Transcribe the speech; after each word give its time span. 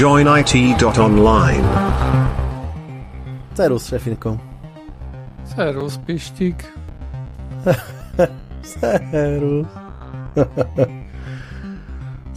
joinit.online. 0.00 1.66
Serus, 3.52 3.84
šefinko. 3.84 4.38
Serus, 5.44 6.00
pištík. 6.06 6.56
Serus. 8.80 9.68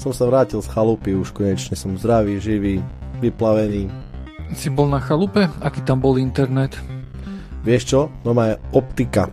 som 0.04 0.12
sa 0.12 0.28
vrátil 0.28 0.60
z 0.60 0.68
chalupy, 0.68 1.16
už 1.16 1.32
konečne 1.32 1.80
som 1.80 1.96
zdravý, 1.96 2.44
živý, 2.44 2.84
vyplavený. 3.24 3.88
Si 4.60 4.68
bol 4.68 4.92
na 4.92 5.00
chalupe? 5.00 5.48
Aký 5.64 5.80
tam 5.88 6.04
bol 6.04 6.20
internet? 6.20 6.76
Vieš 7.64 7.84
čo? 7.88 8.12
No 8.28 8.36
má 8.36 8.60
optika. 8.76 9.32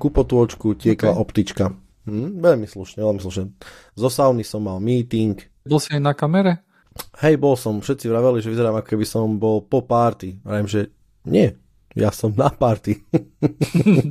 Ku 0.00 0.08
potôčku 0.08 0.72
tiekla 0.72 1.12
okay. 1.12 1.20
optička. 1.20 1.64
Hm, 2.08 2.40
veľmi 2.40 2.64
slušne, 2.64 3.04
veľmi 3.04 3.20
slušne. 3.20 3.44
Zo 3.92 4.08
sauny 4.08 4.40
som 4.40 4.64
mal 4.64 4.80
meeting. 4.80 5.36
Bol 5.68 5.84
si 5.84 5.92
aj 5.92 6.00
na 6.00 6.16
kamere? 6.16 6.64
Hej, 7.22 7.34
bol 7.40 7.58
som. 7.58 7.82
Všetci 7.82 8.06
vraveli, 8.06 8.38
že 8.38 8.52
vyzerám, 8.52 8.78
ako 8.78 8.88
keby 8.94 9.06
som 9.06 9.38
bol 9.38 9.64
po 9.64 9.82
party. 9.82 10.38
Vravím, 10.42 10.70
že 10.70 10.92
nie, 11.26 11.50
ja 11.98 12.14
som 12.14 12.30
na 12.36 12.48
party. 12.48 13.02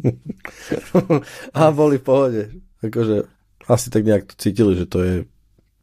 a 1.58 1.72
boli 1.72 1.98
v 1.98 2.05
pohode. 2.05 2.41
Akože 2.84 3.26
asi 3.68 3.88
tak 3.88 4.04
nejak 4.04 4.32
to 4.32 4.36
cítili, 4.36 4.76
že 4.76 4.86
to 4.88 5.00
je 5.04 5.16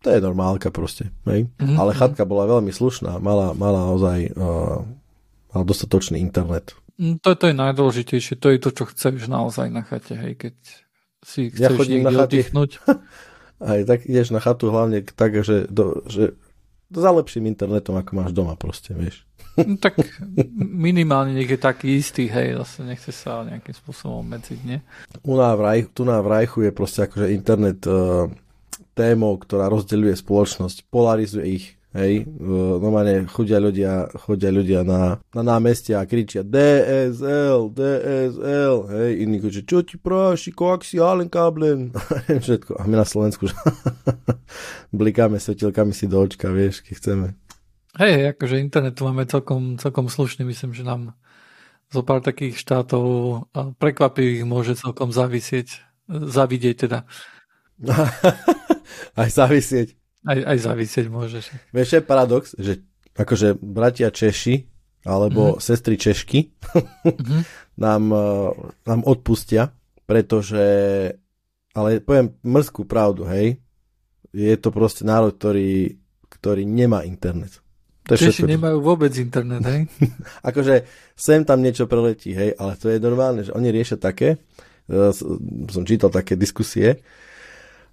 to 0.04 0.12
je 0.12 0.20
normálka 0.20 0.68
proste. 0.68 1.08
Hej? 1.24 1.48
Mm-hmm. 1.56 1.80
Ale 1.80 1.96
chatka 1.96 2.28
bola 2.28 2.44
veľmi 2.44 2.68
slušná, 2.68 3.16
mala, 3.24 3.56
mala 3.56 3.88
ozaj 3.88 4.36
uh, 4.36 4.84
mal 5.56 5.64
dostatočný 5.64 6.20
internet. 6.20 6.77
Mm, 7.00 7.24
to, 7.24 7.32
to 7.32 7.48
je 7.48 7.56
najdôležitejšie, 7.56 8.36
to 8.36 8.52
je 8.52 8.58
to, 8.60 8.70
čo 8.70 8.84
chceš 8.92 9.32
naozaj 9.32 9.72
na 9.72 9.80
chate, 9.80 10.12
hej, 10.12 10.36
keď 10.36 10.55
si 11.24 11.48
chceš 11.48 11.56
ja 11.56 11.72
chodím 11.72 12.05
na 12.05 12.28
oddychnúť. 12.28 12.84
Aj 13.64 13.80
tak 13.88 14.05
ideš 14.05 14.28
na 14.28 14.44
chatu 14.44 14.68
hlavne 14.68 15.00
tak, 15.08 15.41
že, 15.41 15.64
do, 15.72 16.05
že 16.05 16.36
za 16.94 17.10
lepším 17.10 17.50
internetom, 17.50 17.98
ako 17.98 18.10
máš 18.14 18.30
doma 18.32 18.55
proste, 18.55 18.94
vieš. 18.94 19.27
No, 19.55 19.78
tak 19.78 19.98
minimálne 20.58 21.38
je 21.38 21.55
taký 21.55 22.02
istý, 22.02 22.27
hej, 22.27 22.58
zase 22.58 22.82
nechce 22.82 23.14
sa 23.14 23.46
nejakým 23.46 23.74
spôsobom 23.74 24.27
medziť, 24.27 24.60
nie? 24.66 24.82
U 25.22 25.38
nás 25.38 25.54
v 25.54 25.62
Rajchu, 25.62 25.88
tu 25.94 26.02
na 26.02 26.19
v 26.19 26.30
Rajchu 26.30 26.58
je 26.66 26.72
proste 26.74 27.06
akože 27.06 27.30
internet 27.30 27.78
uh, 27.86 28.27
témou, 28.98 29.38
ktorá 29.38 29.70
rozdeľuje 29.70 30.14
spoločnosť, 30.19 30.91
polarizuje 30.91 31.44
ich. 31.46 31.66
Hej, 31.95 32.27
normálne 32.83 33.23
chodia 33.31 33.62
ľudia, 33.62 34.11
chodia 34.19 34.50
ľudia 34.50 34.83
na, 34.83 35.23
na 35.31 35.42
námestia 35.47 36.03
a 36.03 36.09
kričia 36.11 36.42
DSL, 36.42 37.70
DSL, 37.70 38.77
hej, 38.91 39.11
iní 39.23 39.39
kričia, 39.39 39.62
čo 39.62 39.78
ti 39.87 39.95
práši, 39.95 40.50
alen 40.98 41.31
káblen, 41.31 41.95
všetko. 42.42 42.83
A 42.83 42.91
my 42.91 42.98
na 42.98 43.06
Slovensku 43.06 43.47
blikáme 44.91 45.39
svetilkami 45.39 45.95
si 45.95 46.11
do 46.11 46.19
očka, 46.19 46.50
vieš, 46.50 46.83
keď 46.83 46.95
chceme. 46.98 47.27
Hej, 47.95 48.34
akože 48.34 48.59
internetu 48.59 49.06
máme 49.06 49.31
celkom, 49.31 49.78
celkom 49.78 50.11
slušný, 50.11 50.42
myslím, 50.50 50.75
že 50.75 50.83
nám 50.83 51.15
zo 51.95 52.03
pár 52.03 52.27
takých 52.27 52.59
štátov 52.59 53.06
prekvapivých 53.78 54.42
môže 54.42 54.75
celkom 54.75 55.15
zavisieť, 55.15 55.78
zavidieť 56.11 56.91
teda. 56.91 57.06
aj 59.22 59.31
zavisieť. 59.31 59.95
Aj, 60.25 60.39
aj 60.41 60.58
zavisieť 60.64 61.06
môžeš. 61.12 61.44
Vieš, 61.70 61.89
je 61.97 62.00
paradox, 62.00 62.56
že 62.56 62.80
akože 63.14 63.61
bratia 63.61 64.08
Češi 64.08 64.66
alebo 65.05 65.56
mm. 65.56 65.61
sestry 65.61 66.00
Češky 66.00 66.48
mm. 67.05 67.42
nám, 67.84 68.03
eh, 68.08 68.50
nám 68.89 69.00
odpustia, 69.05 69.70
pretože, 70.08 70.64
ale 71.77 72.00
poviem 72.00 72.33
mrzkú 72.41 72.89
pravdu, 72.89 73.28
hej, 73.28 73.61
je 74.34 74.55
to 74.58 74.75
proste 74.75 75.06
národ, 75.06 75.36
ktorý, 75.36 76.00
ktorý 76.27 76.64
nemá 76.66 77.05
internet. 77.05 77.62
To 78.09 78.16
je 78.16 78.28
Češi 78.28 78.44
všetko. 78.44 78.53
nemajú 78.53 78.78
vôbec 78.84 79.12
internet, 79.16 79.64
hej? 79.64 79.81
akože 80.48 80.84
sem 81.16 81.44
tam 81.44 81.60
niečo 81.60 81.88
preletí, 81.88 82.37
hej, 82.37 82.56
ale 82.56 82.77
to 82.77 82.93
je 82.93 82.98
normálne, 83.00 83.44
že 83.44 83.53
oni 83.53 83.69
riešia 83.72 83.97
také, 83.97 84.41
uh, 84.93 85.12
som 85.69 85.84
čítal 85.88 86.12
také 86.12 86.37
diskusie, 86.37 87.00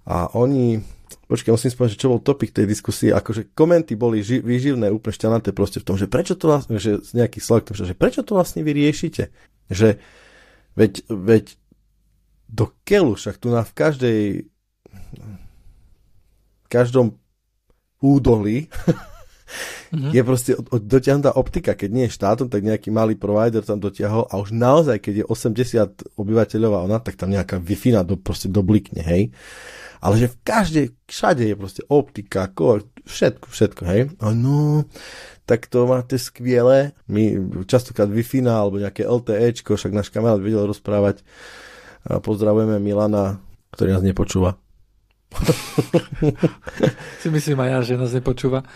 a 0.02 0.34
oni, 0.34 0.82
počkaj, 1.28 1.52
musím 1.54 1.70
spomenúť, 1.72 1.94
že 1.94 2.00
čo 2.00 2.12
bol 2.12 2.20
topik 2.20 2.52
tej 2.52 2.66
diskusie, 2.66 3.12
akože 3.12 3.52
komenty 3.52 3.96
boli 3.96 4.20
ži, 4.20 4.40
vyživné, 4.40 4.88
úplne 4.88 5.14
šťanaté 5.14 5.50
proste 5.52 5.78
v 5.80 5.86
tom, 5.86 5.96
že 5.96 6.08
prečo 6.08 6.34
to 6.34 6.48
vlastne, 6.48 6.76
že 6.80 7.02
z 7.02 7.10
nejakých 7.18 7.44
slov, 7.44 7.68
že 7.72 7.96
prečo 7.96 8.24
to 8.24 8.38
vlastne 8.38 8.64
vy 8.64 8.72
riešite? 8.72 9.28
Že 9.68 10.00
veď, 10.76 10.92
veď 11.08 11.44
do 12.52 12.68
keľu, 12.84 13.16
však 13.16 13.40
tu 13.40 13.48
na 13.48 13.64
v 13.64 13.72
každej 13.72 14.20
v 16.62 16.66
každom 16.68 17.16
údolí 18.00 18.68
je 19.92 20.22
proste 20.24 20.52
dotiahnutá 20.70 21.36
optika. 21.36 21.76
Keď 21.76 21.90
nie 21.92 22.04
je 22.08 22.16
štátom, 22.16 22.48
tak 22.48 22.64
nejaký 22.64 22.88
malý 22.88 23.14
provider 23.18 23.60
tam 23.60 23.78
dotiahol 23.78 24.28
a 24.28 24.38
už 24.40 24.52
naozaj, 24.52 24.98
keď 25.00 25.14
je 25.22 25.24
80 25.28 26.16
obyvateľov 26.16 26.72
a 26.76 26.84
ona, 26.86 26.98
tak 27.00 27.20
tam 27.20 27.30
nejaká 27.32 27.60
Wi-Fi 27.60 28.04
do, 28.04 28.16
proste 28.16 28.48
doblikne, 28.48 29.04
hej 29.04 29.34
ale 30.02 30.18
že 30.18 30.34
v 30.34 30.36
každej, 30.42 30.86
všade 31.06 31.46
je 31.46 31.54
proste 31.54 31.82
optika, 31.86 32.50
kor, 32.50 32.82
všetko, 33.06 33.46
všetko, 33.46 33.82
hej. 33.86 34.10
A 34.18 34.34
no, 34.34 34.82
tak 35.46 35.70
to 35.70 35.86
máte 35.86 36.18
skviele. 36.18 36.90
My 37.06 37.38
častokrát 37.70 38.10
wi 38.10 38.26
alebo 38.42 38.82
nejaké 38.82 39.06
LTEčko, 39.06 39.78
však 39.78 39.94
náš 39.94 40.10
kamarát 40.10 40.42
vedel 40.42 40.66
rozprávať. 40.66 41.22
A 42.02 42.18
pozdravujeme 42.18 42.82
Milana, 42.82 43.38
ktorý 43.78 43.94
nás 43.94 44.02
nepočúva. 44.02 44.58
si 47.22 47.30
myslím 47.30 47.62
aj 47.62 47.70
ja, 47.70 47.78
že 47.86 47.94
nás 47.94 48.10
nepočúva. 48.10 48.66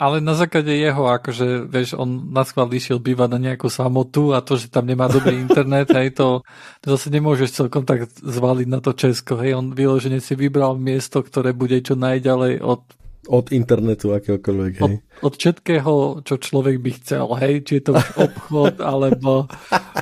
Ale 0.00 0.24
na 0.24 0.32
základe 0.32 0.72
jeho, 0.72 1.12
akože, 1.12 1.68
vieš, 1.68 1.92
on 1.92 2.32
na 2.32 2.40
schvál 2.48 2.72
išiel 2.72 2.96
bývať 2.96 3.36
na 3.36 3.52
nejakú 3.52 3.68
samotu 3.68 4.32
a 4.32 4.40
to, 4.40 4.56
že 4.56 4.72
tam 4.72 4.88
nemá 4.88 5.12
dobrý 5.12 5.36
internet, 5.44 5.92
hej, 5.92 6.16
to, 6.16 6.40
to 6.80 6.96
zase 6.96 7.12
nemôžeš 7.12 7.52
celkom 7.52 7.84
tak 7.84 8.08
zvaliť 8.08 8.68
na 8.72 8.80
to 8.80 8.96
Česko, 8.96 9.36
hej, 9.36 9.60
on 9.60 9.76
vyložene 9.76 10.24
si 10.24 10.32
vybral 10.32 10.80
miesto, 10.80 11.20
ktoré 11.20 11.52
bude 11.52 11.76
čo 11.84 12.00
najďalej 12.00 12.64
od 12.64 12.80
od 13.28 13.52
internetu 13.52 14.16
akéhokoľvek, 14.16 14.72
hej. 14.80 14.96
Od, 14.96 15.28
od 15.28 15.34
všetkého, 15.36 15.92
čo 16.24 16.34
človek 16.40 16.80
by 16.80 16.90
chcel, 16.98 17.28
hej, 17.36 17.54
či 17.68 17.72
je 17.78 17.92
to 17.92 17.94
obchod, 18.24 18.80
alebo, 18.80 19.44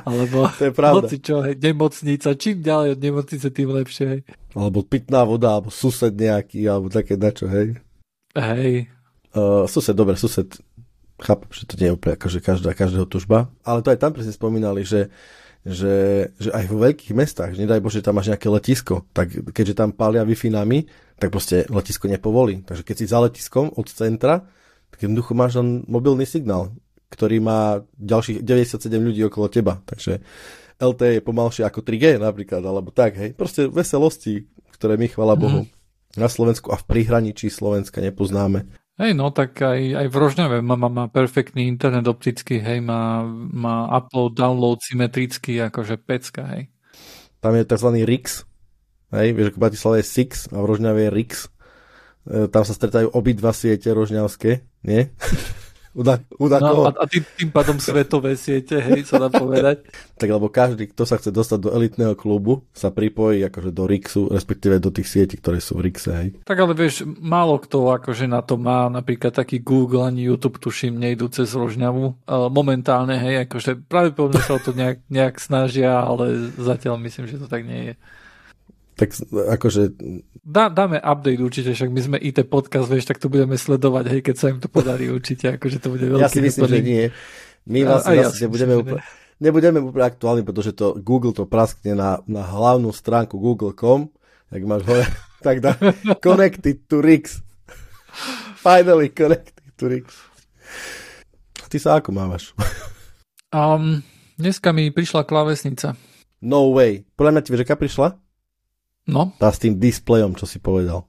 alebo 0.06 0.46
to 0.54 0.70
je 0.70 0.72
pravda. 0.72 0.94
hoci 1.02 1.16
čo, 1.18 1.42
hej, 1.42 1.58
nemocnica, 1.58 2.38
čím 2.38 2.62
ďalej 2.62 2.88
od 2.94 3.00
nemocnice, 3.02 3.46
tým 3.50 3.68
lepšie, 3.74 4.04
hej. 4.06 4.20
Alebo 4.54 4.86
pitná 4.86 5.26
voda, 5.26 5.58
alebo 5.58 5.74
sused 5.74 6.14
nejaký, 6.14 6.62
alebo 6.70 6.86
také 6.88 7.18
dačo, 7.18 7.50
hej. 7.50 7.82
Hej, 8.38 8.86
Uh, 9.38 9.70
sused, 9.70 9.94
dobre, 9.94 10.18
sused, 10.18 10.50
chápem, 11.22 11.46
že 11.54 11.62
to 11.66 11.74
nie 11.78 11.90
je 11.90 11.94
úplne 11.94 12.14
akože 12.18 12.38
každá, 12.42 12.74
každého 12.74 13.06
tužba, 13.06 13.50
ale 13.62 13.86
to 13.86 13.94
aj 13.94 14.02
tam 14.02 14.10
presne 14.10 14.34
spomínali, 14.34 14.82
že, 14.82 15.14
že, 15.62 16.26
že 16.38 16.50
aj 16.50 16.64
vo 16.70 16.82
veľkých 16.82 17.14
mestách, 17.14 17.54
že 17.54 17.62
nedaj 17.62 17.82
Bože, 17.82 18.02
tam 18.02 18.18
máš 18.18 18.34
nejaké 18.34 18.50
letisko, 18.50 19.06
tak 19.14 19.30
keďže 19.30 19.78
tam 19.78 19.94
pália 19.94 20.26
wi 20.26 20.34
nami, 20.50 20.90
tak 21.18 21.34
proste 21.34 21.66
letisko 21.70 22.06
nepovolí. 22.06 22.62
Takže 22.62 22.82
keď 22.82 22.96
si 22.98 23.10
za 23.10 23.18
letiskom 23.22 23.70
od 23.74 23.86
centra, 23.90 24.46
tak 24.90 24.98
jednoducho 25.06 25.34
máš 25.34 25.58
len 25.58 25.82
mobilný 25.90 26.24
signál, 26.24 26.74
ktorý 27.10 27.42
má 27.42 27.82
ďalších 27.98 28.42
97 28.46 28.88
ľudí 28.94 29.22
okolo 29.26 29.50
teba. 29.50 29.82
Takže 29.82 30.22
LTE 30.78 31.18
je 31.18 31.26
pomalšie 31.26 31.66
ako 31.66 31.82
3G 31.82 32.22
napríklad, 32.22 32.62
alebo 32.62 32.94
tak, 32.94 33.18
hej. 33.18 33.30
Proste 33.34 33.66
veselosti, 33.66 34.46
ktoré 34.78 34.94
my, 34.94 35.10
chvala 35.10 35.34
Bohu, 35.34 35.66
mm. 35.66 35.68
na 36.14 36.30
Slovensku 36.30 36.70
a 36.70 36.78
v 36.78 36.86
prihraničí 36.86 37.50
Slovenska 37.50 37.98
nepoznáme. 37.98 38.70
Hej, 38.98 39.14
no 39.14 39.30
tak 39.30 39.54
aj, 39.62 39.94
aj 39.94 40.06
v 40.10 40.16
Rožňave 40.18 40.58
má, 40.58 40.74
má, 40.74 40.90
má 40.90 41.06
perfektný 41.06 41.70
internet 41.70 42.02
optický, 42.10 42.58
hej, 42.58 42.82
má, 42.82 43.22
má 43.54 43.86
upload, 43.94 44.34
download 44.34 44.82
symetrický, 44.82 45.62
akože 45.70 46.02
pecka, 46.02 46.42
hej. 46.50 46.66
Tam 47.38 47.54
je 47.54 47.62
tzv. 47.62 47.88
RIX, 47.94 48.26
hej, 49.14 49.28
vieš, 49.38 49.54
ako 49.54 49.62
Bratislava 49.62 49.96
je 50.02 50.10
SIX 50.10 50.30
a 50.50 50.56
v 50.58 50.66
Rožňave 50.66 51.00
je 51.06 51.10
RIX. 51.14 51.32
E, 51.38 51.48
tam 52.50 52.62
sa 52.66 52.74
stretajú 52.74 53.14
obidva 53.14 53.54
siete 53.54 53.86
rožňavské, 53.94 54.66
nie? 54.82 55.06
Uda, 55.98 56.22
uda 56.38 56.62
no, 56.62 56.86
a, 56.86 56.94
a 56.94 57.04
tým, 57.10 57.26
tým 57.34 57.50
pádom 57.50 57.82
svetové 57.82 58.38
siete, 58.38 58.78
hej, 58.78 59.02
sa 59.02 59.18
dá 59.18 59.26
povedať. 59.34 59.82
tak 60.20 60.30
lebo 60.30 60.46
každý, 60.46 60.86
kto 60.94 61.02
sa 61.02 61.18
chce 61.18 61.34
dostať 61.34 61.58
do 61.58 61.74
elitného 61.74 62.14
klubu, 62.14 62.62
sa 62.70 62.94
pripojí 62.94 63.42
akože 63.42 63.74
do 63.74 63.82
Rixu, 63.82 64.30
respektíve 64.30 64.78
do 64.78 64.94
tých 64.94 65.10
sietí, 65.10 65.34
ktoré 65.42 65.58
sú 65.58 65.82
v 65.82 65.90
Rixe, 65.90 66.14
hej. 66.14 66.28
Tak 66.46 66.54
ale 66.54 66.78
vieš, 66.78 67.02
málo 67.18 67.58
kto 67.58 67.90
akože 67.98 68.30
na 68.30 68.46
to 68.46 68.54
má, 68.54 68.86
napríklad 68.86 69.34
taký 69.34 69.58
Google 69.58 70.06
ani 70.06 70.22
YouTube, 70.22 70.62
tuším, 70.62 71.02
nejdu 71.02 71.26
cez 71.34 71.50
Rožňavu. 71.50 72.30
Momentálne, 72.46 73.18
hej, 73.18 73.50
akože 73.50 73.82
pravdepodobne 73.90 74.38
sa 74.38 74.54
o 74.54 74.62
to 74.62 74.70
nejak, 74.70 75.02
nejak 75.10 75.42
snažia, 75.42 75.98
ale 75.98 76.54
zatiaľ 76.54 76.94
myslím, 77.02 77.26
že 77.26 77.42
to 77.42 77.50
tak 77.50 77.66
nie 77.66 77.90
je. 77.90 77.94
Tak 78.98 79.14
akože... 79.30 79.94
Dá, 80.42 80.66
dáme 80.66 80.98
update 80.98 81.38
určite, 81.38 81.70
však 81.70 81.94
my 81.94 82.00
sme 82.02 82.16
IT 82.18 82.50
podcast, 82.50 82.90
vieš, 82.90 83.06
tak 83.06 83.22
to 83.22 83.30
budeme 83.30 83.54
sledovať, 83.54 84.04
hej, 84.10 84.20
keď 84.26 84.34
sa 84.34 84.50
im 84.50 84.58
to 84.58 84.66
podarí 84.66 85.06
určite, 85.06 85.54
akože 85.54 85.78
to 85.78 85.94
bude 85.94 86.02
veľký 86.02 86.18
Ja 86.18 86.26
si 86.26 86.42
myslím, 86.42 86.66
že 86.66 86.80
nie. 86.82 87.04
My 87.62 87.86
vlastne, 87.86 88.18
ja, 88.18 88.26
vlastne 88.26 88.50
nebudeme, 88.50 88.74
úplne, 88.74 89.02
nebudeme 89.38 89.78
úplne 89.78 90.02
aktuálni, 90.02 90.42
pretože 90.42 90.74
to 90.74 90.98
Google 90.98 91.30
to 91.30 91.46
praskne 91.46 91.94
na, 91.94 92.18
na 92.26 92.42
hlavnú 92.42 92.90
stránku 92.90 93.38
google.com, 93.38 94.10
ak 94.50 94.62
máš 94.66 94.82
hore, 94.82 95.06
tak 95.46 95.62
dá 95.62 95.78
connected 96.18 96.82
to 96.90 96.98
Rix. 96.98 97.38
Finally 98.58 99.14
connected 99.14 99.62
to 99.78 99.86
Rix. 99.86 100.18
Ty 101.70 101.78
sa 101.78 101.90
ako 102.02 102.10
mávaš? 102.10 102.50
Um, 103.54 104.02
dneska 104.40 104.74
mi 104.74 104.90
prišla 104.90 105.22
klávesnica. 105.22 105.94
No 106.42 106.74
way. 106.74 107.06
Podľa 107.14 107.32
mňa 107.38 107.42
ti 107.46 107.50
vieš, 107.54 107.62
aká 107.62 107.76
prišla? 107.78 108.27
No. 109.08 109.32
Tá 109.40 109.48
s 109.48 109.58
tým 109.58 109.74
displejom, 109.74 110.36
čo 110.36 110.44
si 110.44 110.60
povedal. 110.60 111.08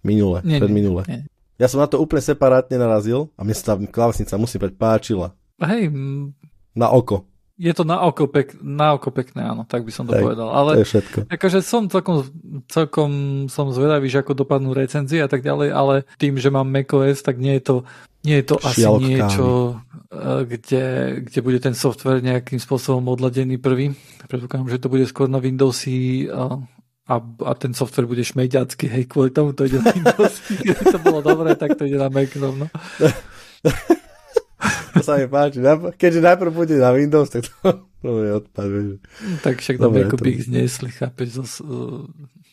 Minule, 0.00 0.40
Nie, 0.46 0.62
pred 0.62 0.70
nie, 0.70 0.76
minule. 0.80 1.02
nie. 1.04 1.26
Ja 1.58 1.68
som 1.68 1.76
na 1.76 1.90
to 1.90 2.00
úplne 2.00 2.24
separátne 2.24 2.78
narazil 2.78 3.28
a 3.36 3.44
mne 3.44 3.52
sa 3.52 3.74
tá 3.74 3.84
klávesnica 3.84 4.40
musí 4.40 4.56
pať 4.56 4.72
páčila. 4.78 5.36
Hej, 5.60 5.92
Na 6.72 6.88
oko. 6.88 7.28
je 7.60 7.68
to 7.76 7.84
na 7.84 8.00
oko, 8.00 8.24
pek, 8.24 8.56
na 8.64 8.96
oko 8.96 9.12
pekné, 9.12 9.44
áno, 9.44 9.68
tak 9.68 9.84
by 9.84 9.92
som 9.92 10.08
to 10.08 10.16
Hej, 10.16 10.24
povedal. 10.24 10.48
To 10.48 10.56
Ale 10.56 10.70
je 10.80 10.88
všetko. 10.88 11.18
akože 11.28 11.58
som 11.60 11.84
celkom, 11.92 12.24
celkom 12.64 13.10
som 13.52 13.68
zvedavý, 13.68 14.08
že 14.08 14.24
ako 14.24 14.32
dopadnú 14.32 14.72
recenzie 14.72 15.20
a 15.20 15.28
tak 15.28 15.44
ďalej, 15.44 15.68
ale 15.68 15.94
tým, 16.16 16.40
že 16.40 16.48
mám 16.48 16.64
macOS, 16.64 17.20
tak 17.20 17.36
nie 17.36 17.60
je 17.60 17.62
to, 17.68 17.76
nie 18.24 18.40
je 18.40 18.46
to 18.48 18.56
asi 18.64 18.88
niečo, 18.88 19.76
eh, 20.08 20.48
kde, 20.48 20.84
kde 21.28 21.38
bude 21.44 21.60
ten 21.60 21.76
software 21.76 22.24
nejakým 22.24 22.56
spôsobom 22.56 23.04
odladený 23.12 23.60
prvý. 23.60 23.92
Predpokladám, 24.24 24.72
že 24.72 24.80
to 24.80 24.88
bude 24.88 25.04
skôr 25.04 25.28
na 25.28 25.36
Windowsy 25.36 26.24
a, 27.10 27.18
a, 27.18 27.52
ten 27.58 27.74
software 27.74 28.06
bude 28.06 28.22
šmejďacký, 28.22 28.86
hej, 28.86 29.04
kvôli 29.10 29.34
tomu 29.34 29.50
to 29.50 29.66
ide 29.66 29.82
na 29.82 29.90
Windows. 29.90 30.34
Keby 30.62 30.84
to 30.94 30.98
bolo 31.02 31.18
dobré, 31.26 31.58
tak 31.58 31.74
to 31.74 31.82
ide 31.82 31.98
na 31.98 32.06
Mac 32.06 32.30
rovno. 32.38 32.70
To 34.90 35.00
sa 35.06 35.16
mi 35.16 35.24
páči. 35.30 35.62
Keďže 35.96 36.20
najprv 36.20 36.52
bude 36.52 36.74
na 36.76 36.90
Windows, 36.92 37.30
tak 37.30 37.46
to, 37.46 37.80
je 38.26 38.32
odpad. 38.42 38.68
Tak 39.40 39.62
však 39.62 39.80
na 39.80 39.82
Dobre, 39.88 40.04
Macu 40.04 40.16
to- 40.18 40.24
by 40.26 40.30
ich 40.34 40.44
zniesli, 40.44 40.90
chápeš, 40.92 41.28
zo, 41.40 41.44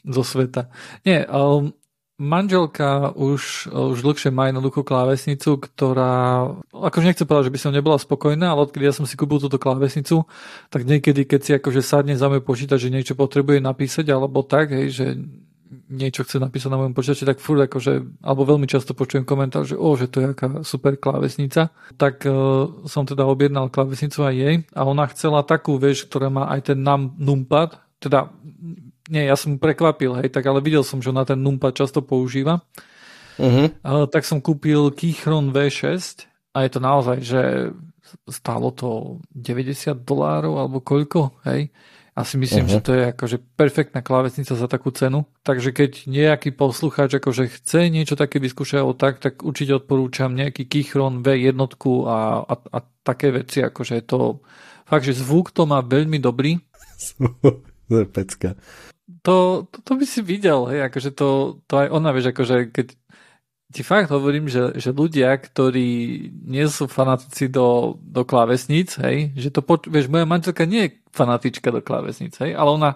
zo 0.06 0.24
sveta. 0.24 0.69
Nie, 1.03 1.25
um, 1.27 1.74
manželka 2.17 3.13
už, 3.13 3.69
už 3.69 3.97
dlhšie 4.01 4.33
má 4.33 4.49
jednoduchú 4.49 4.81
klávesnicu, 4.81 5.61
ktorá, 5.61 6.49
akože 6.73 7.05
nechcem 7.05 7.29
povedať, 7.29 7.47
že 7.49 7.53
by 7.53 7.61
som 7.61 7.71
nebola 7.77 8.01
spokojná, 8.01 8.53
ale 8.53 8.65
odkedy 8.65 8.89
ja 8.89 8.93
som 8.93 9.05
si 9.05 9.13
kúpil 9.13 9.37
túto 9.37 9.61
klávesnicu, 9.61 10.25
tak 10.73 10.89
niekedy, 10.89 11.29
keď 11.29 11.39
si 11.45 11.51
akože 11.61 11.81
sadne 11.85 12.17
za 12.17 12.25
môj 12.25 12.41
počítač, 12.41 12.89
že 12.89 12.93
niečo 12.93 13.13
potrebuje 13.13 13.61
napísať, 13.61 14.09
alebo 14.09 14.41
tak, 14.41 14.73
hej, 14.73 14.89
že 14.89 15.05
niečo 15.87 16.23
chce 16.23 16.39
napísať 16.39 16.73
na 16.73 16.79
mojom 16.79 16.95
počítači, 16.97 17.27
tak 17.27 17.43
furt 17.43 17.69
akože, 17.69 18.23
alebo 18.23 18.47
veľmi 18.47 18.65
často 18.65 18.97
počujem 18.97 19.27
komentár, 19.27 19.67
že 19.67 19.77
o, 19.77 19.93
že 19.93 20.09
to 20.09 20.23
je 20.23 20.27
aká 20.33 20.47
super 20.63 20.95
klávesnica. 20.97 21.69
Tak 21.95 22.23
uh, 22.23 22.87
som 22.87 23.03
teda 23.03 23.27
objednal 23.27 23.69
klávesnicu 23.69 24.23
aj 24.23 24.35
jej 24.35 24.55
a 24.73 24.81
ona 24.87 25.05
chcela 25.11 25.43
takú, 25.43 25.75
vieš, 25.77 26.07
ktorá 26.07 26.31
má 26.31 26.49
aj 26.49 26.73
ten 26.73 26.79
num, 26.79 27.13
numpad, 27.19 27.77
teda 27.99 28.31
nie, 29.07 29.24
ja 29.27 29.36
som 29.39 29.59
prekvapil, 29.59 30.19
hej, 30.19 30.30
tak 30.31 30.44
ale 30.48 30.59
videl 30.59 30.83
som, 30.83 31.00
že 31.00 31.12
ona 31.12 31.24
ten 31.24 31.39
numpad 31.39 31.75
často 31.75 32.04
používa. 32.04 32.63
Uh-huh. 33.38 33.69
Uh, 33.86 34.06
tak 34.09 34.25
som 34.25 34.42
kúpil 34.42 34.89
Keychron 34.92 35.54
V6 35.54 36.25
a 36.57 36.65
je 36.65 36.69
to 36.74 36.80
naozaj, 36.81 37.18
že 37.21 37.42
stálo 38.27 38.71
to 38.74 39.19
90 39.36 39.94
dolárov 40.01 40.57
alebo 40.57 40.81
koľko, 40.81 41.38
hej. 41.45 41.69
A 42.18 42.25
si 42.25 42.33
myslím, 42.42 42.65
Mhm. 42.65 42.74
že 42.74 42.80
to 42.81 42.92
je 42.98 43.04
akože 43.13 43.38
perfektná 43.54 44.01
klávesnica 44.01 44.57
za 44.57 44.65
takú 44.65 44.89
cenu. 44.89 45.30
Takže 45.45 45.69
keď 45.69 46.10
nejaký 46.10 46.50
poslucháč 46.50 47.21
akože 47.21 47.45
chce 47.62 47.94
niečo 47.94 48.18
také 48.18 48.42
vyskúšať 48.42 48.81
alebo 48.81 48.98
tak, 48.98 49.21
tak 49.21 49.45
určite 49.45 49.77
odporúčam 49.77 50.33
nejaký 50.33 50.65
Keychron 50.65 51.21
V1 51.21 51.53
a, 52.10 52.42
a, 52.42 52.53
a 52.74 52.77
také 53.06 53.30
veci, 53.30 53.62
akože 53.62 54.01
je 54.01 54.06
to 54.10 54.42
fakt, 54.89 55.06
že 55.06 55.13
zvuk 55.13 55.53
to 55.53 55.69
má 55.69 55.86
veľmi 55.86 56.18
dobrý. 56.18 56.57
to 57.88 57.94
je 57.94 58.06
pecka. 58.10 58.57
To, 59.24 59.63
to, 59.71 59.77
to 59.88 59.92
by 59.95 60.04
si 60.04 60.19
videl, 60.19 60.68
hej, 60.68 60.92
akože 60.92 61.15
to, 61.15 61.59
to 61.63 61.74
aj 61.80 61.88
ona, 61.88 62.12
vieš, 62.12 62.36
akože 62.36 62.75
keď 62.75 62.88
ti 63.68 63.81
fakt 63.83 64.12
hovorím, 64.12 64.51
že, 64.51 64.75
že 64.75 64.92
ľudia, 64.92 65.31
ktorí 65.31 65.88
nie 66.44 66.68
sú 66.68 66.92
fanatici 66.92 67.48
do, 67.48 67.95
do 68.04 68.27
klávesníc, 68.27 69.00
hej, 69.00 69.31
že 69.36 69.48
to, 69.48 69.63
poč- 69.63 69.88
vieš, 69.88 70.12
moja 70.12 70.27
manželka 70.27 70.68
nie 70.68 70.88
je 70.88 70.95
fanatička 71.15 71.71
do 71.71 71.80
klávesníc, 71.80 72.36
hej, 72.39 72.51
ale 72.51 72.68
ona, 72.68 72.92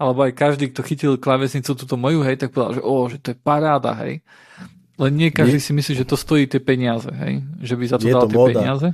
alebo 0.00 0.24
aj 0.24 0.32
každý, 0.32 0.72
kto 0.72 0.80
chytil 0.84 1.12
klávesnicu 1.20 1.76
túto 1.76 2.00
moju, 2.00 2.24
hej, 2.24 2.40
tak 2.40 2.52
povedal, 2.56 2.80
že 2.80 2.82
o, 2.84 2.94
že 3.12 3.20
to 3.20 3.32
je 3.32 3.38
paráda, 3.40 3.92
hej. 4.04 4.24
Len 5.00 5.12
nie 5.16 5.28
každý 5.32 5.60
Nie. 5.60 5.64
si 5.64 5.72
myslí, 5.72 5.92
že 6.00 6.08
to 6.08 6.16
stojí 6.16 6.48
tie 6.48 6.60
peniaze, 6.60 7.08
hej, 7.12 7.40
že 7.60 7.76
by 7.76 7.84
za 7.88 7.96
to 8.00 8.08
Je 8.08 8.12
dal 8.12 8.24
to 8.24 8.28
tie 8.32 8.36
móda. 8.40 8.52
peniaze. 8.56 8.88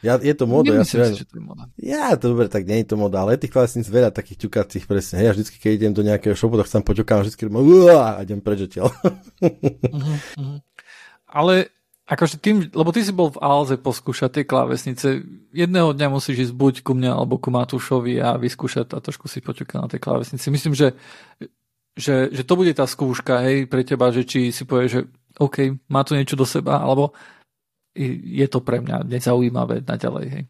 Ja, 0.00 0.16
je 0.16 0.32
to 0.32 0.48
moda, 0.48 0.72
ja 0.72 0.84
si 0.84 0.96
Nemyslím 0.96 1.00
viem. 1.04 1.12
si, 1.12 1.20
že 1.20 1.28
to 1.28 1.34
je 1.36 1.44
moda. 1.44 1.62
Ja, 1.76 2.16
to 2.16 2.32
dobre, 2.32 2.48
tak 2.48 2.64
nie 2.64 2.80
je 2.80 2.88
to 2.88 2.96
moda, 2.96 3.20
ale 3.20 3.36
je 3.36 3.44
tých 3.44 3.52
klávesníc 3.52 3.86
veľa 3.92 4.10
takých 4.16 4.48
ťukacích 4.48 4.84
presne. 4.88 5.20
Hej, 5.20 5.26
ja 5.28 5.32
vždycky, 5.36 5.56
keď 5.60 5.72
idem 5.76 5.92
do 5.92 6.02
nejakého 6.02 6.32
shopu, 6.32 6.56
tak 6.56 6.72
tam 6.72 6.80
poťukám, 6.80 7.20
vždycky 7.20 7.44
a 8.00 8.24
idem 8.24 8.40
preč 8.40 8.64
odtiaľ. 8.64 8.88
Mhm, 9.90 10.16
mhm. 10.40 10.56
Ale 11.30 11.70
akože 12.10 12.42
tým, 12.42 12.66
lebo 12.74 12.90
ty 12.90 13.06
si 13.06 13.14
bol 13.14 13.30
v 13.30 13.38
Alze 13.38 13.78
poskúšať 13.78 14.42
tie 14.42 14.44
klávesnice, 14.48 15.22
jedného 15.54 15.94
dňa 15.94 16.10
musíš 16.10 16.50
ísť 16.50 16.54
buď 16.58 16.74
ku 16.82 16.98
mne 16.98 17.14
alebo 17.14 17.38
ku 17.38 17.54
Matúšovi 17.54 18.18
a 18.18 18.34
vyskúšať 18.34 18.90
a 18.96 18.98
trošku 18.98 19.30
si 19.30 19.38
poťukať 19.38 19.78
na 19.78 19.86
tej 19.86 20.02
klávesnici. 20.02 20.50
Myslím, 20.50 20.74
že, 20.74 20.98
že, 21.94 22.26
že 22.34 22.42
to 22.42 22.58
bude 22.58 22.74
tá 22.74 22.82
skúška, 22.90 23.46
hej, 23.46 23.70
pre 23.70 23.86
teba, 23.86 24.10
že 24.10 24.26
či 24.26 24.50
si 24.50 24.66
povieš, 24.66 24.90
že 24.90 25.00
OK, 25.38 25.78
má 25.86 26.02
to 26.02 26.18
niečo 26.18 26.34
do 26.34 26.42
seba, 26.42 26.82
alebo 26.82 27.14
je 27.96 28.46
to 28.46 28.62
pre 28.62 28.78
mňa 28.82 29.06
nezaujímavé 29.06 29.82
naďalej, 29.82 30.26
hej. 30.30 30.44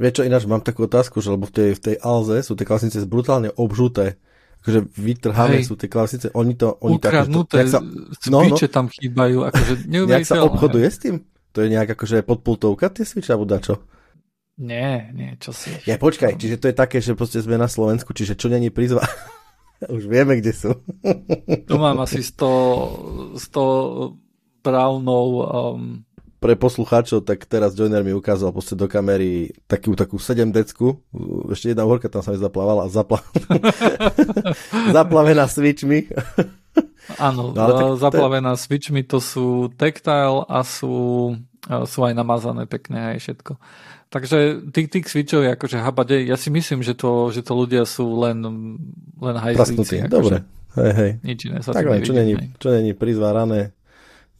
Vieš 0.00 0.12
čo, 0.16 0.22
ináč 0.24 0.46
mám 0.46 0.62
takú 0.62 0.86
otázku, 0.86 1.20
že 1.20 1.34
lebo 1.34 1.50
v 1.50 1.54
tej, 1.54 1.68
v 1.76 1.82
tej 1.82 1.96
Alze 2.00 2.40
sú 2.46 2.54
tie 2.54 2.64
klávesnice 2.64 3.04
brutálne 3.04 3.50
obžuté. 3.58 4.16
Akože 4.60 4.92
vytrhané 4.92 5.64
Hej. 5.64 5.72
sú 5.72 5.74
tie 5.76 5.88
klávesnice, 5.88 6.28
oni 6.36 6.52
to... 6.52 6.76
Oni 6.84 7.00
Ukradnuté, 7.00 7.48
to, 7.48 7.60
jak 7.64 7.68
sa, 7.72 7.80
no, 8.28 8.44
no. 8.44 8.56
tam 8.68 8.92
chýbajú, 8.92 9.48
akože 9.48 9.72
nejak 10.12 10.28
sa 10.28 10.44
obchoduje 10.44 10.84
s 10.84 10.98
tým? 11.00 11.16
To 11.56 11.64
je 11.64 11.68
nejak 11.72 11.96
akože 11.96 12.22
podpultovka 12.22 12.92
tie 12.92 13.08
switche, 13.08 13.32
alebo 13.32 13.48
dačo? 13.48 13.80
Nie, 14.60 15.08
nie, 15.16 15.40
čo 15.40 15.56
si. 15.56 15.72
Ja 15.88 15.96
počkaj, 15.96 16.36
čiže 16.36 16.60
to 16.60 16.68
je 16.68 16.76
také, 16.76 17.00
že 17.00 17.16
proste 17.16 17.40
sme 17.40 17.56
na 17.56 17.72
Slovensku, 17.72 18.12
čiže 18.12 18.36
čo 18.36 18.52
není 18.52 18.68
prizva... 18.68 19.00
Už 19.88 20.12
vieme, 20.12 20.36
kde 20.36 20.52
sú. 20.52 20.76
Tu 21.48 21.74
mám 21.80 21.96
asi 22.04 22.20
100, 22.20 23.40
100 23.40 24.60
brownov 24.60 25.28
um, 25.40 26.04
Pre 26.40 26.56
poslucháčov, 26.56 27.28
tak 27.28 27.44
teraz 27.44 27.76
Joiner 27.76 28.00
mi 28.00 28.16
ukázal 28.16 28.48
proste 28.48 28.72
do 28.72 28.88
kamery 28.88 29.52
takú, 29.68 29.92
takú 29.92 30.16
7 30.16 30.48
decku. 30.48 30.96
Ešte 31.52 31.76
jedna 31.76 31.84
horka 31.84 32.08
tam 32.08 32.24
sa 32.24 32.32
mi 32.32 32.40
zaplávala 32.40 32.88
a 32.88 32.92
zapla... 32.92 33.20
zaplavená 34.96 35.44
switchmi. 35.44 36.08
Áno, 37.20 37.52
No, 37.52 37.64
tak 37.68 38.00
zaplavená 38.00 38.56
switchmi 38.56 39.04
to 39.04 39.20
sú 39.20 39.68
tactile 39.76 40.48
a 40.48 40.64
sú, 40.64 41.36
sú 41.68 41.98
aj 42.08 42.16
namazané 42.16 42.64
pekne 42.64 43.12
aj 43.12 43.16
všetko. 43.20 43.52
Takže 44.10 44.38
tých, 44.72 44.88
tých 44.90 45.06
switchov 45.12 45.44
je 45.44 45.50
akože 45.54 45.76
habade. 45.76 46.16
Ja 46.24 46.40
si 46.40 46.48
myslím, 46.48 46.80
že 46.80 46.96
to, 46.96 47.28
že 47.30 47.44
to 47.44 47.52
ľudia 47.52 47.84
sú 47.84 48.16
len, 48.16 48.42
len 49.20 49.36
hajzlíci. 49.36 50.08
Dobre, 50.08 50.42
hej, 50.80 50.92
hej. 50.96 51.10
Nič 51.20 51.38
iné 51.46 51.60
sa 51.60 51.76
Tak 51.76 51.84
len, 51.84 52.00
čo 52.00 52.16
není, 52.16 52.34
čo 52.56 52.72
není 52.72 52.96
prizvárané, 52.96 53.76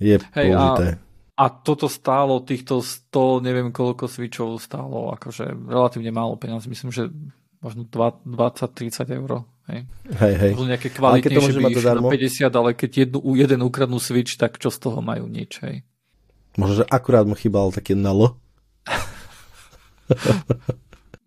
je 0.00 0.16
Hej, 0.16 0.48
použité. 0.48 0.86
A 0.96 1.09
toto 1.48 1.88
stálo, 1.88 2.44
týchto 2.44 2.84
100, 2.84 3.40
neviem 3.40 3.72
koľko 3.72 4.04
switchov 4.04 4.60
stálo, 4.60 5.08
akože 5.16 5.48
relatívne 5.72 6.12
málo 6.12 6.36
peniaz. 6.36 6.68
Myslím, 6.68 6.92
že 6.92 7.08
možno 7.64 7.88
20-30 7.88 9.08
eur. 9.16 9.48
Hej. 9.70 9.88
Hej, 10.20 10.34
hej. 10.36 10.52
Možno 10.58 10.68
nejaké 10.74 10.90
kvalitnejšie 10.92 11.56
by 11.56 11.72
na 11.96 12.02
50, 12.02 12.60
ale 12.60 12.70
keď 12.74 12.90
jednu, 13.08 13.18
jeden 13.38 13.60
ukradnú 13.62 13.96
switch, 14.02 14.36
tak 14.36 14.60
čo 14.60 14.68
z 14.68 14.78
toho 14.82 15.00
majú 15.00 15.30
nič. 15.30 15.62
Hej. 15.64 15.86
Možno, 16.58 16.82
že 16.82 16.84
akurát 16.90 17.24
mu 17.24 17.38
chýbal 17.38 17.70
také 17.70 17.94
na 17.94 18.10
L. 18.10 18.34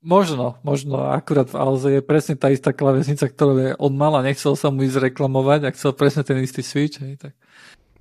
Možno, 0.03 0.59
možno. 0.67 1.07
Akurát 1.07 1.47
v 1.47 1.55
Alze 1.55 1.89
je 1.95 2.01
presne 2.03 2.35
tá 2.35 2.51
istá 2.51 2.75
klavesnica, 2.75 3.23
ktorú 3.23 3.79
on 3.79 3.93
mal 3.95 4.11
a 4.19 4.25
nechcel 4.27 4.59
sa 4.59 4.67
mu 4.67 4.83
ísť 4.83 4.99
reklamovať 4.99 5.63
a 5.63 5.73
chcel 5.73 5.95
presne 5.95 6.27
ten 6.27 6.43
istý 6.43 6.59
switch. 6.59 6.99
Hej, 6.99 7.23
tak. 7.23 7.33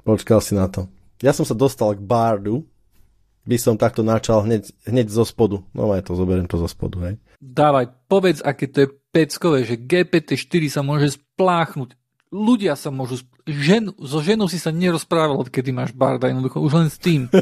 Počkal 0.02 0.42
si 0.42 0.58
na 0.58 0.66
to. 0.66 0.90
Ja 1.22 1.30
som 1.30 1.46
sa 1.46 1.54
dostal 1.54 1.94
k 1.94 2.02
bardu, 2.02 2.66
by 3.42 3.56
som 3.58 3.74
takto 3.78 4.02
načal 4.06 4.42
hneď, 4.46 4.70
hneď 4.86 5.06
zo 5.10 5.26
spodu. 5.26 5.62
No 5.74 5.90
aj 5.90 6.06
to, 6.06 6.18
zoberiem 6.18 6.46
to 6.46 6.58
zo 6.58 6.66
spodu, 6.70 6.98
hej. 7.10 7.14
Dávaj, 7.42 7.90
povedz, 8.06 8.38
aké 8.42 8.70
to 8.70 8.86
je 8.86 8.88
peckové, 9.10 9.66
že 9.66 9.78
GPT-4 9.78 10.62
sa 10.70 10.82
môže 10.86 11.18
spláchnuť. 11.18 11.98
Ľudia 12.30 12.78
sa 12.78 12.94
môžu... 12.94 13.18
Sp- 13.22 13.30
žen, 13.46 13.90
so 13.98 14.22
ženou 14.22 14.46
si 14.46 14.62
sa 14.62 14.70
nerozprával, 14.70 15.38
odkedy 15.42 15.74
máš 15.74 15.90
barda, 15.90 16.30
jednoducho, 16.30 16.62
už 16.62 16.72
len 16.74 16.88
s 16.90 16.98
tým. 16.98 17.26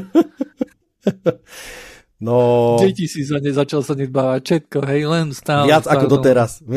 No, 2.21 2.77
Deti 2.77 3.09
si 3.09 3.25
sa 3.25 3.41
ne, 3.41 3.49
začal 3.49 3.81
sa 3.81 3.97
nedbávať, 3.97 4.41
všetko, 4.45 4.79
hej, 4.93 5.09
len 5.09 5.33
stále. 5.33 5.73
viac 5.73 5.89
stále. 5.89 6.05
ako 6.05 6.07
doteraz. 6.21 6.61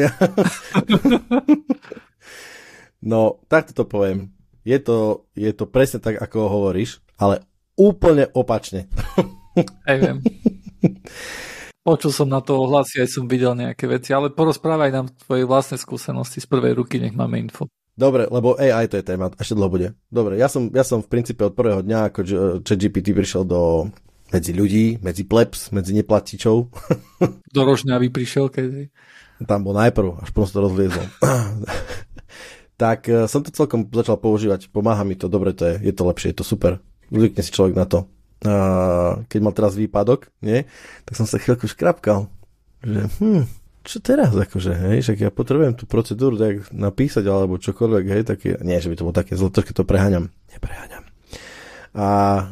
no, 3.11 3.43
takto 3.51 3.75
to 3.75 3.83
poviem. 3.83 4.31
Je 4.63 4.79
to, 4.79 5.27
je 5.35 5.51
to 5.51 5.67
presne 5.67 5.99
tak, 5.99 6.19
ako 6.19 6.47
hovoríš, 6.47 7.03
ale 7.19 7.43
úplne 7.75 8.31
opačne. 8.31 8.87
Hej, 9.87 9.97
viem. 9.99 10.17
Počul 11.83 12.15
som 12.15 12.31
na 12.31 12.39
to 12.39 12.63
ohlasy, 12.63 13.03
aj 13.03 13.11
som 13.11 13.27
videl 13.27 13.59
nejaké 13.59 13.91
veci, 13.91 14.15
ale 14.15 14.31
porozprávaj 14.31 14.91
nám 14.95 15.11
tvoje 15.27 15.43
vlastné 15.43 15.75
skúsenosti 15.75 16.39
z 16.39 16.47
prvej 16.47 16.79
ruky, 16.79 16.95
nech 16.95 17.11
máme 17.11 17.43
info. 17.43 17.67
Dobre, 17.93 18.25
lebo 18.25 18.55
AI 18.57 18.87
to 18.87 18.97
je 18.97 19.05
téma, 19.05 19.29
ešte 19.35 19.53
dlho 19.53 19.69
bude. 19.69 19.87
Dobre, 20.07 20.39
ja 20.39 20.47
som, 20.47 20.71
ja 20.71 20.81
som 20.81 21.03
v 21.03 21.11
princípe 21.11 21.43
od 21.43 21.53
prvého 21.53 21.83
dňa, 21.83 21.99
ako 22.09 22.19
ChatGPT 22.63 23.13
prišiel 23.13 23.43
do, 23.45 23.91
medzi 24.33 24.49
ľudí, 24.55 24.97
medzi 25.05 25.29
plebs, 25.29 25.69
medzi 25.69 25.93
neplatičov. 25.93 26.55
Do 27.53 27.61
Rožňavy 27.61 28.09
prišiel 28.09 28.49
kedy. 28.49 28.89
Tam 29.45 29.61
bol 29.61 29.77
najprv, 29.77 30.25
až 30.25 30.29
potom 30.33 30.49
to 30.49 30.59
rozliezol. 30.65 31.05
tak 32.77 33.07
uh, 33.09 33.29
som 33.29 33.45
to 33.45 33.53
celkom 33.53 33.87
začal 33.89 34.17
používať. 34.17 34.69
Pomáha 34.73 35.05
mi 35.05 35.13
to, 35.13 35.29
dobre 35.29 35.53
to 35.53 35.65
je, 35.69 35.75
je 35.89 35.93
to 35.93 36.03
lepšie, 36.07 36.33
je 36.33 36.37
to 36.41 36.45
super. 36.45 36.81
Zvykne 37.13 37.41
si 37.45 37.53
človek 37.53 37.75
na 37.77 37.85
to. 37.85 38.09
Uh, 38.43 39.23
keď 39.31 39.39
mal 39.39 39.55
teraz 39.55 39.79
výpadok, 39.79 40.27
nie, 40.43 40.67
tak 41.07 41.13
som 41.15 41.23
sa 41.23 41.39
chvíľku 41.39 41.69
škrapkal. 41.69 42.27
Že, 42.83 43.01
hm, 43.23 43.43
čo 43.83 43.97
teraz, 44.03 44.35
akože, 44.35 44.71
hej, 44.75 44.97
však 45.03 45.17
ja 45.23 45.29
potrebujem 45.31 45.75
tú 45.75 45.87
procedúru 45.87 46.35
tak 46.35 46.67
napísať, 46.75 47.23
alebo 47.27 47.59
čokoľvek, 47.59 48.05
hej, 48.11 48.23
také, 48.27 48.49
nie, 48.63 48.79
že 48.79 48.91
by 48.91 48.95
to 48.99 49.05
bolo 49.07 49.15
také 49.15 49.39
zle, 49.39 49.47
trošku 49.51 49.71
to 49.71 49.87
preháňam. 49.87 50.31
Nepreháňam. 50.51 51.03
A, 51.93 52.07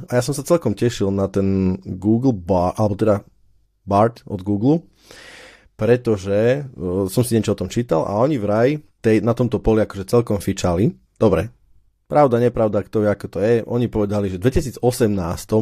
a 0.05 0.11
ja 0.11 0.21
som 0.21 0.37
sa 0.37 0.45
celkom 0.45 0.77
tešil 0.77 1.09
na 1.09 1.25
ten 1.25 1.79
Google 1.83 2.35
Bar, 2.35 2.77
alebo 2.77 2.95
teda 2.95 3.25
Bart 3.83 4.21
od 4.29 4.45
Google, 4.45 4.85
pretože 5.75 6.67
uh, 6.77 7.09
som 7.09 7.25
si 7.25 7.33
niečo 7.33 7.57
o 7.57 7.59
tom 7.59 7.71
čítal 7.71 8.05
a 8.05 8.21
oni 8.21 8.37
vraj 8.37 8.77
tej, 9.01 9.25
na 9.25 9.33
tomto 9.33 9.59
poli 9.59 9.81
akože 9.83 10.05
celkom 10.05 10.37
fičali. 10.37 10.93
Dobre, 11.17 11.49
Pravda, 12.11 12.43
nepravda, 12.43 12.83
kto 12.83 13.07
vie, 13.07 13.07
ako 13.07 13.27
to 13.31 13.39
je. 13.39 13.63
Oni 13.71 13.87
povedali, 13.87 14.27
že 14.27 14.35
v 14.35 14.51
2018 14.51 14.83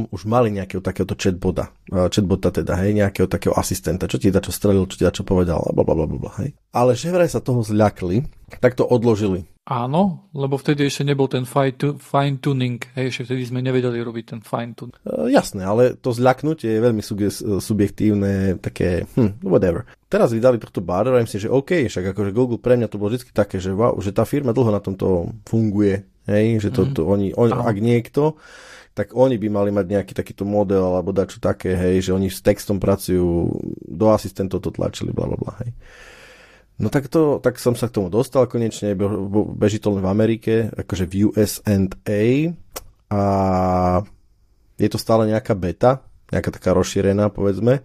už 0.10 0.22
mali 0.26 0.50
nejakého 0.50 0.82
takéhoto 0.82 1.14
chatbota, 1.14 1.70
chatbota 1.86 2.50
teda, 2.50 2.74
hej, 2.82 2.98
nejakého 2.98 3.30
takého 3.30 3.54
asistenta, 3.54 4.10
čo 4.10 4.18
ti 4.18 4.34
da 4.34 4.42
čo 4.42 4.50
strelil, 4.50 4.90
čo 4.90 4.98
ti 4.98 5.06
da 5.06 5.14
čo 5.14 5.22
povedal, 5.22 5.62
bla, 5.62 5.86
bla, 5.86 5.94
bla, 5.94 6.10
bla, 6.10 6.34
hej. 6.42 6.58
Ale 6.74 6.98
že 6.98 7.14
vraj 7.14 7.30
sa 7.30 7.38
toho 7.38 7.62
zľakli, 7.62 8.26
tak 8.66 8.74
to 8.74 8.82
odložili. 8.82 9.46
Áno, 9.70 10.26
lebo 10.34 10.58
vtedy 10.58 10.90
ešte 10.90 11.06
nebol 11.06 11.30
ten 11.30 11.46
fine 11.46 12.42
tuning, 12.42 12.82
hej, 12.98 13.14
ešte 13.14 13.30
vtedy 13.30 13.54
sme 13.54 13.62
nevedeli 13.62 14.02
robiť 14.02 14.26
ten 14.26 14.42
fine 14.42 14.74
tuning. 14.74 14.98
Uh, 15.06 15.30
jasné, 15.30 15.62
ale 15.62 15.94
to 15.94 16.10
zľaknutie 16.10 16.74
je 16.74 16.82
veľmi 16.82 17.06
subjektívne, 17.62 18.58
také, 18.66 19.06
hm, 19.14 19.46
whatever. 19.46 19.86
Teraz 20.10 20.34
vydali 20.34 20.58
tohto 20.58 20.82
bar 20.82 21.06
a 21.06 21.22
myslím, 21.22 21.46
že 21.46 21.54
OK, 21.54 21.86
však 21.86 22.18
akože 22.18 22.34
Google 22.34 22.58
pre 22.58 22.82
mňa 22.82 22.90
to 22.90 22.98
bolo 22.98 23.14
vždy 23.14 23.30
také, 23.30 23.62
že 23.62 23.70
wow, 23.70 23.94
že 24.02 24.10
tá 24.10 24.26
firma 24.26 24.58
dlho 24.58 24.74
na 24.74 24.82
tomto 24.82 25.38
funguje, 25.46 26.02
hej, 26.26 26.66
že 26.66 26.74
to, 26.74 26.90
mm. 26.90 26.94
to 26.98 27.02
oni, 27.06 27.28
oni 27.38 27.54
ak 27.54 27.78
niekto, 27.78 28.42
tak 28.98 29.14
oni 29.14 29.38
by 29.38 29.48
mali 29.54 29.70
mať 29.70 29.86
nejaký 29.86 30.14
takýto 30.18 30.50
model 30.50 30.98
alebo 30.98 31.14
dačo 31.14 31.38
také, 31.38 31.78
hej, 31.78 32.10
že 32.10 32.12
oni 32.18 32.34
s 32.34 32.42
textom 32.42 32.82
pracujú, 32.82 33.54
do 33.86 34.06
asistentov 34.10 34.66
to 34.66 34.74
tlačili, 34.74 35.14
bla, 35.14 35.30
bla, 35.30 35.38
bla, 35.38 35.54
hej. 35.62 35.78
No 36.80 36.88
tak, 36.88 37.12
to, 37.12 37.44
tak 37.44 37.60
som 37.60 37.76
sa 37.76 37.92
k 37.92 38.00
tomu 38.00 38.08
dostal 38.08 38.48
konečne, 38.48 38.96
beží 39.60 39.84
to 39.84 39.92
len 39.92 40.00
v 40.00 40.12
Amerike, 40.12 40.54
akože 40.72 41.12
v 41.12 41.28
USA 41.28 41.76
a 43.10 43.22
je 44.80 44.88
to 44.88 44.96
stále 44.96 45.28
nejaká 45.28 45.60
beta, 45.60 46.08
nejaká 46.32 46.56
taká 46.56 46.72
rozšírená, 46.72 47.28
povedzme. 47.36 47.84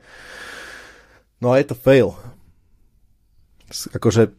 No 1.42 1.50
a 1.50 1.58
je 1.58 1.66
to 1.66 1.74
fail. 1.74 2.14
Akože, 3.90 4.30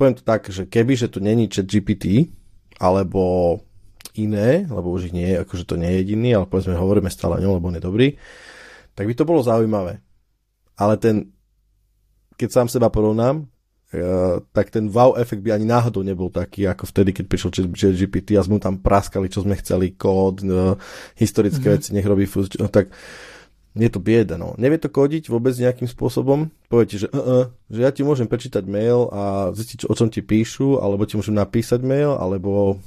poviem 0.00 0.16
to 0.16 0.24
tak, 0.24 0.48
že 0.48 0.64
keby, 0.64 0.96
že 0.96 1.12
tu 1.12 1.20
není 1.20 1.52
chat 1.52 1.68
GPT, 1.68 2.32
alebo 2.80 3.60
iné, 4.16 4.64
lebo 4.72 4.88
už 4.88 5.12
ich 5.12 5.14
nie 5.14 5.36
je, 5.36 5.44
akože 5.44 5.68
to 5.68 5.76
nie 5.76 5.92
je 5.92 5.98
jediný, 6.00 6.28
ale 6.40 6.48
povedzme 6.48 6.80
hovoríme 6.80 7.12
stále 7.12 7.36
o 7.36 7.42
ňom, 7.44 7.60
lebo 7.60 7.68
on 7.68 7.76
je 7.76 7.84
dobrý, 7.84 8.08
tak 8.96 9.04
by 9.04 9.12
to 9.12 9.28
bolo 9.28 9.44
zaujímavé. 9.44 10.00
Ale 10.80 10.96
ten, 10.96 11.28
keď 12.40 12.48
sám 12.48 12.68
seba 12.72 12.88
porovnám, 12.88 13.51
tak 14.56 14.72
ten 14.72 14.88
wow 14.88 15.12
efekt 15.20 15.44
by 15.44 15.52
ani 15.52 15.68
náhodou 15.68 16.00
nebol 16.00 16.32
taký, 16.32 16.64
ako 16.64 16.88
vtedy, 16.88 17.12
keď 17.12 17.24
prišiel 17.28 17.50
chat 17.76 17.92
GPT 17.92 18.40
a 18.40 18.42
sme 18.44 18.56
tam 18.56 18.80
praskali, 18.80 19.28
čo 19.28 19.44
sme 19.44 19.52
chceli, 19.60 19.92
kód, 19.92 20.40
uh, 20.48 20.80
historické 21.20 21.68
mm-hmm. 21.68 21.76
veci, 21.76 21.92
nech 21.92 22.08
robí 22.08 22.24
no, 22.56 22.72
tak 22.72 22.88
je 23.76 23.88
to 23.92 24.00
bieda, 24.00 24.40
no. 24.40 24.56
Nevie 24.56 24.80
to 24.80 24.88
kodiť 24.88 25.28
vôbec 25.28 25.52
nejakým 25.56 25.88
spôsobom. 25.88 26.48
Poviete, 26.72 27.04
že, 27.04 27.06
uh, 27.12 27.20
uh, 27.20 27.44
že 27.68 27.80
ja 27.84 27.92
ti 27.92 28.00
môžem 28.00 28.24
prečítať 28.24 28.64
mail 28.64 29.12
a 29.12 29.52
zistiť, 29.52 29.84
o 29.84 29.92
čom 29.92 30.08
ti 30.08 30.24
píšu, 30.24 30.80
alebo 30.80 31.04
ti 31.04 31.20
môžem 31.20 31.36
napísať 31.36 31.84
mail, 31.84 32.16
alebo 32.16 32.80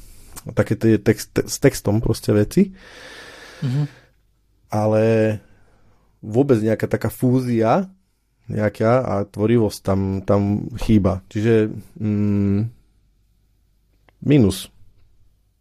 také 0.57 0.73
tie 0.73 0.97
text, 0.97 1.37
te, 1.37 1.45
s 1.45 1.61
textom 1.61 2.01
proste 2.01 2.33
veci. 2.33 2.73
Mm-hmm. 3.61 3.85
Ale 4.73 5.03
vôbec 6.25 6.57
nejaká 6.65 6.89
taká 6.89 7.13
fúzia 7.13 7.93
nejaká 8.49 8.91
a 9.01 9.13
tvorivosť 9.25 9.79
tam, 9.81 10.01
tam 10.21 10.69
chýba. 10.77 11.25
Čiže 11.29 11.73
mm, 11.97 12.59
minus. 14.25 14.69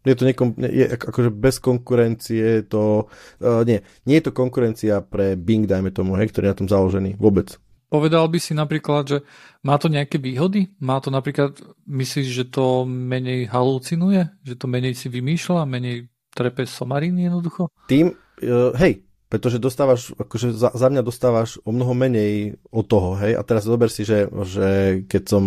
Je 0.05 0.13
to 0.13 0.29
nekom, 0.29 0.53
je, 0.61 0.85
akože 0.85 1.33
bez 1.33 1.57
konkurencie 1.57 2.69
to, 2.69 3.09
uh, 3.41 3.65
nie, 3.65 3.81
nie 4.05 4.21
je 4.21 4.29
to 4.29 4.37
konkurencia 4.37 5.01
pre 5.01 5.33
Bing, 5.33 5.65
dajme 5.65 5.89
tomu, 5.89 6.13
hej, 6.13 6.29
ktorý 6.29 6.45
je 6.45 6.53
na 6.53 6.59
tom 6.61 6.69
založený, 6.69 7.17
vôbec. 7.17 7.57
Povedal 7.89 8.29
by 8.29 8.37
si 8.37 8.53
napríklad, 8.53 9.03
že 9.05 9.17
má 9.65 9.81
to 9.81 9.89
nejaké 9.89 10.21
výhody? 10.21 10.69
Má 10.77 11.01
to 11.01 11.09
napríklad, 11.09 11.57
myslíš, 11.89 12.27
že 12.27 12.45
to 12.53 12.85
menej 12.85 13.49
halucinuje? 13.49 14.29
Že 14.45 14.53
to 14.61 14.65
menej 14.69 14.93
si 14.93 15.09
vymýšľa? 15.09 15.65
Menej 15.65 16.09
trepe 16.33 16.69
somariny 16.69 17.25
jednoducho? 17.25 17.73
Tým, 17.89 18.13
uh, 18.13 18.77
hej, 18.77 19.04
pretože 19.27 19.57
dostávaš, 19.57 20.13
akože 20.15 20.53
za, 20.53 20.69
za 20.73 20.87
mňa 20.87 21.01
dostávaš 21.01 21.57
o 21.65 21.73
mnoho 21.73 21.93
menej 21.97 22.61
od 22.69 22.85
toho, 22.85 23.17
hej, 23.19 23.33
a 23.37 23.41
teraz 23.41 23.65
zober 23.65 23.89
si, 23.89 24.05
že, 24.05 24.29
že 24.45 25.01
keď 25.09 25.23
som 25.25 25.43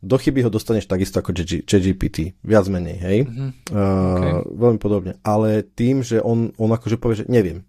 do 0.00 0.16
chyby 0.16 0.48
ho 0.48 0.50
dostaneš 0.50 0.88
takisto 0.88 1.20
ako 1.20 1.36
ChatGPT, 1.68 2.40
viac 2.40 2.64
menej, 2.72 2.96
hej, 3.04 3.18
mm-hmm. 3.28 3.50
uh, 3.68 4.16
okay. 4.16 4.32
veľmi 4.48 4.78
podobne, 4.80 5.12
ale 5.20 5.60
tým, 5.60 6.00
že 6.00 6.24
on, 6.24 6.56
on 6.56 6.72
akože 6.72 6.96
povie, 6.96 7.20
že 7.20 7.28
neviem, 7.28 7.68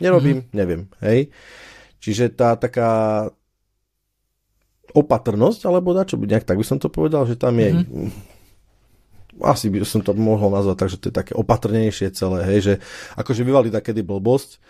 nerobím, 0.00 0.44
mm-hmm. 0.44 0.56
neviem, 0.56 0.82
hej, 1.04 1.28
Čiže 2.06 2.38
tá 2.38 2.54
taká 2.54 3.26
opatrnosť, 4.94 5.66
alebo 5.66 5.90
čo 6.06 6.14
by 6.16 6.30
nejak 6.30 6.46
tak 6.46 6.56
by 6.56 6.64
som 6.64 6.78
to 6.78 6.86
povedal, 6.86 7.26
že 7.26 7.34
tam 7.34 7.58
je 7.58 7.82
mm-hmm. 7.82 8.08
asi 9.42 9.72
by 9.72 9.84
som 9.84 10.00
to 10.00 10.14
mohol 10.16 10.52
nazvať 10.52 10.76
tak, 10.76 10.90
že 10.92 11.00
to 11.00 11.08
je 11.10 11.14
také 11.14 11.32
opatrnejšie 11.36 12.12
celé, 12.12 12.44
hej, 12.48 12.58
že 12.60 12.74
akože 13.18 13.42
vyvali 13.42 13.68
takedy 13.72 14.00
blbosť, 14.00 14.60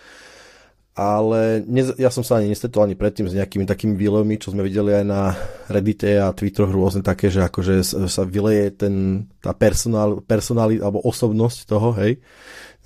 ale 0.97 1.61
ne, 1.69 1.93
ja 2.01 2.09
som 2.09 2.25
sa 2.25 2.41
ani 2.41 2.49
nestretol 2.49 2.89
ani 2.89 2.97
predtým 2.97 3.29
s 3.29 3.37
nejakými 3.37 3.69
takými 3.69 4.01
výlevmi, 4.01 4.41
čo 4.41 4.57
sme 4.57 4.65
videli 4.65 4.97
aj 4.97 5.05
na 5.05 5.37
Reddite 5.69 6.09
a 6.17 6.33
Twitteroch 6.33 6.73
rôzne 6.73 7.05
také, 7.05 7.29
že 7.29 7.45
akože 7.45 7.85
sa 8.09 8.23
vyleje 8.25 8.81
ten, 8.81 9.29
tá 9.45 9.53
personál, 9.53 10.25
personáli 10.25 10.81
alebo 10.81 11.05
osobnosť 11.05 11.59
toho, 11.69 11.93
hej, 12.01 12.17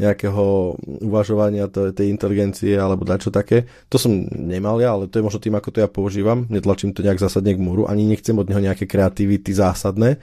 nejakého 0.03 0.75
uvažovania 1.07 1.71
tej 1.71 2.11
inteligencie 2.11 2.75
alebo 2.75 3.07
dačo 3.07 3.31
také. 3.31 3.71
To 3.93 4.01
som 4.01 4.27
nemal 4.27 4.83
ja, 4.83 4.97
ale 4.97 5.07
to 5.07 5.23
je 5.23 5.27
možno 5.31 5.39
tým, 5.39 5.55
ako 5.55 5.71
to 5.71 5.79
ja 5.79 5.87
používam. 5.87 6.51
Netlačím 6.51 6.91
to 6.91 7.07
nejak 7.07 7.23
zásadne 7.23 7.55
k 7.55 7.63
múru, 7.63 7.87
ani 7.87 8.11
nechcem 8.11 8.35
od 8.35 8.49
neho 8.51 8.59
nejaké 8.59 8.91
kreativity 8.91 9.55
zásadné, 9.55 10.19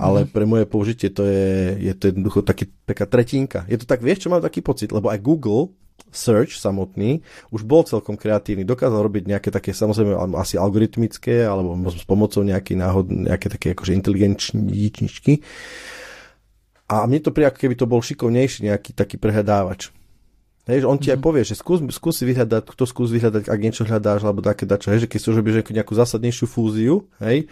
ale 0.00 0.24
mm. 0.24 0.28
pre 0.32 0.44
moje 0.48 0.64
použitie 0.64 1.12
to 1.12 1.28
je, 1.28 1.76
je 1.76 1.92
to 1.92 2.08
jednoducho 2.08 2.40
taký, 2.40 2.72
taká 2.88 3.04
tretinka. 3.04 3.68
Je 3.68 3.76
to 3.76 3.84
tak, 3.84 4.00
vieš, 4.00 4.24
čo 4.24 4.32
mám 4.32 4.40
taký 4.40 4.64
pocit, 4.64 4.88
lebo 4.88 5.12
aj 5.12 5.20
Google 5.20 5.76
search 6.08 6.56
samotný 6.56 7.20
už 7.52 7.68
bol 7.68 7.84
celkom 7.84 8.16
kreatívny, 8.16 8.64
dokázal 8.64 9.04
robiť 9.04 9.28
nejaké 9.28 9.52
také 9.52 9.76
samozrejme 9.76 10.16
asi 10.40 10.56
algoritmické 10.56 11.44
alebo 11.44 11.76
s 11.92 12.08
pomocou 12.08 12.40
nejakej 12.40 12.76
náhod, 12.80 13.12
nejaké 13.12 13.52
také 13.52 13.76
akože 13.76 13.92
inteligenčničky 13.92 15.44
a 16.90 17.06
mne 17.06 17.22
to 17.22 17.30
príde, 17.30 17.52
ako 17.52 17.60
keby 17.62 17.74
to 17.78 17.86
bol 17.86 18.02
šikovnejší 18.02 18.66
nejaký 18.66 18.90
taký 18.96 19.20
prehľadávač. 19.20 19.94
Hej, 20.68 20.84
že 20.84 20.86
on 20.86 20.98
ti 20.98 21.08
mm-hmm. 21.08 21.14
aj 21.14 21.18
mhm. 21.18 21.26
povie, 21.26 21.42
že 21.46 21.54
skús, 21.54 21.78
skús 21.94 22.14
si 22.18 22.24
vyhľadať, 22.26 22.62
kto 22.66 22.84
skús 22.84 23.08
vyhľadať, 23.14 23.46
ak 23.46 23.58
niečo 23.62 23.82
hľadáš, 23.86 24.26
alebo 24.26 24.42
také 24.42 24.66
dačo, 24.66 24.90
hej, 24.90 25.06
že 25.06 25.08
keď 25.08 25.18
si 25.18 25.28
robíš 25.30 25.56
nejakú 25.70 25.94
zásadnejšiu 25.94 26.46
fúziu, 26.50 27.06
hej, 27.22 27.46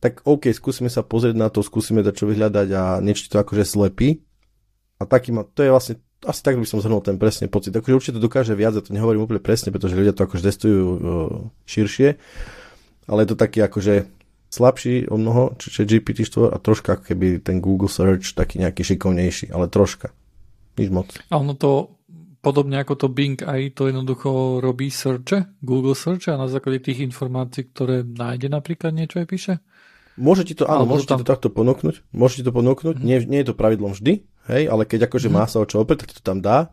tak 0.00 0.22
OK, 0.28 0.52
skúsime 0.52 0.92
sa 0.92 1.00
pozrieť 1.00 1.36
na 1.36 1.48
to, 1.48 1.64
skúsime 1.64 2.04
čo 2.04 2.28
vyhľadať 2.28 2.68
a 2.72 2.82
niečo 3.00 3.28
to 3.32 3.40
akože 3.40 3.64
slepí. 3.64 4.20
A 4.96 5.04
taký 5.04 5.32
ma, 5.32 5.44
to 5.44 5.60
je 5.60 5.70
vlastne, 5.72 5.94
asi 6.24 6.40
tak 6.40 6.56
by 6.56 6.64
som 6.64 6.80
zhrnul 6.80 7.04
ten 7.04 7.20
presne 7.20 7.48
pocit. 7.52 7.72
Akože 7.76 7.96
určite 7.96 8.16
to 8.16 8.24
dokáže 8.24 8.56
viac, 8.56 8.76
ja 8.76 8.84
to 8.84 8.96
nehovorím 8.96 9.28
úplne 9.28 9.44
presne, 9.44 9.72
pretože 9.72 9.96
ľudia 9.96 10.16
to 10.16 10.24
akože 10.24 10.42
testujú 10.44 10.84
širšie, 11.68 12.08
ale 13.08 13.18
je 13.24 13.28
to 13.28 13.36
taký 13.36 13.60
akože 13.64 14.08
slabší 14.48 15.12
o 15.12 15.16
mnoho, 15.20 15.52
čiže 15.60 15.84
GPT-4 15.84 16.54
a 16.54 16.56
troška 16.56 16.96
keby 17.02 17.44
ten 17.44 17.60
Google 17.60 17.92
Search 17.92 18.32
taký 18.32 18.62
nejaký 18.62 18.86
šikovnejší, 18.86 19.52
ale 19.52 19.68
troška. 19.68 20.14
Nič 20.80 20.88
moc. 20.92 21.12
A 21.28 21.40
ono 21.40 21.56
to 21.56 21.96
podobne 22.40 22.78
ako 22.78 22.94
to 22.94 23.08
Bing 23.10 23.42
aj 23.42 23.74
to 23.74 23.90
jednoducho 23.90 24.62
robí 24.62 24.86
searche, 24.86 25.50
Google 25.66 25.98
Search 25.98 26.30
a 26.30 26.38
na 26.38 26.46
základe 26.46 26.78
tých 26.78 27.02
informácií, 27.02 27.66
ktoré 27.74 28.06
nájde 28.06 28.46
napríklad 28.46 28.94
niečo 28.94 29.18
aj 29.18 29.26
píše? 29.26 29.54
Môže 30.16 30.48
ti 30.48 30.56
to, 30.56 30.64
áno, 30.64 30.88
môže 30.88 31.04
tam... 31.04 31.20
to 31.20 31.28
takto 31.28 31.52
ponúknuť, 31.52 32.00
môže 32.16 32.40
ti 32.40 32.44
to 32.44 32.52
ponúknuť, 32.52 32.96
mm-hmm. 32.96 33.08
nie, 33.08 33.16
nie 33.28 33.40
je 33.44 33.52
to 33.52 33.54
pravidlom 33.54 33.92
vždy, 33.92 34.24
hej, 34.48 34.62
ale 34.68 34.88
keď 34.88 35.12
akože 35.12 35.28
mm-hmm. 35.28 35.44
má 35.44 35.48
sa 35.48 35.60
o 35.60 35.68
čo 35.68 35.84
opäť, 35.84 36.04
tak 36.04 36.08
ti 36.12 36.14
to 36.20 36.24
tam 36.24 36.40
dá 36.40 36.72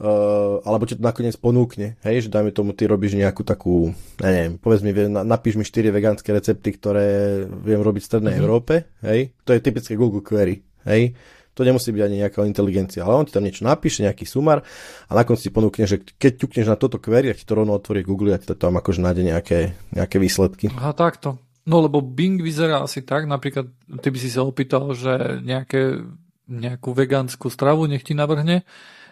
Uh, 0.00 0.64
alebo 0.64 0.88
ti 0.88 0.96
to 0.96 1.04
nakoniec 1.04 1.36
ponúkne, 1.36 2.00
hej, 2.00 2.24
že 2.24 2.32
dajme 2.32 2.56
tomu, 2.56 2.72
ty 2.72 2.88
robíš 2.88 3.20
nejakú 3.20 3.44
takú, 3.44 3.92
ja 4.16 4.32
neviem, 4.32 4.56
povedz 4.56 4.80
mi, 4.80 4.96
napíš 5.12 5.60
mi 5.60 5.64
4 5.68 5.92
vegánske 5.92 6.32
recepty, 6.32 6.72
ktoré 6.72 7.44
viem 7.44 7.84
robiť 7.84 8.00
v 8.00 8.08
Strednej 8.08 8.32
mm-hmm. 8.32 8.40
Európe, 8.48 8.88
hej, 9.04 9.36
to 9.44 9.52
je 9.52 9.60
typické 9.60 10.00
Google 10.00 10.24
Query, 10.24 10.64
hej, 10.88 11.12
to 11.52 11.60
To 11.60 11.68
nemusí 11.68 11.92
byť 11.92 12.00
ani 12.00 12.16
nejaká 12.24 12.40
inteligencia, 12.48 13.04
ale 13.04 13.20
on 13.20 13.26
ti 13.28 13.36
tam 13.36 13.44
niečo 13.44 13.68
napíše, 13.68 14.00
nejaký 14.00 14.24
sumar 14.24 14.64
a 15.04 15.12
na 15.12 15.28
konci 15.28 15.50
ti 15.50 15.50
ponúkne, 15.52 15.84
že 15.84 16.00
keď 16.00 16.48
ťukneš 16.48 16.66
na 16.72 16.80
toto 16.80 16.96
query, 16.96 17.36
tak 17.36 17.44
ti 17.44 17.44
to 17.44 17.60
rovno 17.60 17.76
otvorí 17.76 18.00
Google 18.00 18.32
a 18.32 18.40
ti 18.40 18.48
to 18.48 18.56
tam 18.56 18.80
akože 18.80 19.04
nájde 19.04 19.22
nejaké, 19.28 19.58
nejaké 19.92 20.16
výsledky. 20.16 20.72
Aha, 20.72 20.96
takto. 20.96 21.36
No 21.68 21.84
lebo 21.84 22.00
Bing 22.00 22.40
vyzerá 22.40 22.80
asi 22.84 23.04
tak, 23.04 23.28
napríklad 23.28 23.68
ty 24.00 24.08
by 24.08 24.18
si 24.18 24.32
sa 24.32 24.42
opýtal, 24.42 24.96
že 24.96 25.44
nejaké, 25.44 26.00
nejakú 26.48 26.96
vegánsku 26.96 27.52
stravu 27.52 27.84
nech 27.84 28.04
ti 28.04 28.16
navrhne, 28.16 28.64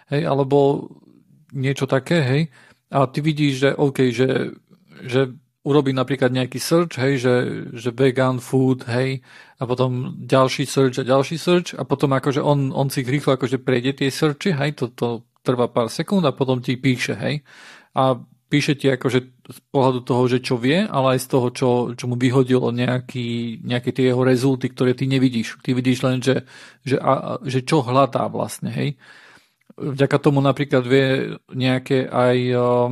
hej, 0.08 0.22
alebo 0.24 0.88
niečo 1.52 1.84
také, 1.84 2.18
hej, 2.24 2.42
a 2.88 3.04
ty 3.04 3.20
vidíš, 3.20 3.52
že 3.52 3.70
OK, 3.76 3.98
že, 4.12 4.56
že 5.04 5.36
urobí 5.68 5.92
napríklad 5.92 6.32
nejaký 6.32 6.56
search, 6.56 6.96
hej, 6.96 7.20
že, 7.20 7.34
že 7.76 7.92
vegan 7.92 8.40
food, 8.40 8.88
hej, 8.88 9.20
a 9.60 9.62
potom 9.68 10.16
ďalší 10.24 10.64
search 10.64 10.96
a 10.96 11.04
ďalší 11.04 11.36
search 11.36 11.76
a 11.76 11.84
potom 11.84 12.16
akože 12.16 12.40
on, 12.40 12.72
on 12.72 12.88
si 12.88 13.04
rýchlo 13.04 13.36
akože 13.36 13.60
prejde 13.60 14.00
tie 14.00 14.08
searchy, 14.08 14.56
hej, 14.56 14.72
to, 14.80 14.88
to 14.96 15.28
trvá 15.44 15.68
pár 15.68 15.92
sekúnd 15.92 16.24
a 16.24 16.32
potom 16.32 16.64
ti 16.64 16.80
píše, 16.80 17.12
hej. 17.12 17.44
A 17.92 18.16
píše 18.48 18.74
ti 18.74 18.88
akože 18.88 19.20
z 19.44 19.60
pohľadu 19.68 20.00
toho, 20.08 20.22
že 20.24 20.40
čo 20.40 20.56
vie, 20.56 20.88
ale 20.88 21.16
aj 21.16 21.20
z 21.20 21.28
toho, 21.28 21.48
čo, 21.52 21.68
čo 21.92 22.04
mu 22.08 22.16
vyhodilo 22.16 22.72
nejaký, 22.72 23.60
nejaké 23.60 23.92
tie 23.92 24.10
jeho 24.10 24.24
rezulty, 24.24 24.72
ktoré 24.72 24.96
ty 24.96 25.04
nevidíš. 25.04 25.60
Ty 25.60 25.76
vidíš 25.76 25.98
len, 26.08 26.24
že, 26.24 26.48
že, 26.82 26.96
a, 26.96 27.36
že 27.44 27.60
čo 27.60 27.84
hľadá 27.84 28.24
vlastne, 28.32 28.72
hej. 28.72 28.96
Vďaka 29.78 30.16
tomu 30.18 30.40
napríklad 30.40 30.82
vie 30.82 31.38
nejaké 31.54 32.08
aj 32.08 32.36
uh, 32.56 32.90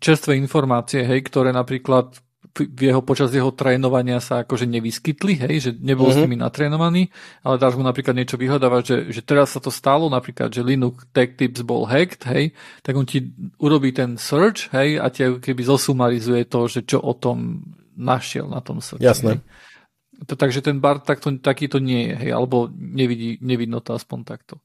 čerstvé 0.00 0.40
informácie, 0.40 1.04
hej, 1.04 1.20
ktoré 1.28 1.52
napríklad 1.52 2.23
jeho, 2.54 3.02
počas 3.02 3.34
jeho 3.34 3.50
trénovania 3.50 4.22
sa 4.22 4.46
akože 4.46 4.70
nevyskytli, 4.70 5.42
hej, 5.42 5.54
že 5.58 5.70
nebol 5.74 6.06
mm-hmm. 6.06 6.14
s 6.14 6.18
mhm. 6.22 6.24
nimi 6.30 6.36
natrénovaný, 6.38 7.02
ale 7.42 7.58
dáš 7.58 7.74
mu 7.74 7.82
napríklad 7.82 8.14
niečo 8.14 8.38
vyhľadávať, 8.38 8.82
že, 8.86 8.96
že 9.10 9.20
teraz 9.26 9.58
sa 9.58 9.60
to 9.60 9.74
stalo, 9.74 10.06
napríklad, 10.06 10.54
že 10.54 10.62
Linux 10.62 11.02
Tech 11.10 11.34
Tips 11.34 11.66
bol 11.66 11.90
hacked, 11.90 12.22
hej, 12.30 12.54
tak 12.86 12.94
on 12.94 13.06
ti 13.06 13.34
urobí 13.58 13.90
ten 13.90 14.14
search, 14.14 14.70
hej, 14.70 15.02
a 15.02 15.10
ti 15.10 15.26
keby 15.26 15.62
zosumarizuje 15.66 16.46
to, 16.46 16.70
že 16.70 16.86
čo 16.86 17.02
o 17.02 17.12
tom 17.18 17.66
našiel 17.98 18.46
na 18.46 18.62
tom 18.62 18.78
search. 18.78 19.02
Jasné. 19.02 19.42
Hej. 19.42 20.26
To, 20.30 20.38
takže 20.38 20.62
ten 20.62 20.78
bar 20.78 21.02
takto, 21.02 21.34
takýto 21.42 21.82
nie 21.82 22.14
je, 22.14 22.14
hej, 22.26 22.30
alebo 22.30 22.70
nevidí, 22.70 23.42
nevidno 23.42 23.82
to 23.82 23.98
aspoň 23.98 24.22
takto. 24.22 24.62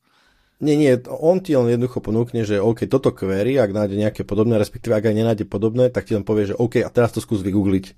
Nie, 0.59 0.75
nie, 0.75 0.91
on 1.07 1.39
ti 1.39 1.55
len 1.55 1.71
jednoducho 1.71 2.03
ponúkne, 2.03 2.43
že 2.43 2.59
OK, 2.59 2.83
toto 2.91 3.15
query, 3.15 3.55
ak 3.55 3.71
nájde 3.71 3.95
nejaké 3.95 4.21
podobné, 4.27 4.59
respektíve 4.59 4.91
ak 4.91 5.07
aj 5.07 5.15
nenájde 5.15 5.45
podobné, 5.47 5.87
tak 5.87 6.03
ti 6.03 6.19
len 6.19 6.27
povie, 6.27 6.51
že 6.51 6.55
OK, 6.59 6.83
a 6.83 6.91
teraz 6.91 7.15
to 7.15 7.23
skús 7.23 7.39
vygoogliť. 7.39 7.95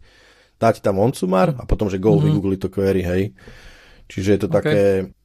Dá 0.62 0.70
ti 0.70 0.78
tam 0.78 1.02
on 1.02 1.10
sumar 1.10 1.58
a 1.58 1.66
potom, 1.66 1.90
že 1.90 1.98
go 1.98 2.14
mm-hmm. 2.14 2.26
vygoogliť 2.30 2.60
to 2.62 2.70
query, 2.70 3.02
hej. 3.02 3.24
Čiže 4.14 4.30
je 4.30 4.40
to 4.46 4.50
okay. 4.54 4.58
také, 4.62 4.82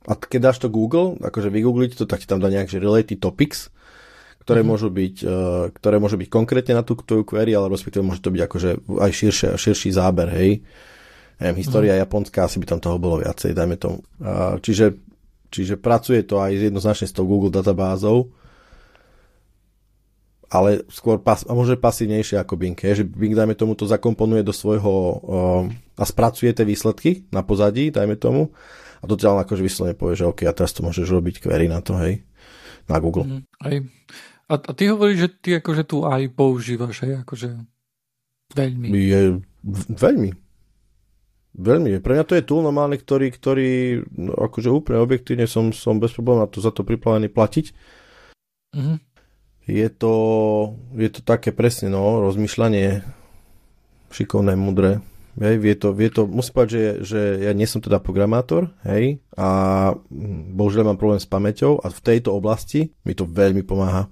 a 0.08 0.12
keď 0.16 0.40
dáš 0.40 0.58
to 0.64 0.72
Google, 0.72 1.20
akože 1.20 1.52
vygoogliť 1.52 2.00
to, 2.00 2.08
tak 2.08 2.24
ti 2.24 2.26
tam 2.30 2.40
dá 2.40 2.48
nejak, 2.48 2.72
že 2.72 2.80
related 2.80 3.20
topics, 3.20 3.68
ktoré, 4.40 4.64
mm-hmm. 4.64 4.72
môžu 4.72 4.88
byť, 4.88 5.16
uh, 5.28 5.68
ktoré 5.76 6.00
môžu 6.00 6.16
byť 6.16 6.28
konkrétne 6.32 6.72
na 6.72 6.88
tú 6.88 6.96
tvoju 6.96 7.28
query, 7.28 7.52
ale 7.52 7.68
respektíve 7.68 8.00
môže 8.00 8.24
to 8.24 8.32
byť 8.32 8.42
akože 8.48 8.70
aj 8.96 9.10
širšie, 9.12 9.48
širší 9.60 9.92
záber, 9.92 10.32
hej. 10.32 10.64
Neviem, 11.36 11.60
história 11.60 12.00
mm-hmm. 12.00 12.08
japonská, 12.08 12.48
asi 12.48 12.56
by 12.56 12.64
tam 12.64 12.80
toho 12.80 12.96
bolo 12.96 13.20
viacej, 13.20 13.52
dajme 13.52 13.76
tomu. 13.76 14.00
Uh, 14.24 14.56
čiže 14.64 14.96
Čiže 15.50 15.78
pracuje 15.78 16.22
to 16.26 16.42
aj 16.42 16.52
jednoznačne 16.70 17.06
s 17.06 17.14
tou 17.14 17.24
Google 17.26 17.54
databázou, 17.54 18.34
ale 20.46 20.86
skôr 20.90 21.18
pas, 21.18 21.42
a 21.42 21.52
môže 21.54 21.74
pasívnejšie 21.74 22.38
ako 22.38 22.54
Bing. 22.54 22.78
Je, 22.78 23.02
že 23.02 23.04
Bing, 23.04 23.34
dajme 23.34 23.58
tomu, 23.58 23.74
to 23.74 23.86
zakomponuje 23.86 24.46
do 24.46 24.54
svojho 24.54 24.94
uh, 24.94 25.62
a 25.98 26.04
spracuje 26.06 26.54
tie 26.54 26.62
výsledky 26.62 27.26
na 27.34 27.42
pozadí, 27.42 27.90
dajme 27.90 28.14
tomu, 28.14 28.54
a 29.02 29.04
to 29.04 29.18
len 29.18 29.42
akože 29.42 29.62
vyslovene 29.62 29.98
povie, 29.98 30.18
že 30.18 30.28
OK, 30.30 30.46
a 30.46 30.54
teraz 30.54 30.72
to 30.72 30.86
môžeš 30.86 31.06
robiť 31.10 31.42
query 31.42 31.66
na 31.66 31.82
to, 31.82 31.98
hej, 31.98 32.22
na 32.86 32.96
Google. 33.02 33.26
Mm, 33.26 33.42
aj. 33.62 33.76
A, 34.46 34.54
a 34.54 34.70
ty 34.78 34.86
hovoríš, 34.86 35.18
že 35.26 35.30
ty 35.42 35.50
akože 35.58 35.82
tu 35.82 36.06
aj 36.06 36.30
používaš, 36.30 37.02
hej, 37.02 37.26
akože 37.26 37.48
veľmi. 38.54 38.86
Je, 38.94 39.42
veľmi. 39.90 40.30
Veľmi. 41.56 42.04
Pre 42.04 42.12
mňa 42.12 42.24
to 42.28 42.36
je 42.36 42.44
tool 42.44 42.60
normálny, 42.60 43.00
ktorý, 43.00 43.32
ktorý 43.32 43.70
no, 44.12 44.36
akože 44.36 44.68
úplne 44.68 45.00
objektívne 45.00 45.48
som, 45.48 45.72
som 45.72 45.96
bez 45.96 46.12
problémov 46.12 46.44
na 46.44 46.52
to 46.52 46.60
za 46.60 46.68
to 46.68 46.84
priplavený 46.84 47.32
platiť. 47.32 47.72
Mm-hmm. 48.76 48.96
Je, 49.66 49.88
to, 49.88 50.14
je 51.00 51.08
to 51.08 51.20
také 51.24 51.56
presne, 51.56 51.88
no, 51.88 52.20
rozmýšľanie 52.20 53.00
šikovné, 54.12 54.52
mudré. 54.54 55.00
Hej, 55.36 55.56
vie 55.60 55.74
to, 55.76 55.92
vie 55.96 56.08
to, 56.08 56.24
musím 56.28 56.52
povedať, 56.56 56.72
že, 56.72 56.84
že 57.04 57.20
ja 57.44 57.52
nie 57.52 57.68
som 57.68 57.84
teda 57.84 58.00
programátor, 58.00 58.72
hej, 58.88 59.20
a 59.36 59.48
bohužiaľ 60.56 60.92
mám 60.92 61.00
problém 61.00 61.20
s 61.20 61.28
pamäťou 61.28 61.76
a 61.84 61.92
v 61.92 62.00
tejto 62.00 62.32
oblasti 62.32 62.96
mi 63.04 63.12
to 63.12 63.28
veľmi 63.28 63.60
pomáha 63.60 64.08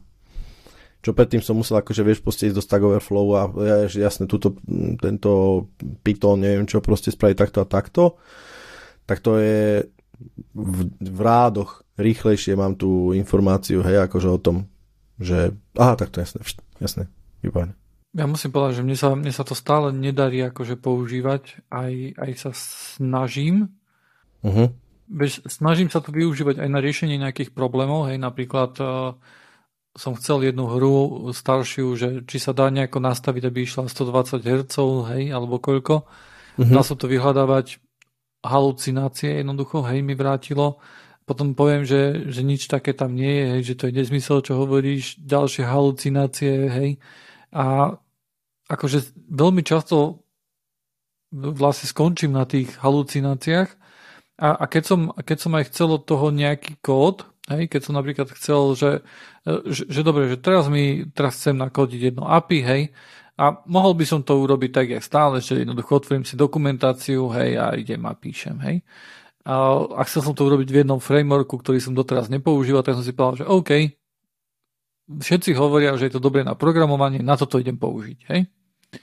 čo 1.05 1.13
predtým 1.13 1.45
som 1.45 1.61
musel 1.61 1.85
akože 1.85 2.01
vieš 2.01 2.25
proste 2.25 2.49
ísť 2.49 2.57
do 2.57 2.65
Stack 2.65 2.81
Overflow 2.81 3.29
a 3.37 3.43
ja, 3.61 3.77
jasne 4.09 4.25
túto, 4.25 4.57
tento 4.97 5.69
Python, 6.01 6.41
neviem 6.41 6.65
čo 6.65 6.81
proste 6.81 7.13
spraviť 7.13 7.37
takto 7.37 7.59
a 7.61 7.69
takto, 7.69 8.17
tak 9.05 9.21
to 9.21 9.37
je 9.37 9.85
v, 10.57 10.79
v 10.97 11.21
rádoch 11.21 11.85
rýchlejšie 12.01 12.57
mám 12.57 12.81
tú 12.81 13.13
informáciu, 13.13 13.85
hej, 13.85 14.09
akože 14.09 14.29
o 14.33 14.41
tom, 14.41 14.57
že 15.21 15.53
aha, 15.77 15.95
tak 16.01 16.09
to 16.09 16.25
jasné, 16.25 16.41
jasné, 16.81 17.03
výborné. 17.45 17.77
Ja 18.15 18.25
musím 18.25 18.55
povedať, 18.55 18.81
že 18.81 18.87
mne 18.87 18.97
sa, 18.97 19.13
mne 19.13 19.33
sa 19.35 19.45
to 19.45 19.53
stále 19.59 19.91
nedarí 19.93 20.41
akože 20.41 20.81
používať, 20.81 21.67
aj, 21.69 21.93
aj 22.17 22.31
sa 22.39 22.51
snažím. 22.55 23.75
Uh-huh. 24.41 24.71
Bež, 25.11 25.43
snažím 25.51 25.91
sa 25.91 26.01
to 26.01 26.15
využívať 26.15 26.63
aj 26.63 26.69
na 26.71 26.81
riešenie 26.81 27.21
nejakých 27.21 27.53
problémov, 27.53 28.09
hej, 28.09 28.17
napríklad 28.17 28.73
uh, 28.81 29.19
som 29.95 30.19
chcel 30.19 30.43
jednu 30.43 30.67
hru 30.67 30.95
staršiu, 31.31 31.95
že 31.95 32.09
či 32.27 32.43
sa 32.43 32.51
dá 32.51 32.67
nejako 32.67 32.99
nastaviť, 32.99 33.43
aby 33.47 33.63
išla 33.63 33.87
120 33.87 34.43
Hz, 34.43 34.75
hej, 35.15 35.31
alebo 35.31 35.63
koľko. 35.63 36.03
Mm-hmm. 36.59 36.75
Dá 36.75 36.83
sa 36.83 36.99
to 36.99 37.07
vyhľadávať 37.07 37.79
halucinácie 38.43 39.41
jednoducho, 39.41 39.87
hej, 39.87 40.03
mi 40.03 40.19
vrátilo. 40.19 40.83
Potom 41.25 41.57
poviem, 41.57 41.87
že, 41.87 42.29
že 42.29 42.45
nič 42.45 42.69
také 42.69 42.93
tam 42.93 43.15
nie 43.17 43.31
je, 43.31 43.45
hej, 43.57 43.63
že 43.73 43.75
to 43.79 43.83
je 43.89 43.97
nezmysel, 43.97 44.43
čo 44.43 44.59
hovoríš, 44.61 45.23
ďalšie 45.23 45.65
halucinácie, 45.65 46.53
hej. 46.69 46.91
A 47.55 47.97
akože 48.69 49.15
veľmi 49.31 49.63
často 49.63 50.27
vlastne 51.31 51.87
skončím 51.87 52.35
na 52.35 52.47
tých 52.47 52.71
halucináciách 52.79 53.71
a, 54.39 54.49
a 54.55 54.65
keď, 54.67 54.83
som, 54.87 55.01
keď 55.15 55.39
som 55.39 55.53
aj 55.55 55.65
chcel 55.71 55.89
od 55.95 56.03
toho 56.07 56.35
nejaký 56.35 56.79
kód, 56.83 57.27
Hej, 57.45 57.69
keď 57.69 57.81
som 57.85 57.93
napríklad 57.93 58.33
chcel, 58.41 58.73
že, 58.73 58.91
že, 59.69 59.85
že 59.85 60.01
dobre, 60.01 60.33
že 60.33 60.41
teraz 60.41 60.73
mi 60.73 61.05
teraz 61.13 61.37
chcem 61.37 61.53
nakodiť 61.53 62.01
jedno 62.13 62.25
API, 62.25 62.61
hej, 62.65 62.83
a 63.37 63.61
mohol 63.69 63.93
by 63.93 64.05
som 64.09 64.25
to 64.25 64.41
urobiť 64.41 64.71
tak, 64.73 64.87
jak 64.89 65.03
stále, 65.05 65.45
že 65.45 65.61
jednoducho 65.61 66.01
otvorím 66.01 66.25
si 66.25 66.41
dokumentáciu, 66.41 67.29
hej, 67.37 67.61
a 67.61 67.77
idem 67.77 68.01
a 68.09 68.17
píšem, 68.17 68.57
hej. 68.65 68.77
A, 69.45 69.77
a 69.77 70.01
chcel 70.09 70.25
som 70.25 70.33
to 70.33 70.49
urobiť 70.49 70.69
v 70.73 70.79
jednom 70.81 70.97
frameworku, 70.97 71.61
ktorý 71.61 71.85
som 71.85 71.93
doteraz 71.93 72.33
nepoužíval, 72.33 72.81
tak 72.81 72.97
som 72.97 73.05
si 73.05 73.13
povedal, 73.13 73.45
že 73.45 73.51
OK, 73.51 73.71
všetci 75.21 75.53
hovoria, 75.53 76.01
že 76.01 76.09
je 76.09 76.17
to 76.17 76.25
dobré 76.25 76.49
na 76.49 76.57
programovanie, 76.57 77.21
na 77.21 77.37
toto 77.37 77.61
idem 77.61 77.77
použiť, 77.77 78.19
hej. 78.33 78.49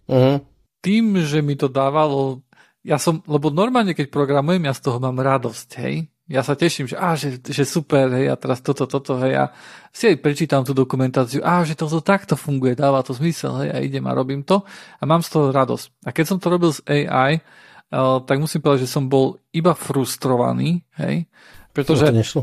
Uh-huh. 0.09 0.41
Tým, 0.81 1.21
že 1.21 1.45
mi 1.45 1.53
to 1.53 1.69
dávalo, 1.69 2.41
ja 2.81 2.97
som, 2.97 3.21
lebo 3.29 3.53
normálne, 3.53 3.93
keď 3.93 4.09
programujem, 4.09 4.65
ja 4.65 4.73
z 4.73 4.81
toho 4.81 4.97
mám 4.97 5.21
radosť, 5.21 5.69
hej 5.85 6.09
ja 6.31 6.41
sa 6.41 6.55
teším, 6.55 6.87
že, 6.87 6.95
á, 6.95 7.19
že, 7.19 7.43
že 7.43 7.67
super, 7.67 8.07
hej, 8.15 8.31
a 8.31 8.35
teraz 8.39 8.63
toto, 8.63 8.87
toto, 8.87 9.19
hej, 9.19 9.35
a 9.35 9.43
si 9.91 10.07
aj 10.07 10.23
prečítam 10.23 10.63
tú 10.63 10.71
dokumentáciu, 10.71 11.43
á, 11.43 11.67
že 11.67 11.75
toto 11.75 11.99
takto 11.99 12.39
funguje, 12.39 12.79
dáva 12.79 13.03
to 13.03 13.11
zmysel, 13.11 13.59
hej, 13.61 13.69
a 13.75 13.77
idem 13.83 14.07
a 14.07 14.15
robím 14.15 14.47
to 14.47 14.63
a 14.97 15.03
mám 15.03 15.19
z 15.19 15.29
toho 15.35 15.51
radosť. 15.51 16.07
A 16.07 16.09
keď 16.15 16.25
som 16.25 16.37
to 16.39 16.47
robil 16.47 16.71
s 16.71 16.79
AI, 16.87 17.43
uh, 17.43 18.23
tak 18.23 18.39
musím 18.39 18.63
povedať, 18.63 18.87
že 18.87 18.93
som 18.95 19.11
bol 19.11 19.35
iba 19.51 19.75
frustrovaný, 19.75 20.87
hej, 21.03 21.27
pretože... 21.75 22.07
to 22.07 22.15
nešlo. 22.15 22.41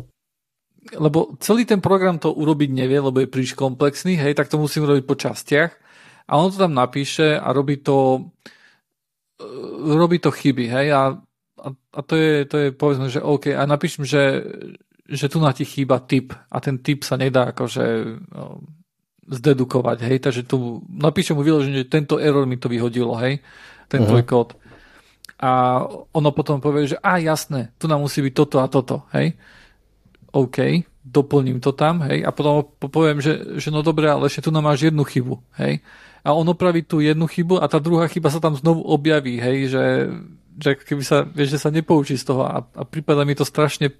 Lebo 0.88 1.36
celý 1.40 1.68
ten 1.68 1.80
program 1.80 2.16
to 2.20 2.32
urobiť 2.32 2.70
nevie, 2.72 3.00
lebo 3.00 3.20
je 3.20 3.28
príliš 3.28 3.56
komplexný, 3.56 4.20
hej, 4.20 4.36
tak 4.36 4.52
to 4.52 4.60
musím 4.60 4.84
robiť 4.84 5.04
po 5.08 5.16
častiach 5.16 5.72
a 6.28 6.32
on 6.36 6.52
to 6.52 6.60
tam 6.60 6.76
napíše 6.76 7.40
a 7.40 7.48
robí 7.56 7.80
to 7.80 8.28
robí 9.78 10.18
to 10.18 10.30
chyby, 10.30 10.66
hej, 10.66 10.86
a 10.92 11.00
a, 11.58 11.68
a 11.74 12.00
to, 12.02 12.14
je, 12.16 12.44
to 12.46 12.56
je 12.58 12.68
povedzme, 12.70 13.10
že 13.10 13.22
OK. 13.22 13.50
A 13.52 13.62
napíšem, 13.66 14.06
že, 14.06 14.46
že 15.08 15.26
tu 15.26 15.42
na 15.42 15.50
ti 15.50 15.64
chýba 15.66 15.98
typ 16.02 16.32
a 16.32 16.56
ten 16.62 16.78
typ 16.78 17.02
sa 17.02 17.18
nedá 17.18 17.50
akože 17.50 17.84
no, 18.30 18.62
zdedukovať, 19.28 19.98
hej, 20.08 20.18
takže 20.24 20.42
tu 20.48 20.80
napíšem 20.88 21.36
mu 21.36 21.44
vyloženie, 21.44 21.84
že 21.84 21.92
tento 21.92 22.16
error 22.16 22.48
mi 22.48 22.56
to 22.56 22.72
vyhodilo, 22.72 23.12
hej, 23.20 23.44
ten 23.86 24.00
uh-huh. 24.02 24.08
tvoj 24.08 24.24
kód. 24.24 24.48
A 25.38 25.84
ono 26.16 26.34
potom 26.34 26.58
povie, 26.58 26.90
že 26.90 26.98
a 26.98 27.20
jasné, 27.20 27.70
tu 27.78 27.86
nám 27.86 28.02
musí 28.02 28.24
byť 28.24 28.34
toto 28.34 28.56
a 28.58 28.66
toto, 28.66 29.04
hej. 29.12 29.36
OK, 30.32 30.84
doplním 31.04 31.60
to 31.60 31.76
tam, 31.76 32.00
hej, 32.08 32.24
a 32.24 32.32
potom 32.32 32.64
poviem, 32.88 33.20
že, 33.20 33.60
že 33.60 33.68
no 33.68 33.84
dobre, 33.84 34.08
ale 34.08 34.26
ešte 34.32 34.48
tu 34.48 34.50
nám 34.50 34.64
máš 34.64 34.88
jednu 34.88 35.04
chybu, 35.04 35.36
hej. 35.60 35.84
A 36.24 36.34
on 36.34 36.48
opraví 36.48 36.82
tú 36.82 36.98
jednu 36.98 37.28
chybu 37.28 37.60
a 37.60 37.68
tá 37.70 37.78
druhá 37.78 38.08
chyba 38.08 38.32
sa 38.32 38.40
tam 38.40 38.56
znovu 38.56 38.80
objaví, 38.80 39.38
hej, 39.38 39.76
že 39.76 39.82
že 40.58 40.74
keby 40.74 41.02
sa, 41.06 41.22
vieš, 41.22 41.54
že 41.54 41.62
sa 41.62 41.70
nepoučí 41.70 42.18
z 42.18 42.26
toho 42.26 42.42
a, 42.44 42.66
a 42.66 42.82
prípada 42.82 43.22
mi 43.22 43.38
to 43.38 43.46
strašne 43.46 43.94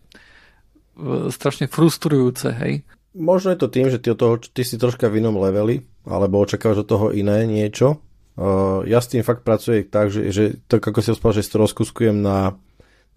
strašne 1.30 1.70
frustrujúce, 1.70 2.50
hej. 2.58 2.82
Možno 3.14 3.54
je 3.54 3.58
to 3.62 3.68
tým, 3.70 3.86
že 3.88 4.02
ty, 4.02 4.10
od 4.12 4.18
toho, 4.18 4.34
ty 4.38 4.62
si 4.66 4.74
troška 4.78 5.06
v 5.06 5.22
inom 5.22 5.38
leveli, 5.38 5.86
alebo 6.06 6.42
očakávaš 6.42 6.84
od 6.84 6.88
toho 6.90 7.06
iné 7.14 7.46
niečo. 7.46 8.02
Uh, 8.38 8.86
ja 8.86 9.02
s 9.02 9.10
tým 9.10 9.26
fakt 9.26 9.42
pracujem 9.42 9.86
tak, 9.90 10.14
že, 10.14 10.30
že 10.30 10.44
tak 10.70 10.82
ako 10.82 11.02
si 11.02 11.10
spal, 11.10 11.34
že 11.34 11.42
si 11.42 11.50
to 11.50 11.58
rozkuskujem 11.58 12.22
na, 12.22 12.54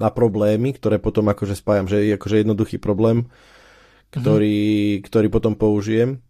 na 0.01 0.10
problémy, 0.10 0.73
ktoré 0.73 0.97
potom 0.97 1.30
akože 1.30 1.54
spájam, 1.54 1.86
že 1.86 2.06
je 2.06 2.17
akože 2.17 2.41
jednoduchý 2.41 2.82
problém, 2.82 3.30
ktorý, 4.10 4.62
mm-hmm. 4.97 5.06
ktorý 5.06 5.27
potom 5.30 5.54
použijem 5.54 6.21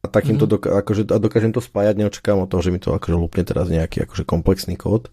a 0.00 0.06
takýmto 0.08 0.48
mm-hmm. 0.48 0.54
doka- 0.60 0.72
akože, 0.80 1.02
a 1.12 1.18
dokážem 1.20 1.52
to 1.52 1.60
spájať, 1.60 2.00
neočakám 2.00 2.40
od 2.40 2.48
toho, 2.48 2.64
že 2.64 2.72
mi 2.72 2.80
to 2.80 2.96
akože 2.96 3.16
lúpne 3.16 3.44
teraz 3.44 3.68
nejaký 3.68 4.08
akože 4.08 4.24
komplexný 4.24 4.80
kód. 4.80 5.12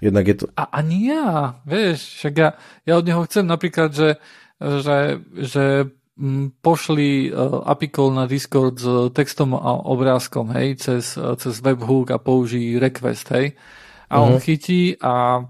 Jednak 0.00 0.24
je 0.26 0.34
to... 0.34 0.44
A 0.56 0.82
ani 0.82 1.12
ja, 1.12 1.58
vieš, 1.66 2.22
však 2.22 2.34
ja, 2.38 2.50
ja 2.86 2.94
od 2.98 3.06
neho 3.06 3.22
chcem 3.26 3.44
napríklad, 3.46 3.90
že, 3.94 4.16
že, 4.58 5.22
že 5.36 5.64
mm, 6.16 6.62
pošli 6.62 7.30
uh, 7.30 7.66
API 7.66 7.88
call 7.88 8.10
na 8.14 8.24
Discord 8.26 8.78
s 8.78 8.86
textom 9.12 9.54
a 9.54 9.78
obrázkom, 9.82 10.52
hej, 10.54 10.80
cez, 10.80 11.16
cez 11.16 11.54
webhook 11.60 12.10
a 12.14 12.22
použij 12.22 12.78
request, 12.78 13.28
hej. 13.34 13.54
A 14.12 14.20
uh-huh. 14.20 14.26
on 14.28 14.34
mhm. 14.38 14.42
chytí 14.44 14.82
a 15.00 15.44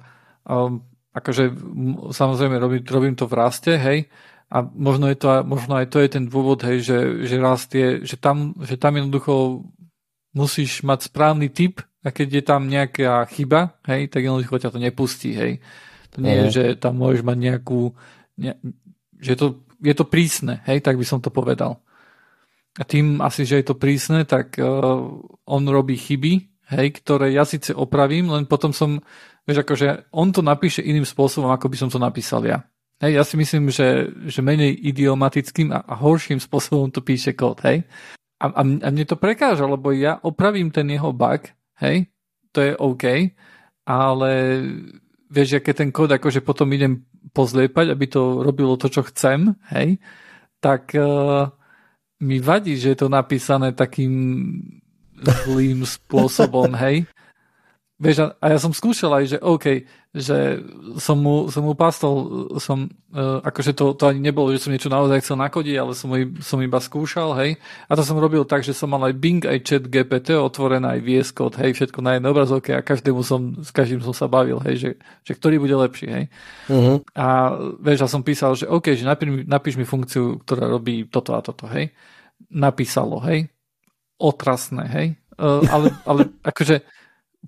um, 0.48 0.86
akože 1.12 1.52
samozrejme 2.10 2.56
robím, 2.56 2.82
robím 2.88 3.14
to 3.18 3.28
v 3.28 3.36
raste, 3.36 3.76
hej, 3.76 4.08
a 4.52 4.60
možno, 4.60 5.08
je 5.08 5.16
to, 5.16 5.40
možno 5.48 5.80
aj 5.80 5.88
to 5.88 5.96
je 6.04 6.08
ten 6.12 6.28
dôvod, 6.28 6.60
hej, 6.68 6.84
že, 6.84 6.98
že 7.24 7.40
rast 7.40 7.72
je, 7.72 8.04
že 8.04 8.20
tam, 8.20 8.52
že 8.60 8.76
tam 8.76 9.00
jednoducho 9.00 9.64
musíš 10.36 10.84
mať 10.84 11.08
správny 11.08 11.48
typ 11.48 11.80
a 12.02 12.08
keď 12.10 12.28
je 12.38 12.42
tam 12.42 12.66
nejaká 12.66 13.22
chyba, 13.30 13.78
hej, 13.86 14.10
tak 14.10 14.26
jednoducho 14.26 14.58
ťa 14.58 14.74
to 14.74 14.78
nepustí, 14.82 15.30
hej. 15.38 15.62
To 16.12 16.20
nie 16.20 16.34
je, 16.34 16.46
že 16.50 16.64
tam 16.76 16.98
môžeš 16.98 17.22
mať 17.24 17.38
nejakú, 17.38 17.94
ne, 18.42 18.58
že 19.22 19.38
to, 19.38 19.62
je 19.78 19.94
to 19.94 20.04
prísne, 20.04 20.60
hej, 20.66 20.82
tak 20.82 20.98
by 20.98 21.06
som 21.06 21.22
to 21.22 21.30
povedal. 21.30 21.80
A 22.76 22.82
tým 22.82 23.22
asi, 23.22 23.46
že 23.46 23.62
je 23.62 23.66
to 23.70 23.76
prísne, 23.78 24.26
tak 24.26 24.58
uh, 24.58 24.98
on 25.46 25.62
robí 25.68 25.94
chyby, 25.94 26.52
hej, 26.74 26.86
ktoré 27.00 27.30
ja 27.30 27.46
síce 27.46 27.70
opravím, 27.70 28.34
len 28.34 28.50
potom 28.50 28.74
som, 28.74 28.98
vieš, 29.46 29.62
akože 29.62 30.10
on 30.10 30.34
to 30.34 30.42
napíše 30.42 30.82
iným 30.82 31.06
spôsobom, 31.06 31.54
ako 31.54 31.70
by 31.70 31.76
som 31.78 31.88
to 31.88 32.02
napísal 32.02 32.42
ja. 32.42 32.66
Hej, 32.98 33.18
ja 33.18 33.22
si 33.26 33.34
myslím, 33.38 33.70
že, 33.70 34.10
že 34.26 34.40
menej 34.42 34.74
idiomatickým 34.74 35.70
a, 35.70 35.86
a 35.86 35.94
horším 35.98 36.42
spôsobom 36.42 36.90
to 36.90 36.98
píše 37.02 37.34
kód, 37.38 37.62
hej. 37.62 37.86
A, 38.42 38.50
a, 38.50 38.62
a 38.62 38.88
mne 38.90 39.06
to 39.06 39.14
prekáža, 39.14 39.70
lebo 39.70 39.94
ja 39.94 40.18
opravím 40.18 40.74
ten 40.74 40.90
jeho 40.90 41.14
bug, 41.14 41.46
hej, 41.82 42.06
to 42.54 42.58
je 42.62 42.72
OK, 42.78 43.04
ale 43.84 44.30
vieš, 45.26 45.58
keď 45.58 45.74
ten 45.74 45.90
kód 45.90 46.14
akože 46.14 46.44
potom 46.44 46.70
idem 46.70 47.02
pozliepať, 47.34 47.90
aby 47.90 48.06
to 48.06 48.44
robilo 48.44 48.78
to, 48.78 48.86
čo 48.86 49.02
chcem, 49.10 49.56
hej, 49.74 49.98
tak 50.62 50.94
uh, 50.94 51.50
mi 52.22 52.38
vadí, 52.38 52.78
že 52.78 52.94
je 52.94 52.98
to 53.02 53.08
napísané 53.10 53.74
takým 53.74 54.14
zlým 55.18 55.82
spôsobom, 55.82 56.70
hej. 56.78 57.08
Vieš, 58.02 58.34
a 58.34 58.46
ja 58.50 58.58
som 58.58 58.74
skúšal 58.74 59.14
aj, 59.14 59.24
že 59.30 59.38
OK, 59.38 59.86
že 60.10 60.58
som 60.98 61.14
mu, 61.22 61.46
som 61.54 61.62
mu 61.62 61.78
pastol, 61.78 62.50
som, 62.58 62.90
uh, 63.14 63.38
akože 63.46 63.78
to, 63.78 63.94
to 63.94 64.10
ani 64.10 64.18
nebolo, 64.18 64.50
že 64.50 64.66
som 64.66 64.74
niečo 64.74 64.90
naozaj 64.90 65.22
chcel 65.22 65.38
nakodiť, 65.38 65.76
ale 65.78 65.94
som, 65.94 66.10
som 66.42 66.58
iba 66.58 66.82
skúšal, 66.82 67.38
hej. 67.38 67.62
A 67.86 67.94
to 67.94 68.02
som 68.02 68.18
robil 68.18 68.42
tak, 68.42 68.66
že 68.66 68.74
som 68.74 68.90
mal 68.90 69.06
aj 69.06 69.14
Bing, 69.14 69.46
aj 69.46 69.62
chat 69.62 69.86
GPT 69.86 70.34
otvorené, 70.34 70.98
aj 70.98 71.00
VS 71.06 71.30
Code, 71.30 71.62
hej, 71.62 71.78
všetko 71.78 72.02
na 72.02 72.18
jednej 72.18 72.34
obrazovke 72.34 72.74
a 72.74 72.82
každému 72.82 73.22
som, 73.22 73.62
s 73.62 73.70
každým 73.70 74.02
som 74.02 74.10
sa 74.10 74.26
bavil, 74.26 74.58
hej, 74.66 74.82
že, 74.82 74.90
že 75.22 75.32
ktorý 75.38 75.62
bude 75.62 75.78
lepší, 75.78 76.06
hej. 76.10 76.24
Uh-huh. 76.66 76.98
A 77.14 77.54
vieš, 77.78 78.02
a 78.02 78.10
som 78.10 78.26
písal, 78.26 78.58
že 78.58 78.66
OK, 78.66 78.98
že 78.98 79.06
napíš, 79.06 79.46
napíš 79.46 79.78
mi 79.78 79.86
funkciu, 79.86 80.42
ktorá 80.42 80.66
robí 80.66 81.06
toto 81.06 81.38
a 81.38 81.40
toto, 81.40 81.70
hej. 81.70 81.94
Napísalo, 82.50 83.22
hej. 83.30 83.46
Otrasné, 84.18 84.90
hej. 84.90 85.06
Uh, 85.38 85.62
ale, 85.70 85.86
ale 86.02 86.20
akože 86.42 86.82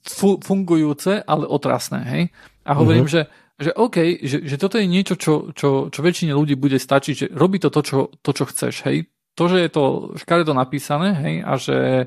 fu- 0.02 0.40
fungujúce, 0.42 1.22
ale 1.22 1.44
otrasné, 1.46 2.00
hej? 2.02 2.22
A 2.66 2.74
hovorím, 2.74 3.06
uh-huh. 3.06 3.28
že, 3.28 3.62
že 3.62 3.70
OK, 3.76 3.96
že, 4.24 4.38
že 4.42 4.56
toto 4.58 4.80
je 4.80 4.86
niečo, 4.90 5.14
čo, 5.14 5.54
čo, 5.54 5.92
čo 5.92 6.00
väčšine 6.02 6.34
ľudí 6.34 6.58
bude 6.58 6.80
stačiť, 6.80 7.14
že 7.14 7.26
robí 7.30 7.62
to 7.62 7.70
to, 7.70 7.80
čo, 7.84 7.98
to, 8.18 8.30
čo 8.34 8.44
chceš, 8.50 8.74
hej? 8.90 9.06
To, 9.34 9.50
že 9.50 9.58
je 9.66 9.70
to 9.70 9.84
škaredo 10.18 10.54
napísané, 10.54 11.14
hej, 11.14 11.34
a 11.42 11.52
že 11.58 11.76
e, 11.78 12.06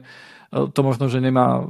to 0.51 0.79
možno, 0.83 1.11
že 1.11 1.19
nemá 1.19 1.67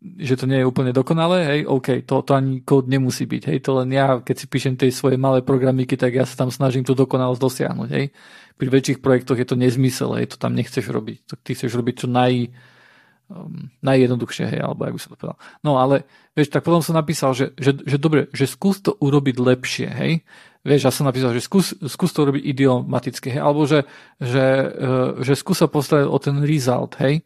že 0.00 0.32
to 0.40 0.48
nie 0.48 0.64
je 0.64 0.68
úplne 0.68 0.96
dokonalé, 0.96 1.44
hej, 1.44 1.60
OK, 1.68 2.08
to, 2.08 2.24
to 2.24 2.32
ani 2.32 2.64
kód 2.64 2.88
nemusí 2.88 3.28
byť, 3.28 3.42
hej, 3.52 3.58
to 3.60 3.84
len 3.84 3.92
ja, 3.92 4.24
keď 4.24 4.36
si 4.40 4.46
píšem 4.48 4.72
tie 4.80 4.88
svoje 4.88 5.20
malé 5.20 5.44
programiky, 5.44 6.00
tak 6.00 6.16
ja 6.16 6.24
sa 6.24 6.40
tam 6.40 6.48
snažím 6.48 6.88
tú 6.88 6.96
dokonalosť 6.96 7.40
dosiahnuť, 7.40 7.90
hej. 7.92 8.08
Pri 8.56 8.68
väčších 8.72 9.04
projektoch 9.04 9.36
je 9.36 9.44
to 9.44 9.60
nezmysel, 9.60 10.16
hej, 10.16 10.32
to 10.32 10.36
tam 10.40 10.56
nechceš 10.56 10.88
robiť, 10.88 11.18
to 11.28 11.34
ty 11.44 11.52
chceš 11.52 11.76
robiť 11.76 11.94
čo 12.00 12.06
naj, 12.08 12.48
um, 13.30 13.70
najjednoduchšie, 13.80 14.44
hej, 14.50 14.60
alebo 14.60 14.90
ako 14.90 14.96
by 14.98 15.00
som 15.00 15.10
to 15.14 15.18
povedal. 15.18 15.38
No 15.62 15.78
ale, 15.78 16.04
vieš, 16.34 16.50
tak 16.50 16.66
potom 16.66 16.82
som 16.82 16.98
napísal, 16.98 17.32
že, 17.32 17.54
že, 17.54 17.78
že 17.78 17.96
dobre, 17.96 18.26
že 18.34 18.50
skús 18.50 18.82
to 18.82 18.98
urobiť 18.98 19.36
lepšie, 19.38 19.88
hej. 19.88 20.12
Vieš, 20.60 20.80
ja 20.84 20.92
som 20.92 21.08
napísal, 21.08 21.32
že 21.32 21.40
skús, 21.40 21.72
skús 21.88 22.12
to 22.12 22.26
urobiť 22.26 22.42
idiomaticky, 22.42 23.32
hej, 23.32 23.40
alebo 23.40 23.64
že, 23.64 23.86
že, 24.18 24.44
uh, 24.66 25.22
že 25.22 25.38
skús 25.38 25.62
sa 25.62 25.70
postarať 25.70 26.10
o 26.10 26.18
ten 26.18 26.42
result, 26.42 26.98
hej. 26.98 27.22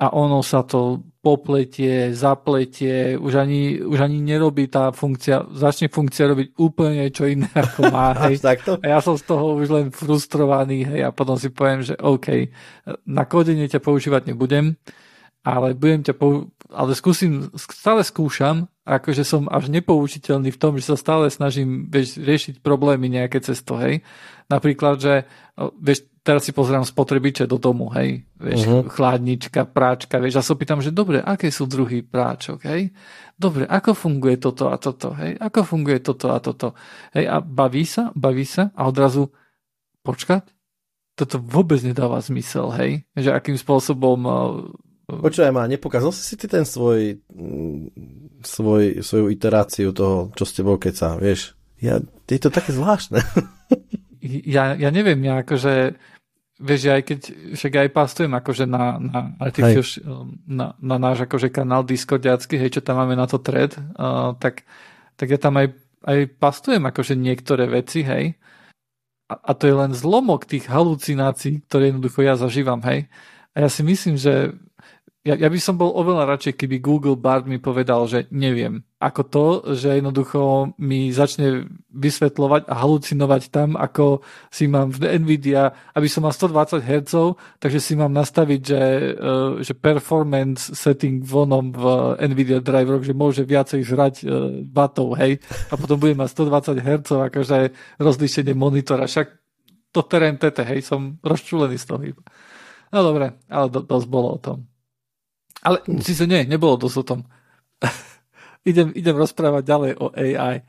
A 0.00 0.08
ono 0.08 0.40
sa 0.40 0.64
to 0.64 1.04
popletie, 1.20 2.16
zapletie, 2.16 3.14
už 3.14 3.38
ani, 3.38 3.78
už 3.78 3.98
ani 4.02 4.18
nerobí 4.24 4.66
tá 4.66 4.90
funkcia, 4.90 5.52
začne 5.52 5.92
funkcia 5.92 6.32
robiť 6.32 6.48
úplne 6.58 7.06
čo 7.12 7.28
iné 7.28 7.46
ako 7.52 7.92
má, 7.92 8.16
hej. 8.26 8.40
A 8.82 8.86
ja 8.88 8.98
som 9.04 9.20
z 9.20 9.28
toho 9.28 9.60
už 9.60 9.68
len 9.68 9.86
frustrovaný, 9.92 10.88
hej, 10.88 11.06
a 11.06 11.14
potom 11.14 11.36
si 11.36 11.52
poviem, 11.52 11.84
že 11.84 11.94
OK, 12.00 12.50
na 13.04 13.28
kodenie 13.28 13.68
ťa 13.68 13.84
používať 13.84 14.32
nebudem, 14.32 14.80
ale 15.42 15.74
budem 15.74 16.06
ťa 16.06 16.14
pou... 16.14 16.50
ale 16.70 16.94
skúsim, 16.94 17.50
stále 17.58 18.06
skúšam, 18.06 18.70
akože 18.86 19.22
som 19.22 19.46
až 19.50 19.70
nepoučiteľný 19.70 20.50
v 20.54 20.60
tom, 20.60 20.78
že 20.78 20.90
sa 20.90 20.96
stále 20.98 21.30
snažím 21.30 21.86
vieš, 21.86 22.18
riešiť 22.18 22.62
problémy 22.62 23.10
nejaké 23.10 23.42
cez 23.42 23.62
to, 23.62 23.78
hej. 23.78 24.02
Napríklad, 24.50 24.98
že 24.98 25.26
vieš, 25.78 26.06
teraz 26.22 26.46
si 26.46 26.54
pozerám 26.54 26.86
spotrebiče 26.86 27.50
do 27.50 27.58
domu, 27.58 27.90
hej, 27.94 28.22
vieš, 28.38 28.62
uh-huh. 28.66 28.86
chladnička, 28.90 29.66
práčka, 29.66 30.22
vieš, 30.22 30.38
a 30.38 30.46
sa 30.46 30.54
pýtam, 30.54 30.78
že 30.78 30.94
dobre, 30.94 31.18
aké 31.18 31.50
sú 31.50 31.66
druhy 31.66 32.06
práčok, 32.06 32.62
hej, 32.66 32.94
dobre, 33.34 33.66
ako 33.66 33.94
funguje 33.98 34.38
toto 34.38 34.70
a 34.70 34.78
toto, 34.78 35.14
hej, 35.18 35.34
ako 35.42 35.66
funguje 35.66 35.98
toto 35.98 36.30
a 36.30 36.38
toto, 36.38 36.78
hej, 37.18 37.26
a 37.26 37.42
baví 37.42 37.82
sa, 37.82 38.14
baví 38.14 38.46
sa 38.46 38.70
a 38.78 38.86
odrazu 38.86 39.34
počkať, 40.06 40.46
toto 41.18 41.42
vôbec 41.42 41.82
nedáva 41.82 42.22
zmysel, 42.22 42.70
hej, 42.78 43.02
že 43.18 43.34
akým 43.34 43.58
spôsobom 43.58 44.18
Počúvaj 45.20 45.52
ma, 45.52 45.68
nepokázal 45.68 46.14
si 46.14 46.38
ty 46.40 46.48
ten 46.48 46.64
svoj, 46.64 47.20
mm, 47.34 48.40
svoj, 48.40 49.04
svoju 49.04 49.26
iteráciu 49.28 49.92
toho, 49.92 50.32
čo 50.32 50.44
s 50.48 50.56
tebou 50.56 50.80
keca, 50.80 51.20
vieš? 51.20 51.52
Ja, 51.82 51.98
je 52.30 52.40
to 52.40 52.48
také 52.48 52.72
zvláštne. 52.72 53.20
ja, 54.56 54.78
ja 54.78 54.88
neviem, 54.94 55.18
ja 55.26 55.42
akože, 55.42 55.98
vieš, 56.62 56.80
ja 56.86 56.92
aj 56.96 57.04
keď, 57.04 57.20
však 57.58 57.72
aj 57.74 57.88
pastujem 57.90 58.32
akože 58.32 58.64
na, 58.70 58.96
na, 59.02 59.20
na, 60.46 60.66
na 60.78 60.96
náš 60.96 61.18
akože 61.26 61.50
kanál 61.50 61.82
Discordiacký, 61.82 62.56
hej, 62.56 62.78
čo 62.78 62.80
tam 62.80 63.02
máme 63.02 63.18
na 63.18 63.26
to 63.26 63.42
thread, 63.42 63.74
uh, 63.98 64.38
tak, 64.38 64.62
tak 65.18 65.26
ja 65.28 65.38
tam 65.42 65.58
aj, 65.58 65.74
aj 66.06 66.18
pastujem 66.38 66.86
akože 66.86 67.18
niektoré 67.18 67.66
veci, 67.66 68.06
hej, 68.06 68.38
a, 69.32 69.34
a 69.34 69.50
to 69.56 69.64
je 69.66 69.74
len 69.74 69.96
zlomok 69.96 70.44
tých 70.44 70.68
halucinácií, 70.68 71.64
ktoré 71.66 71.90
jednoducho 71.90 72.20
ja 72.20 72.36
zažívam, 72.36 72.84
hej. 72.84 73.08
A 73.52 73.64
ja 73.64 73.68
si 73.68 73.84
myslím, 73.84 74.16
že 74.16 74.56
ja, 75.22 75.38
ja 75.38 75.46
by 75.46 75.58
som 75.62 75.78
bol 75.78 75.94
oveľa 75.94 76.34
radšej, 76.34 76.58
keby 76.58 76.82
Google 76.82 77.14
Bard 77.14 77.46
mi 77.46 77.62
povedal, 77.62 78.10
že 78.10 78.26
neviem. 78.34 78.82
Ako 78.98 79.22
to, 79.22 79.46
že 79.78 80.02
jednoducho 80.02 80.74
mi 80.82 81.14
začne 81.14 81.70
vysvetľovať 81.94 82.66
a 82.66 82.74
halucinovať 82.82 83.42
tam, 83.54 83.78
ako 83.78 84.26
si 84.50 84.66
mám 84.66 84.90
v 84.90 85.22
NVIDIA, 85.22 85.70
aby 85.94 86.10
som 86.10 86.26
mal 86.26 86.34
120 86.34 86.82
Hz, 86.82 87.38
takže 87.62 87.78
si 87.78 87.94
mám 87.94 88.10
nastaviť, 88.10 88.60
že, 88.66 88.82
uh, 89.14 89.50
že 89.62 89.78
performance 89.78 90.74
setting 90.74 91.22
vonom 91.22 91.70
v 91.70 92.18
NVIDIA 92.18 92.58
driver, 92.58 92.98
že 92.98 93.14
môže 93.14 93.46
viacej 93.46 93.86
žrať 93.86 94.14
uh, 94.26 94.58
batov, 94.66 95.14
hej, 95.22 95.38
a 95.70 95.78
potom 95.78 96.02
budem 96.02 96.18
mať 96.18 96.34
120 96.34 96.82
Hz, 96.82 97.08
akože 97.30 97.70
rozlíšenie 98.02 98.58
monitora, 98.58 99.06
však 99.06 99.38
to 99.94 100.02
terén 100.02 100.34
tete, 100.34 100.66
hej, 100.66 100.82
som 100.82 101.22
rozčúlený 101.22 101.78
z 101.78 101.86
toho. 101.86 102.02
No 102.90 103.06
dobre, 103.06 103.38
ale 103.46 103.70
do, 103.70 103.86
dosť 103.86 104.08
bolo 104.10 104.34
o 104.34 104.42
tom. 104.42 104.71
Ale 105.62 105.82
síce 106.02 106.26
nie, 106.26 106.42
nebolo 106.44 106.74
dosť 106.76 106.96
o 106.98 107.04
tom. 107.06 107.20
idem, 108.70 108.90
idem 108.94 109.16
rozprávať 109.16 109.62
ďalej 109.62 109.92
o 109.98 110.06
AI. 110.10 110.66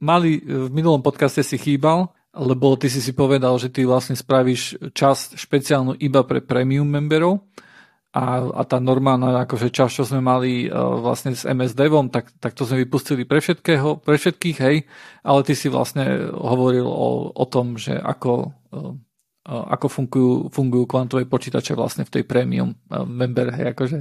Mali 0.00 0.40
v 0.40 0.72
minulom 0.72 1.04
podcaste 1.04 1.44
si 1.44 1.60
chýbal, 1.60 2.08
lebo 2.32 2.72
ty 2.80 2.88
si 2.88 3.04
si 3.04 3.12
povedal, 3.12 3.58
že 3.60 3.68
ty 3.68 3.84
vlastne 3.84 4.16
spravíš 4.16 4.92
časť 4.96 5.36
špeciálnu 5.36 5.98
iba 6.00 6.24
pre 6.24 6.40
premium 6.40 6.88
memberov 6.88 7.44
a, 8.10 8.42
a 8.42 8.62
tá 8.66 8.82
normálna 8.82 9.46
akože 9.46 9.70
časť, 9.70 9.92
čo 10.02 10.04
sme 10.06 10.18
mali 10.18 10.66
uh, 10.66 10.98
vlastne 10.98 11.30
s 11.30 11.46
MS 11.46 11.78
Devom, 11.78 12.10
tak, 12.10 12.34
tak 12.42 12.58
to 12.58 12.66
sme 12.66 12.82
vypustili 12.82 13.22
pre, 13.22 13.38
všetkého, 13.38 14.02
pre 14.02 14.18
všetkých, 14.18 14.58
hej, 14.66 14.76
ale 15.22 15.40
ty 15.46 15.54
si 15.54 15.70
vlastne 15.70 16.30
hovoril 16.34 16.86
o, 16.90 17.30
o 17.30 17.44
tom, 17.46 17.78
že 17.78 17.94
ako, 17.94 18.50
uh, 18.74 18.94
ako 19.46 19.86
fungujú, 19.88 20.32
fungujú 20.52 20.84
kvantové 20.84 21.24
počítače 21.24 21.72
vlastne 21.72 22.04
v 22.04 22.12
tej 22.20 22.24
premium 22.28 22.76
member, 22.90 23.50
hej, 23.56 23.72
akože 23.72 23.98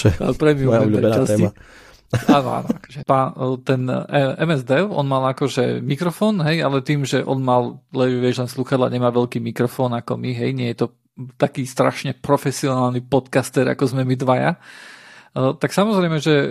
Čo 0.00 0.04
je 0.10 0.16
premium 0.42 0.72
moja 0.72 0.80
member 0.88 1.02
časti. 1.12 1.36
téma. 1.36 1.50
Áno, 2.26 2.50
áno. 2.50 2.68
Akože 2.74 3.06
pá, 3.06 3.30
ten 3.62 3.86
MSD, 4.42 4.82
on 4.82 5.06
mal 5.06 5.30
akože 5.30 5.78
mikrofón, 5.78 6.42
hej, 6.42 6.58
ale 6.58 6.82
tým, 6.82 7.06
že 7.06 7.22
on 7.22 7.38
mal, 7.38 7.86
vieš, 7.94 8.42
len 8.42 8.50
sluchadla, 8.50 8.90
nemá 8.90 9.14
veľký 9.14 9.38
mikrofón 9.38 9.94
ako 9.94 10.18
my, 10.18 10.34
hej, 10.34 10.50
nie 10.50 10.74
je 10.74 10.82
to 10.82 10.86
taký 11.38 11.62
strašne 11.70 12.18
profesionálny 12.18 13.06
podcaster, 13.06 13.62
ako 13.70 13.94
sme 13.94 14.02
my 14.02 14.18
dvaja, 14.18 14.58
tak 15.30 15.70
samozrejme, 15.70 16.18
že, 16.18 16.34
e, 16.34 16.48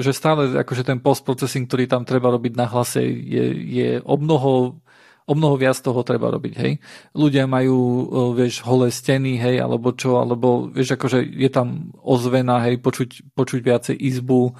že 0.00 0.16
stále 0.16 0.56
akože 0.64 0.88
ten 0.88 0.96
post-processing, 1.04 1.68
ktorý 1.68 1.84
tam 1.84 2.08
treba 2.08 2.32
robiť 2.32 2.56
na 2.56 2.64
hlase, 2.64 3.04
je, 3.04 3.44
je 3.52 3.88
o 4.00 4.16
mnoho 4.16 4.80
o 5.26 5.32
mnoho 5.38 5.54
viac 5.54 5.78
toho 5.78 6.02
treba 6.02 6.30
robiť, 6.34 6.54
hej. 6.58 6.72
Ľudia 7.14 7.46
majú, 7.46 7.78
vieš, 8.34 8.66
holé 8.66 8.90
steny, 8.90 9.38
hej, 9.38 9.62
alebo 9.62 9.94
čo, 9.94 10.18
alebo, 10.18 10.66
vieš, 10.68 10.98
akože 10.98 11.22
je 11.22 11.50
tam 11.50 11.94
ozvena, 12.02 12.62
hej, 12.66 12.82
počuť, 12.82 13.34
počuť 13.34 13.60
viacej 13.62 13.96
izbu, 13.96 14.52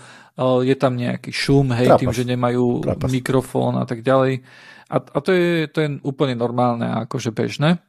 je 0.63 0.75
tam 0.79 0.97
nejaký 0.97 1.35
šum, 1.35 1.75
hej, 1.77 1.93
Trapas. 1.93 2.01
tým, 2.01 2.13
že 2.15 2.25
nemajú 2.25 2.87
Trapas. 2.87 3.11
mikrofón 3.11 3.75
a 3.77 3.85
tak 3.85 4.01
ďalej. 4.07 4.41
A, 4.93 4.97
a 5.01 5.19
to, 5.21 5.31
je, 5.33 5.67
to 5.69 5.79
je 5.83 5.89
úplne 6.05 6.37
normálne 6.37 6.87
a 6.87 7.05
akože 7.05 7.33
bežné. 7.33 7.81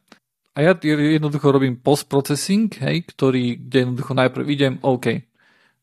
A 0.54 0.58
ja 0.62 0.78
jednoducho 0.78 1.50
robím 1.50 1.82
post-processing, 1.82 2.70
hej, 2.84 3.10
ktorý, 3.10 3.58
kde 3.58 3.78
jednoducho 3.90 4.14
najprv 4.14 4.46
idem, 4.50 4.74
OK, 4.86 5.26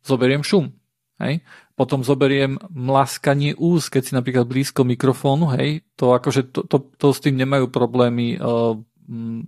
zoberiem 0.07 0.47
šum, 0.47 0.71
hej, 1.19 1.43
potom 1.81 2.05
zoberiem 2.05 2.61
mlaskanie 2.69 3.57
úst, 3.57 3.89
keď 3.89 4.03
si 4.05 4.13
napríklad 4.13 4.45
blízko 4.45 4.85
mikrofónu, 4.85 5.49
hej, 5.57 5.81
to 5.97 6.13
akože 6.13 6.53
to, 6.53 6.69
to, 6.69 6.77
to 7.01 7.09
s 7.09 7.25
tým 7.25 7.41
nemajú 7.41 7.73
problémy 7.73 8.37
uh, 8.37 8.77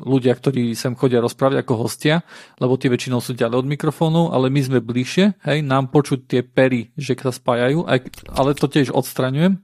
ľudia, 0.00 0.32
ktorí 0.32 0.72
sem 0.72 0.96
chodia 0.96 1.20
rozprávať 1.20 1.60
ako 1.60 1.84
hostia, 1.84 2.24
lebo 2.56 2.80
tie 2.80 2.88
väčšinou 2.88 3.20
sú 3.20 3.36
ďalej 3.36 3.60
od 3.60 3.68
mikrofónu, 3.68 4.32
ale 4.32 4.48
my 4.48 4.64
sme 4.64 4.80
bližšie, 4.80 5.44
hej, 5.44 5.60
nám 5.60 5.92
počuť 5.92 6.24
tie 6.24 6.40
pery, 6.40 6.88
že 6.96 7.20
sa 7.20 7.36
spájajú, 7.36 7.84
aj, 7.84 8.00
ale 8.32 8.56
to 8.56 8.64
tiež 8.64 8.96
odstraňujem. 8.96 9.60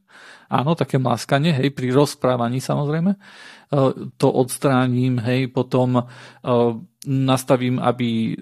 Áno, 0.52 0.76
také 0.76 1.00
mlaskanie, 1.00 1.56
hej, 1.56 1.72
pri 1.72 1.88
rozprávaní 1.88 2.60
samozrejme. 2.60 3.16
Eh, 3.16 3.90
to 4.20 4.28
odstránim, 4.28 5.16
hej, 5.24 5.48
potom 5.48 6.04
eh, 6.04 6.04
nastavím, 7.08 7.80
aby 7.80 8.36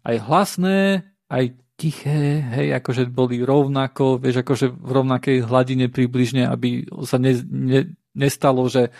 aj 0.00 0.16
hlasné, 0.24 1.04
aj 1.28 1.65
tiché, 1.76 2.40
hej, 2.56 2.72
akože 2.80 3.12
boli 3.12 3.44
rovnako, 3.44 4.16
vieš, 4.16 4.42
akože 4.42 4.66
v 4.72 4.90
rovnakej 4.90 5.44
hladine 5.44 5.92
približne, 5.92 6.48
aby 6.48 6.88
sa 7.04 7.20
ne, 7.20 7.36
ne, 7.52 7.92
nestalo, 8.16 8.64
že 8.66 8.90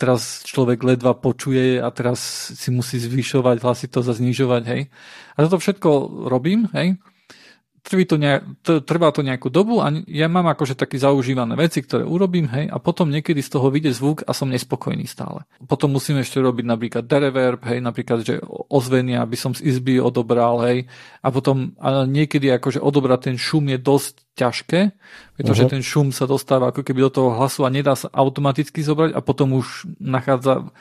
teraz 0.00 0.42
človek 0.42 0.82
ledva 0.82 1.14
počuje 1.14 1.78
a 1.78 1.86
teraz 1.94 2.18
si 2.56 2.72
musí 2.74 2.98
zvyšovať 2.98 3.62
hlasitosť 3.62 4.08
a 4.10 4.18
znižovať, 4.18 4.62
hej. 4.72 4.82
A 5.36 5.38
toto 5.46 5.60
všetko 5.60 5.88
robím, 6.26 6.66
hej 6.72 6.96
trví 7.84 8.08
to 8.08 8.16
nejak, 8.16 8.64
trvá 8.88 9.12
to 9.12 9.20
nejakú 9.20 9.52
dobu 9.52 9.84
a 9.84 9.92
ja 10.08 10.24
mám 10.24 10.48
akože 10.48 10.72
také 10.72 10.96
zaužívané 10.96 11.52
veci, 11.52 11.84
ktoré 11.84 12.00
urobím, 12.00 12.48
hej, 12.48 12.72
a 12.72 12.80
potom 12.80 13.12
niekedy 13.12 13.44
z 13.44 13.52
toho 13.52 13.68
vyjde 13.68 13.92
zvuk 13.92 14.24
a 14.24 14.32
som 14.32 14.48
nespokojný 14.48 15.04
stále. 15.04 15.44
Potom 15.68 15.92
musím 15.92 16.24
ešte 16.24 16.40
robiť 16.40 16.64
napríklad 16.64 17.04
reverb, 17.04 17.60
hej, 17.68 17.84
napríklad, 17.84 18.24
že 18.24 18.40
ozvenia, 18.72 19.20
aby 19.20 19.36
som 19.36 19.52
z 19.52 19.60
izby 19.68 20.00
odobral, 20.00 20.64
hej, 20.64 20.88
a 21.20 21.28
potom 21.28 21.76
a 21.76 22.08
niekedy 22.08 22.48
akože 22.56 22.80
odobrať 22.80 23.20
ten 23.28 23.36
šum 23.36 23.68
je 23.68 23.76
dosť 23.76 24.14
ťažké, 24.34 24.80
pretože 25.36 25.62
uh-huh. 25.68 25.72
ten 25.76 25.82
šum 25.84 26.08
sa 26.08 26.24
dostáva 26.24 26.72
ako 26.72 26.80
keby 26.80 27.04
do 27.06 27.12
toho 27.20 27.36
hlasu 27.36 27.68
a 27.68 27.70
nedá 27.70 27.92
sa 27.94 28.08
automaticky 28.10 28.80
zobrať 28.80 29.12
a 29.12 29.20
potom 29.20 29.60
už 29.60 29.86
nachádza, 30.00 30.72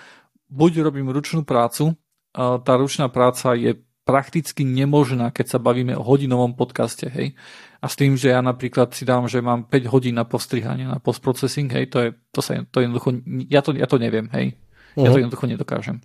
buď 0.47 0.87
robím 0.87 1.11
ručnú 1.11 1.43
prácu, 1.43 1.99
tá 2.33 2.73
ručná 2.79 3.11
práca 3.11 3.53
je 3.53 3.77
prakticky 4.03 4.67
nemožná, 4.67 5.31
keď 5.31 5.55
sa 5.55 5.59
bavíme 5.59 5.95
o 5.95 6.03
hodinovom 6.03 6.55
podcaste, 6.59 7.07
hej. 7.07 7.35
A 7.79 7.87
s 7.87 7.95
tým, 7.95 8.15
že 8.19 8.31
ja 8.31 8.43
napríklad 8.43 8.91
si 8.95 9.03
dám, 9.07 9.27
že 9.27 9.43
mám 9.43 9.67
5 9.67 9.91
hodín 9.91 10.15
na 10.15 10.27
postrihanie, 10.27 10.87
na 10.87 10.99
postprocessing, 10.99 11.71
hej, 11.71 11.87
to 11.87 11.97
je, 11.99 12.09
to 12.31 12.39
sa, 12.43 12.59
to 12.67 12.83
jednoducho, 12.83 13.23
ja 13.47 13.63
to, 13.63 13.75
ja 13.75 13.87
to 13.87 13.95
neviem, 13.99 14.27
hej. 14.35 14.55
Ja 14.99 15.07
uh-huh. 15.07 15.07
to 15.07 15.17
mhm. 15.17 15.21
jednoducho 15.27 15.45
nedokážem. 15.47 15.97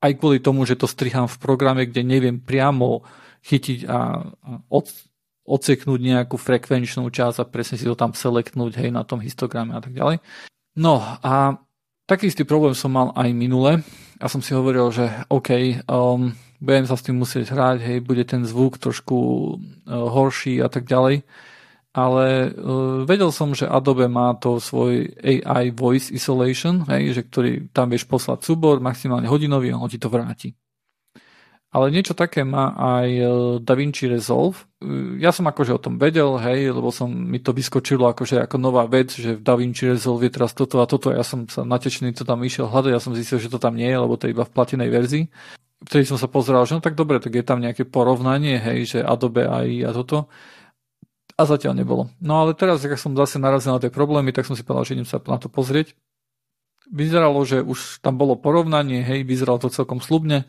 Aj 0.00 0.12
kvôli 0.16 0.40
tomu, 0.40 0.68
že 0.68 0.76
to 0.76 0.88
strihám 0.88 1.28
v 1.28 1.40
programe, 1.40 1.88
kde 1.88 2.04
neviem 2.04 2.36
priamo 2.40 3.04
chytiť 3.44 3.88
a, 3.88 4.24
od, 4.72 4.88
odseknúť 5.44 6.00
nejakú 6.00 6.40
frekvenčnú 6.40 7.04
časť 7.12 7.44
a 7.44 7.48
presne 7.48 7.76
si 7.76 7.84
to 7.84 7.96
tam 7.96 8.16
selektnúť, 8.16 8.80
hej, 8.80 8.88
na 8.88 9.04
tom 9.04 9.20
histograme 9.20 9.76
a 9.76 9.80
tak 9.84 9.92
ďalej. 9.92 10.24
No 10.80 11.04
a 11.04 11.60
taký 12.08 12.32
istý 12.32 12.48
problém 12.48 12.72
som 12.72 12.90
mal 12.90 13.12
aj 13.12 13.28
minule 13.36 13.84
a 14.20 14.26
som 14.30 14.40
si 14.40 14.54
hovoril, 14.54 14.90
že 14.94 15.10
OK, 15.30 15.82
um, 15.90 16.32
budem 16.62 16.86
sa 16.86 16.96
s 16.96 17.04
tým 17.04 17.18
musieť 17.18 17.52
hrať, 17.52 17.78
hej, 17.82 17.98
bude 18.00 18.24
ten 18.24 18.46
zvuk 18.46 18.78
trošku 18.78 19.16
uh, 19.16 20.08
horší 20.08 20.62
a 20.64 20.68
tak 20.70 20.86
ďalej. 20.88 21.26
Ale 21.94 22.50
uh, 22.50 23.06
vedel 23.06 23.30
som, 23.30 23.54
že 23.54 23.70
Adobe 23.70 24.10
má 24.10 24.34
to 24.34 24.58
svoj 24.58 25.14
AI 25.22 25.70
Voice 25.70 26.10
Isolation, 26.10 26.82
hej, 26.90 27.14
že 27.14 27.22
ktorý 27.22 27.70
tam 27.70 27.90
vieš 27.90 28.10
poslať 28.10 28.42
súbor, 28.42 28.82
maximálne 28.82 29.30
hodinový, 29.30 29.70
on 29.70 29.86
ti 29.86 30.02
to 30.02 30.10
vráti. 30.10 30.54
Ale 31.74 31.90
niečo 31.90 32.14
také 32.14 32.46
má 32.46 32.70
aj 32.78 33.08
uh, 33.18 33.28
DaVinci 33.58 34.06
Resolve. 34.06 34.62
Uh, 34.78 35.18
ja 35.18 35.34
som 35.34 35.50
akože 35.50 35.74
o 35.74 35.82
tom 35.82 35.98
vedel, 35.98 36.38
hej, 36.38 36.70
lebo 36.70 36.94
som, 36.94 37.10
mi 37.10 37.42
to 37.42 37.50
vyskočilo 37.50 38.06
akože 38.14 38.46
ako 38.46 38.56
nová 38.62 38.86
vec, 38.86 39.10
že 39.10 39.34
v 39.34 39.42
DaVinci 39.42 39.90
Resolve 39.90 40.30
je 40.30 40.38
teraz 40.38 40.54
toto 40.54 40.78
a 40.78 40.86
toto. 40.86 41.10
Ja 41.10 41.26
som 41.26 41.50
sa 41.50 41.66
natečený 41.66 42.14
to 42.14 42.22
tam 42.22 42.46
išiel 42.46 42.70
hľadať, 42.70 42.90
ja 42.94 43.02
som 43.02 43.18
zistil, 43.18 43.42
že 43.42 43.50
to 43.50 43.58
tam 43.58 43.74
nie 43.74 43.90
je, 43.90 43.98
lebo 43.98 44.14
to 44.14 44.30
je 44.30 44.38
iba 44.38 44.46
v 44.46 44.54
platenej 44.54 44.88
verzii 44.88 45.26
vtedy 45.84 46.04
som 46.08 46.16
sa 46.16 46.26
pozeral, 46.26 46.64
že 46.64 46.74
no 46.74 46.82
tak 46.82 46.96
dobre, 46.96 47.20
tak 47.20 47.36
je 47.36 47.44
tam 47.44 47.60
nejaké 47.60 47.84
porovnanie, 47.84 48.56
hej, 48.56 48.96
že 48.96 48.98
Adobe 49.04 49.44
AI 49.44 49.84
a 49.84 49.92
toto. 49.92 50.32
A 51.34 51.42
zatiaľ 51.44 51.74
nebolo. 51.74 52.02
No 52.22 52.46
ale 52.46 52.54
teraz, 52.54 52.80
keď 52.86 52.98
som 52.98 53.12
zase 53.18 53.42
narazil 53.42 53.74
na 53.74 53.82
tie 53.82 53.90
problémy, 53.90 54.30
tak 54.30 54.46
som 54.46 54.54
si 54.54 54.62
povedal, 54.62 54.86
že 54.86 54.94
idem 54.94 55.08
sa 55.08 55.18
na 55.18 55.38
to 55.38 55.50
pozrieť. 55.50 55.92
Vyzeralo, 56.94 57.42
že 57.42 57.58
už 57.58 57.98
tam 58.04 58.14
bolo 58.14 58.38
porovnanie, 58.38 59.02
hej, 59.02 59.26
vyzeralo 59.26 59.58
to 59.58 59.72
celkom 59.72 59.98
slubne. 59.98 60.46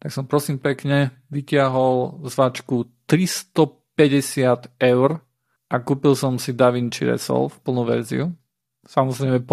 Tak 0.00 0.10
som 0.10 0.24
prosím 0.24 0.56
pekne 0.56 1.12
vytiahol 1.28 2.24
zvačku 2.24 2.88
350 3.04 4.72
eur 4.80 5.20
a 5.68 5.76
kúpil 5.78 6.16
som 6.16 6.40
si 6.40 6.56
DaVinci 6.56 7.04
Resolve 7.04 7.60
plnú 7.60 7.84
verziu. 7.84 8.32
Samozrejme 8.88 9.44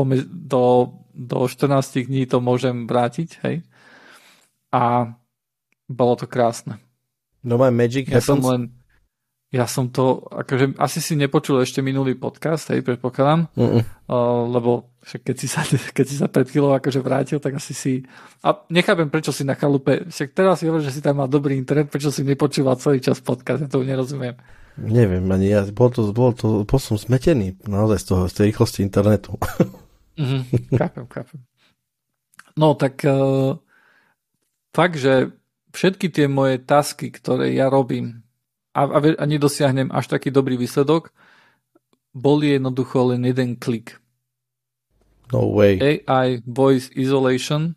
do, 0.48 0.96
do 1.12 1.38
14 1.44 2.08
dní 2.08 2.24
to 2.26 2.40
môžem 2.40 2.88
vrátiť, 2.88 3.30
hej 3.44 3.68
a 4.72 5.16
bolo 5.88 6.14
to 6.20 6.28
krásne. 6.28 6.80
No 7.44 7.56
my 7.56 7.72
Magic 7.72 8.12
ja 8.12 8.20
som 8.20 8.44
len, 8.44 8.76
ja 9.48 9.64
som 9.64 9.88
to, 9.88 10.28
akože 10.28 10.76
asi 10.76 11.00
si 11.00 11.16
nepočul 11.16 11.64
ešte 11.64 11.80
minulý 11.80 12.20
podcast, 12.20 12.68
hej, 12.76 12.84
predpokladám, 12.84 13.48
uh, 13.56 13.80
lebo 14.52 14.92
však 15.08 15.24
keď 15.24 15.36
si, 15.40 15.48
sa, 15.48 15.64
keď 15.96 16.06
si 16.06 16.16
sa 16.20 16.28
pred 16.28 16.52
chvíľou 16.52 16.76
akože 16.76 17.00
vrátil, 17.00 17.40
tak 17.40 17.56
asi 17.56 17.72
si, 17.72 17.94
a 18.44 18.52
nechápem, 18.68 19.08
prečo 19.08 19.32
si 19.32 19.48
na 19.48 19.56
chalupe, 19.56 20.12
však 20.12 20.36
teraz 20.36 20.60
si 20.60 20.68
hovorí, 20.68 20.84
že 20.84 20.92
si 20.92 21.00
tam 21.00 21.24
mal 21.24 21.32
dobrý 21.32 21.56
internet, 21.56 21.88
prečo 21.88 22.12
si 22.12 22.28
nepočúval 22.28 22.76
celý 22.76 23.00
čas 23.00 23.24
podcast, 23.24 23.64
ja 23.64 23.72
to 23.72 23.88
nerozumiem. 23.88 24.36
Neviem, 24.78 25.26
ani 25.32 25.48
ja, 25.50 25.64
bol 25.72 25.90
to, 25.96 26.12
bol 26.12 26.36
to, 26.36 26.68
bol 26.68 26.78
som 26.78 27.00
smetený 27.00 27.56
naozaj 27.66 28.04
z 28.04 28.06
toho, 28.06 28.22
z 28.28 28.34
tej 28.36 28.46
rýchlosti 28.52 28.80
internetu. 28.84 29.40
mm-hmm, 30.20 30.42
chápem, 30.84 31.08
chápem. 31.08 31.40
No, 32.60 32.76
tak 32.76 33.00
uh, 33.08 33.56
fakt, 34.76 35.00
že 35.00 35.32
všetky 35.72 36.12
tie 36.12 36.28
moje 36.28 36.60
tasky, 36.60 37.16
ktoré 37.16 37.56
ja 37.56 37.72
robím 37.72 38.27
a, 38.78 38.82
a, 38.86 39.00
a 39.02 39.26
nedosiahnem 39.26 39.90
až 39.90 40.14
taký 40.14 40.30
dobrý 40.30 40.54
výsledok, 40.54 41.10
boli 42.14 42.54
jednoducho 42.54 43.14
len 43.14 43.26
jeden 43.26 43.58
klik. 43.58 43.98
No 45.34 45.50
way. 45.58 45.82
AI 45.82 46.46
Voice 46.46 46.94
Isolation 46.94 47.74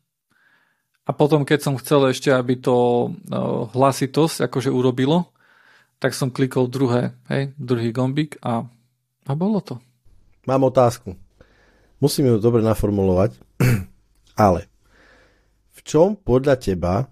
a 1.09 1.11
potom, 1.11 1.43
keď 1.43 1.59
som 1.65 1.75
chcel 1.81 2.13
ešte, 2.13 2.31
aby 2.31 2.61
to 2.61 2.77
uh, 2.77 3.67
hlasitosť 3.73 4.47
akože 4.47 4.71
urobilo, 4.71 5.33
tak 5.99 6.15
som 6.15 6.31
klikol 6.31 6.71
druhé, 6.71 7.17
hej, 7.27 7.51
druhý 7.59 7.91
gombík 7.91 8.39
a, 8.45 8.63
a 9.27 9.33
bolo 9.35 9.59
to. 9.59 9.83
Mám 10.47 10.71
otázku. 10.71 11.19
Musím 12.01 12.33
ju 12.33 12.37
dobre 12.41 12.65
naformulovať, 12.65 13.37
ale 14.49 14.71
v 15.77 15.81
čom 15.85 16.17
podľa 16.17 16.57
teba 16.57 17.11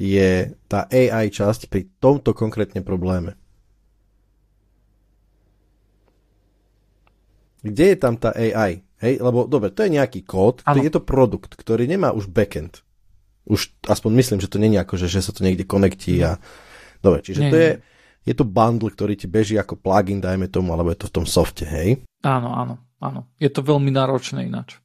je 0.00 0.56
tá 0.64 0.88
AI 0.88 1.28
časť 1.28 1.68
pri 1.68 1.92
tomto 2.00 2.32
konkrétne 2.32 2.80
probléme? 2.80 3.36
Kde 7.60 7.92
je 7.92 7.96
tam 8.00 8.16
tá 8.16 8.32
AI? 8.32 8.80
Hej, 9.04 9.20
lebo 9.20 9.44
dobre, 9.44 9.68
to 9.68 9.84
je 9.84 9.92
nejaký 9.92 10.24
kód, 10.24 10.64
ano. 10.64 10.80
je 10.80 10.88
to 10.88 11.04
produkt, 11.04 11.52
ktorý 11.52 11.84
nemá 11.84 12.16
už 12.16 12.32
backend. 12.32 12.80
Už 13.44 13.72
aspoň 13.84 14.10
myslím, 14.16 14.38
že 14.40 14.48
to 14.48 14.56
není 14.56 14.80
ako, 14.80 14.96
že, 14.96 15.12
že 15.12 15.20
sa 15.20 15.36
to 15.36 15.44
niekde 15.44 15.68
konektí 15.68 16.16
a... 16.24 16.40
Dobre, 17.00 17.20
čiže 17.24 17.48
nie, 17.48 17.52
to 17.52 17.56
je, 17.56 17.70
je 18.28 18.34
to 18.36 18.44
bundle, 18.44 18.92
ktorý 18.92 19.16
ti 19.16 19.24
beží 19.24 19.56
ako 19.56 19.80
plugin, 19.80 20.20
dajme 20.20 20.48
tomu, 20.52 20.72
alebo 20.76 20.92
je 20.92 21.00
to 21.00 21.08
v 21.08 21.14
tom 21.16 21.26
softe, 21.28 21.64
hej? 21.64 22.04
Áno, 22.24 22.52
áno, 22.52 22.80
áno. 23.00 23.28
Je 23.40 23.48
to 23.48 23.64
veľmi 23.64 23.88
náročné 23.88 24.48
ináč. 24.48 24.80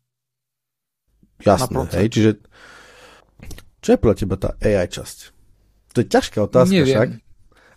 Jasné, 1.44 1.76
hej, 2.00 2.08
čiže 2.12 2.32
čo 3.86 3.94
je 3.94 4.02
podľa 4.02 4.18
teba 4.18 4.36
tá 4.42 4.50
AI 4.58 4.90
časť? 4.90 5.18
To 5.94 6.02
je 6.02 6.08
ťažká 6.10 6.42
otázka 6.42 6.74
Neviem. 6.74 6.90
však. 6.90 7.10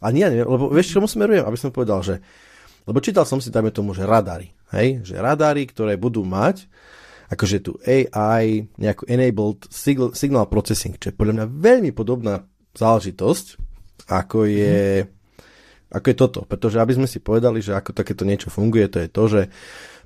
A 0.01 0.07
nie, 0.09 0.25
nie, 0.25 0.41
lebo 0.41 0.73
vieš, 0.73 0.97
čomu 0.97 1.05
smerujem, 1.05 1.45
aby 1.45 1.59
som 1.61 1.69
povedal, 1.69 2.01
že 2.01 2.25
lebo 2.89 3.05
čítal 3.05 3.29
som 3.29 3.37
si, 3.37 3.53
dajme 3.53 3.69
tomu, 3.69 3.93
že 3.93 4.09
radary, 4.09 4.57
hej, 4.73 5.05
že 5.05 5.21
radary, 5.21 5.69
ktoré 5.69 6.01
budú 6.01 6.25
mať 6.25 6.65
akože 7.29 7.57
tu 7.61 7.77
AI, 7.85 8.65
nejakú 8.81 9.05
enabled 9.05 9.69
signal, 9.69 10.17
signal 10.17 10.49
processing, 10.49 10.97
čo 10.97 11.13
je 11.13 11.19
podľa 11.19 11.45
mňa 11.45 11.47
veľmi 11.61 11.91
podobná 11.93 12.49
záležitosť, 12.73 13.47
ako 14.09 14.49
je, 14.49 15.05
mm. 15.05 15.09
ako 15.93 16.07
je 16.09 16.17
toto. 16.17 16.41
Pretože 16.49 16.81
aby 16.81 16.97
sme 16.97 17.05
si 17.05 17.21
povedali, 17.21 17.61
že 17.61 17.77
ako 17.77 17.93
takéto 17.93 18.25
niečo 18.25 18.49
funguje, 18.49 18.89
to 18.89 19.05
je 19.05 19.09
to, 19.13 19.25
že 19.29 19.43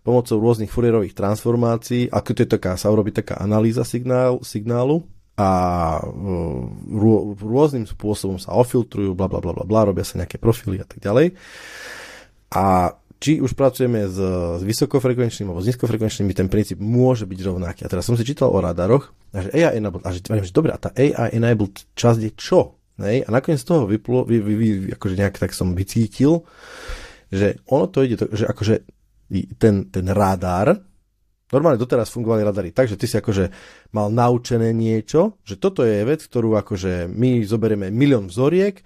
pomocou 0.03 0.43
rôznych 0.43 0.75
Fourierových 0.75 1.15
transformácií, 1.15 2.11
ako 2.11 2.31
to 2.35 2.43
je 2.43 2.51
taká, 2.59 2.75
sa 2.75 2.91
urobí 2.91 3.15
taká 3.15 3.39
analýza 3.39 3.87
signál, 3.87 4.43
signálu 4.43 5.07
a 5.33 5.49
rô, 6.93 7.33
rôznym 7.41 7.89
spôsobom 7.89 8.37
sa 8.37 8.53
ofiltrujú, 8.53 9.17
bla 9.17 9.27
bla 9.33 9.41
bla 9.41 9.65
bla, 9.65 9.89
robia 9.89 10.05
sa 10.05 10.21
nejaké 10.21 10.37
profily 10.37 10.85
a 10.85 10.87
tak 10.87 11.01
ďalej. 11.01 11.33
A 12.53 12.97
či 13.23 13.39
už 13.39 13.55
pracujeme 13.55 14.11
s, 14.11 14.19
s 14.59 14.63
vysokofrekvenčným 14.67 15.47
alebo 15.47 15.63
s 15.63 15.71
nízkofrekvenčným, 15.71 16.35
ten 16.35 16.51
princíp 16.51 16.83
môže 16.83 17.23
byť 17.23 17.41
rovnaký. 17.47 17.87
A 17.87 17.91
teraz 17.91 18.11
som 18.11 18.19
si 18.19 18.27
čítal 18.27 18.51
o 18.51 18.59
radaroch, 18.59 19.15
a 19.31 19.47
že 19.47 19.55
AI 19.55 19.79
enabled, 19.79 20.03
a 20.03 20.11
že, 20.11 20.27
že 20.27 20.53
dobre, 20.53 20.75
a 20.75 20.79
tá 20.83 20.91
AI 20.93 21.39
enabled 21.39 21.87
časť 21.95 22.19
je 22.19 22.33
čo? 22.35 22.83
Nej? 22.99 23.23
A 23.23 23.31
nakoniec 23.31 23.63
z 23.63 23.71
toho 23.71 23.87
vyplo, 23.87 24.27
vy, 24.27 24.43
vy, 24.43 24.55
vy, 24.59 24.69
akože 24.99 25.15
nejak 25.15 25.39
tak 25.39 25.55
som 25.55 25.79
vycítil, 25.79 26.43
že 27.31 27.63
ono 27.71 27.87
to 27.89 28.03
ide, 28.03 28.19
to, 28.19 28.27
že 28.29 28.45
akože 28.45 28.75
ten, 29.57 29.89
ten 29.89 30.07
radar, 30.11 30.83
normálne 31.53 31.79
doteraz 31.79 32.09
fungovali 32.09 32.43
radary 32.43 32.73
tak, 32.73 32.89
že 32.89 32.97
ty 32.97 33.07
si 33.07 33.21
akože 33.21 33.53
mal 33.93 34.09
naučené 34.09 34.73
niečo, 34.73 35.39
že 35.45 35.61
toto 35.61 35.85
je 35.85 36.03
vec, 36.03 36.25
ktorú 36.25 36.57
akože 36.59 37.13
my 37.13 37.45
zoberieme 37.45 37.93
milión 37.93 38.33
vzoriek, 38.33 38.81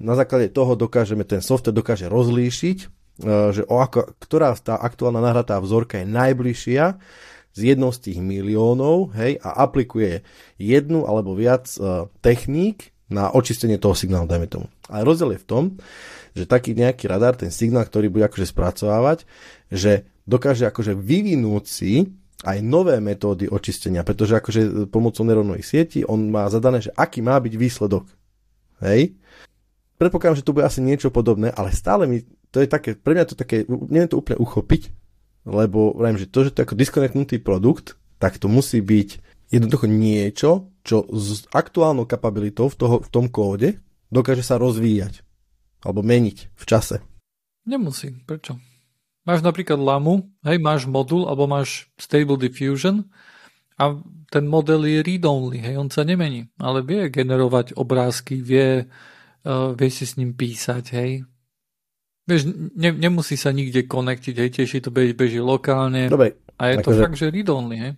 na 0.00 0.16
základe 0.16 0.50
toho 0.50 0.74
dokážeme, 0.74 1.28
ten 1.28 1.44
software 1.44 1.76
dokáže 1.76 2.08
rozlíšiť 2.08 3.00
E, 3.20 3.52
že 3.52 3.62
o 3.68 3.76
ako, 3.80 4.16
ktorá 4.16 4.56
tá 4.56 4.80
aktuálna 4.80 5.20
nahratá 5.20 5.60
vzorka 5.60 6.00
je 6.00 6.08
najbližšia 6.08 6.96
z 7.52 7.60
jednou 7.74 7.92
z 7.92 7.98
tých 8.08 8.18
miliónov 8.22 9.12
hej, 9.18 9.36
a 9.44 9.60
aplikuje 9.60 10.22
jednu 10.56 11.02
alebo 11.02 11.34
viac 11.34 11.66
uh, 11.82 12.06
techník 12.22 12.94
na 13.10 13.26
očistenie 13.34 13.74
toho 13.74 13.98
signálu, 13.98 14.30
dajme 14.30 14.46
tomu. 14.46 14.66
Ale 14.86 15.02
rozdiel 15.02 15.34
je 15.34 15.42
v 15.42 15.48
tom, 15.50 15.64
že 16.30 16.46
taký 16.46 16.78
nejaký 16.78 17.10
radar, 17.10 17.34
ten 17.34 17.50
signál, 17.50 17.82
ktorý 17.90 18.06
bude 18.06 18.30
akože 18.30 18.46
spracovávať, 18.54 19.26
že 19.66 20.06
dokáže 20.30 20.70
akože 20.70 20.94
vyvinúť 20.94 21.64
si 21.66 22.06
aj 22.46 22.62
nové 22.62 22.96
metódy 23.02 23.50
očistenia, 23.50 24.06
pretože 24.06 24.38
akože 24.38 24.88
pomocou 24.88 25.26
neurónových 25.26 25.66
sietí 25.66 26.00
on 26.06 26.30
má 26.30 26.46
zadané, 26.48 26.80
že 26.80 26.94
aký 26.94 27.20
má 27.20 27.36
byť 27.36 27.54
výsledok. 27.58 28.06
Hej? 28.80 29.18
Predpokladám, 30.00 30.38
že 30.40 30.46
to 30.46 30.54
bude 30.56 30.64
asi 30.64 30.80
niečo 30.80 31.12
podobné, 31.12 31.52
ale 31.52 31.74
stále 31.74 32.08
mi 32.08 32.24
to 32.50 32.58
je 32.58 32.68
také, 32.70 32.98
pre 32.98 33.14
mňa 33.14 33.24
to 33.30 33.36
také, 33.38 33.62
neviem 33.68 34.10
to 34.10 34.18
úplne 34.18 34.42
uchopiť, 34.42 34.90
lebo 35.46 35.94
vrajím, 35.94 36.18
že 36.18 36.30
to, 36.30 36.48
že 36.48 36.50
to 36.50 36.58
je 36.60 36.66
ako 36.66 36.80
disconnectnutý 36.80 37.36
produkt, 37.38 37.94
tak 38.18 38.36
to 38.42 38.50
musí 38.50 38.82
byť 38.82 39.08
jednoducho 39.54 39.86
niečo, 39.86 40.50
čo 40.82 41.06
s 41.14 41.46
aktuálnou 41.54 42.10
kapabilitou 42.10 42.66
v, 42.66 42.76
toho, 42.76 42.96
v 43.02 43.08
tom 43.08 43.26
kóde 43.30 43.78
dokáže 44.10 44.42
sa 44.42 44.58
rozvíjať 44.58 45.22
alebo 45.80 46.02
meniť 46.02 46.38
v 46.52 46.64
čase. 46.66 47.00
Nemusí. 47.64 48.12
Prečo? 48.26 48.69
Máš 49.30 49.46
napríklad 49.46 49.78
lamu, 49.78 50.26
hej, 50.42 50.58
máš 50.58 50.90
modul 50.90 51.30
alebo 51.30 51.46
máš 51.46 51.86
stable 51.94 52.34
diffusion 52.34 53.06
a 53.78 53.94
ten 54.26 54.42
model 54.50 54.82
je 54.90 55.06
read-only, 55.06 55.62
hej, 55.62 55.78
on 55.78 55.86
sa 55.86 56.02
nemení, 56.02 56.50
ale 56.58 56.82
vie 56.82 57.06
generovať 57.06 57.78
obrázky, 57.78 58.42
vie, 58.42 58.90
uh, 58.90 59.70
vie 59.78 59.90
si 59.94 60.02
s 60.02 60.18
ním 60.18 60.34
písať, 60.34 60.84
hej, 60.98 61.22
Vieš, 62.30 62.46
ne, 62.78 62.90
nemusí 62.94 63.34
sa 63.34 63.50
nikde 63.50 63.90
konektiť, 63.90 64.34
hej, 64.38 64.50
tiež 64.54 64.86
to 64.86 64.94
beží, 64.94 65.18
beží 65.18 65.42
lokálne. 65.42 66.06
Dobre. 66.06 66.38
A 66.62 66.70
je 66.70 66.76
to 66.78 66.94
že... 66.94 67.00
fakt, 67.02 67.18
že 67.18 67.26
read-only, 67.26 67.76
hej. 67.82 67.92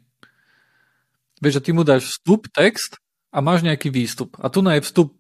Vieš, 1.45 1.61
že 1.61 1.65
ty 1.69 1.71
mu 1.77 1.85
dáš 1.85 2.09
vstup, 2.09 2.49
text 2.49 2.97
a 3.29 3.45
máš 3.45 3.61
nejaký 3.61 3.93
výstup. 3.93 4.39
A 4.41 4.49
tu 4.49 4.65
na 4.65 4.79
je 4.79 4.89
vstup 4.89 5.13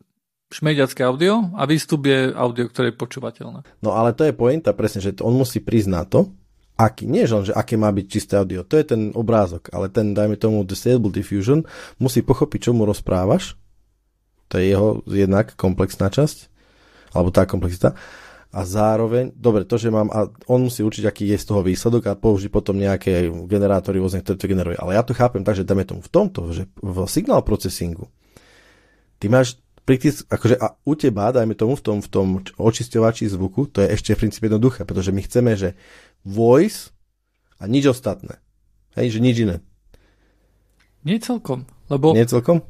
šmejďacké 0.53 1.01
audio 1.03 1.49
a 1.57 1.65
výstup 1.65 2.05
je 2.05 2.31
audio, 2.37 2.69
ktoré 2.69 2.93
je 2.93 3.01
počúvateľné. 3.01 3.65
No 3.81 3.91
ale 3.97 4.12
to 4.12 4.29
je 4.29 4.37
pointa 4.37 4.77
presne, 4.77 5.01
že 5.01 5.17
on 5.25 5.33
musí 5.33 5.65
prísť 5.65 5.88
na 5.88 6.05
to, 6.05 6.29
aký, 6.77 7.09
nie 7.09 7.25
že 7.25 7.35
on, 7.35 7.45
že 7.49 7.57
aké 7.57 7.81
má 7.81 7.88
byť 7.88 8.07
čisté 8.07 8.37
audio, 8.37 8.62
to 8.62 8.77
je 8.77 8.85
ten 8.85 9.11
obrázok, 9.17 9.73
ale 9.73 9.88
ten, 9.88 10.12
dajme 10.12 10.37
tomu, 10.37 10.62
Disable 10.62 11.11
Diffusion, 11.11 11.65
musí 11.97 12.21
pochopiť, 12.21 12.69
čo 12.69 12.73
mu 12.77 12.85
rozprávaš, 12.85 13.57
to 14.53 14.61
je 14.61 14.69
jeho 14.69 15.01
jednak 15.09 15.57
komplexná 15.57 16.12
časť, 16.12 16.53
alebo 17.17 17.33
tá 17.33 17.49
komplexita, 17.49 17.97
a 18.53 18.69
zároveň, 18.69 19.33
dobre, 19.33 19.65
to, 19.65 19.81
že 19.81 19.88
mám, 19.88 20.12
a 20.12 20.29
on 20.45 20.69
musí 20.69 20.85
určiť, 20.85 21.09
aký 21.09 21.25
je 21.33 21.41
z 21.41 21.49
toho 21.49 21.65
výsledok 21.65 22.12
a 22.12 22.19
použiť 22.21 22.53
potom 22.53 22.77
nejaké 22.77 23.33
generátory 23.49 23.97
rôzne, 23.97 24.21
ktoré 24.21 24.37
to 24.37 24.45
generuje. 24.45 24.77
Ale 24.77 24.93
ja 24.93 25.01
to 25.01 25.17
chápem 25.17 25.41
tak, 25.41 25.57
že 25.57 25.65
dáme 25.65 25.88
tomu 25.88 26.05
v 26.05 26.12
tomto, 26.12 26.53
že 26.53 26.69
v 26.85 27.09
signál 27.09 27.41
processingu 27.41 28.12
ty 29.17 29.33
máš 29.33 29.57
pritisk, 29.83 30.27
akože 30.31 30.57
a 30.59 30.79
u 30.83 30.92
teba, 30.95 31.35
dajme 31.35 31.55
tomu 31.55 31.75
v 31.75 31.83
tom, 31.83 31.99
v 32.03 32.09
tom 32.09 32.27
očisťovači 32.59 33.31
zvuku, 33.31 33.71
to 33.71 33.83
je 33.83 33.88
ešte 33.95 34.14
v 34.14 34.21
princípe 34.27 34.47
jednoduché, 34.47 34.87
pretože 34.87 35.11
my 35.11 35.21
chceme, 35.23 35.53
že 35.59 35.75
voice 36.23 36.95
a 37.59 37.66
nič 37.66 37.90
ostatné. 37.90 38.38
Hej, 38.99 39.18
že 39.18 39.25
nič 39.25 39.37
iné. 39.42 39.57
Nie 41.03 41.18
celkom, 41.18 41.66
lebo... 41.90 42.14
Nie 42.14 42.27
celkom? 42.27 42.62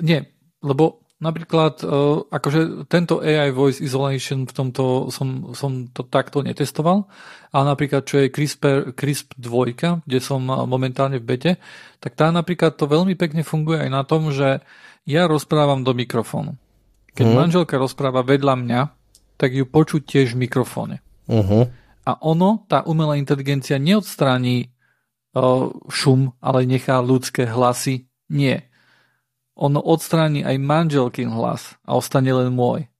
Nie, 0.00 0.32
lebo 0.60 1.03
Napríklad, 1.24 1.80
uh, 1.80 2.28
akože 2.28 2.84
tento 2.84 3.24
AI 3.24 3.48
Voice 3.48 3.80
Isolation 3.80 4.44
v 4.44 4.52
tomto 4.52 5.08
som, 5.08 5.56
som 5.56 5.88
to 5.88 6.04
takto 6.04 6.44
netestoval, 6.44 7.08
ale 7.48 7.64
napríklad, 7.64 8.04
čo 8.04 8.20
je 8.20 8.28
CRISPR, 8.28 8.92
CRISP 8.92 9.32
2, 9.40 10.04
kde 10.04 10.18
som 10.20 10.44
momentálne 10.44 11.16
v 11.16 11.24
bete, 11.24 11.52
tak 12.04 12.12
tá 12.12 12.28
napríklad 12.28 12.76
to 12.76 12.84
veľmi 12.84 13.16
pekne 13.16 13.40
funguje 13.40 13.80
aj 13.80 13.90
na 13.90 14.04
tom, 14.04 14.28
že 14.36 14.60
ja 15.08 15.24
rozprávam 15.24 15.80
do 15.80 15.96
mikrofónu. 15.96 16.60
Keď 17.16 17.24
hmm. 17.24 17.36
manželka 17.40 17.80
rozpráva 17.80 18.20
vedľa 18.20 18.54
mňa, 18.60 18.80
tak 19.40 19.56
ju 19.56 19.64
počuť 19.64 20.04
tiež 20.04 20.36
v 20.36 20.44
mikrofóne. 20.44 21.00
Uh-huh. 21.24 21.72
A 22.04 22.12
ono, 22.20 22.68
tá 22.68 22.84
umelá 22.84 23.16
inteligencia 23.16 23.80
neodstráni 23.80 24.68
uh, 25.32 25.72
šum, 25.88 26.36
ale 26.44 26.68
nechá 26.68 27.00
ľudské 27.00 27.48
hlasy. 27.48 28.12
Nie 28.28 28.73
ono 29.54 29.78
odstráni 29.78 30.42
aj 30.42 30.58
manželkin 30.58 31.30
hlas 31.30 31.78
a 31.86 31.94
ostane 31.94 32.30
len 32.34 32.50
môj. 32.50 32.90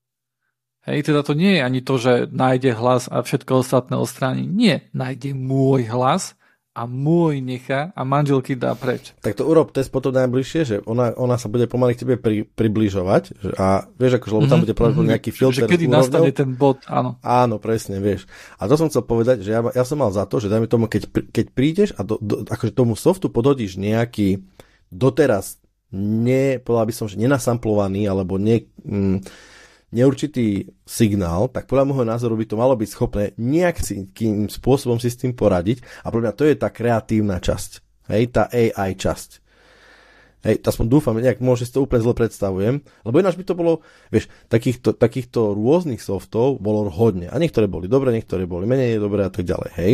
Hej, 0.85 1.09
teda 1.09 1.25
to 1.25 1.33
nie 1.33 1.57
je 1.59 1.61
ani 1.65 1.81
to, 1.81 1.95
že 1.97 2.29
nájde 2.29 2.77
hlas 2.77 3.09
a 3.09 3.25
všetko 3.25 3.65
ostatné 3.65 3.97
odstráni. 3.97 4.45
Nie, 4.45 4.87
nájde 4.93 5.33
môj 5.33 5.89
hlas 5.89 6.37
a 6.75 6.91
môj 6.91 7.39
nechá 7.39 7.95
a 7.95 8.03
manželky 8.03 8.59
dá 8.59 8.75
preč. 8.75 9.15
Tak 9.23 9.39
to 9.39 9.47
urob 9.47 9.71
test 9.71 9.95
potom 9.95 10.11
najbližšie, 10.11 10.61
že 10.67 10.77
ona, 10.85 11.15
ona 11.17 11.39
sa 11.39 11.47
bude 11.49 11.71
pomaly 11.71 11.95
k 11.97 12.03
tebe 12.05 12.15
pri, 12.19 12.45
približovať 12.51 13.57
a 13.57 13.89
vieš, 13.95 14.19
akože, 14.19 14.33
lebo 14.35 14.45
tam 14.45 14.61
mm-hmm, 14.61 14.63
bude 14.67 14.75
pravdepodobne 14.75 15.11
nejaký 15.17 15.31
filter. 15.31 15.65
Že 15.65 15.73
kedy 15.73 15.87
nastane 15.87 16.35
ten 16.35 16.53
bod, 16.53 16.83
áno. 16.91 17.17
Áno, 17.23 17.57
presne, 17.63 18.03
vieš. 18.03 18.29
A 18.59 18.67
to 18.69 18.75
som 18.77 18.91
chcel 18.93 19.07
povedať, 19.07 19.41
že 19.47 19.57
ja, 19.57 19.65
ja 19.71 19.85
som 19.87 20.03
mal 20.03 20.13
za 20.13 20.29
to, 20.29 20.43
že 20.43 20.51
dajme 20.53 20.69
tomu, 20.69 20.91
keď, 20.91 21.09
keď 21.33 21.47
prídeš 21.55 21.97
a 21.97 22.05
do, 22.05 22.21
do, 22.21 22.45
akože 22.45 22.77
tomu 22.77 22.99
softu 22.99 23.31
podhodíš 23.33 23.79
nejaký 23.81 24.45
doteraz 24.93 25.64
ne, 25.95 26.59
povedal 26.59 26.91
by 26.91 26.95
som, 26.95 27.07
že 27.07 27.21
nenasamplovaný 27.23 28.11
alebo 28.11 28.35
ne, 28.37 28.67
mm, 28.83 29.23
neurčitý 29.95 30.75
signál, 30.83 31.47
tak 31.47 31.71
podľa 31.71 31.87
môjho 31.87 32.05
názoru 32.05 32.35
by 32.35 32.47
to 32.51 32.59
malo 32.59 32.75
byť 32.75 32.89
schopné 32.91 33.25
nejakým 33.39 34.51
spôsobom 34.51 34.99
si 34.99 35.07
s 35.07 35.23
tým 35.23 35.39
poradiť 35.39 35.87
a 36.03 36.11
podľa 36.11 36.25
mňa 36.29 36.35
to 36.35 36.45
je 36.51 36.55
tá 36.59 36.69
kreatívna 36.75 37.39
časť, 37.39 37.71
hej, 38.11 38.23
tá 38.35 38.51
AI 38.51 38.99
časť. 38.99 39.31
Hej, 40.45 40.61
aspoň 40.61 40.87
dúfam, 40.93 41.17
nejak 41.17 41.41
možno 41.41 41.65
si 41.65 41.73
to 41.73 41.81
úplne 41.81 42.05
zle 42.05 42.13
predstavujem, 42.13 42.85
lebo 42.85 43.17
ináč 43.17 43.41
by 43.41 43.49
to 43.49 43.57
bolo, 43.57 43.81
vieš, 44.13 44.29
takýchto, 44.53 44.93
takýchto 44.93 45.57
rôznych 45.57 46.05
softov 46.05 46.61
bolo 46.61 46.85
hodne. 46.93 47.33
A 47.33 47.41
niektoré 47.41 47.65
boli 47.65 47.89
dobré, 47.89 48.13
niektoré 48.13 48.45
boli 48.45 48.69
menej 48.69 49.01
dobré 49.01 49.25
a 49.25 49.33
tak 49.33 49.49
ďalej, 49.49 49.71
hej. 49.81 49.93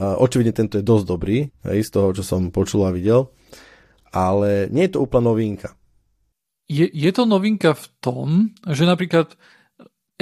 Očividne 0.00 0.56
tento 0.56 0.80
je 0.80 0.86
dosť 0.86 1.04
dobrý, 1.04 1.52
hej, 1.68 1.78
z 1.84 1.90
toho, 1.92 2.16
čo 2.16 2.24
som 2.24 2.48
počul 2.48 2.88
a 2.88 2.96
videl 2.96 3.28
ale 4.12 4.68
nie 4.68 4.86
je 4.86 4.92
to 4.94 5.02
úplná 5.02 5.32
novinka. 5.32 5.74
Je, 6.70 6.86
je 6.88 7.10
to 7.12 7.24
novinka 7.24 7.74
v 7.74 7.86
tom, 8.00 8.28
že 8.68 8.86
napríklad 8.86 9.34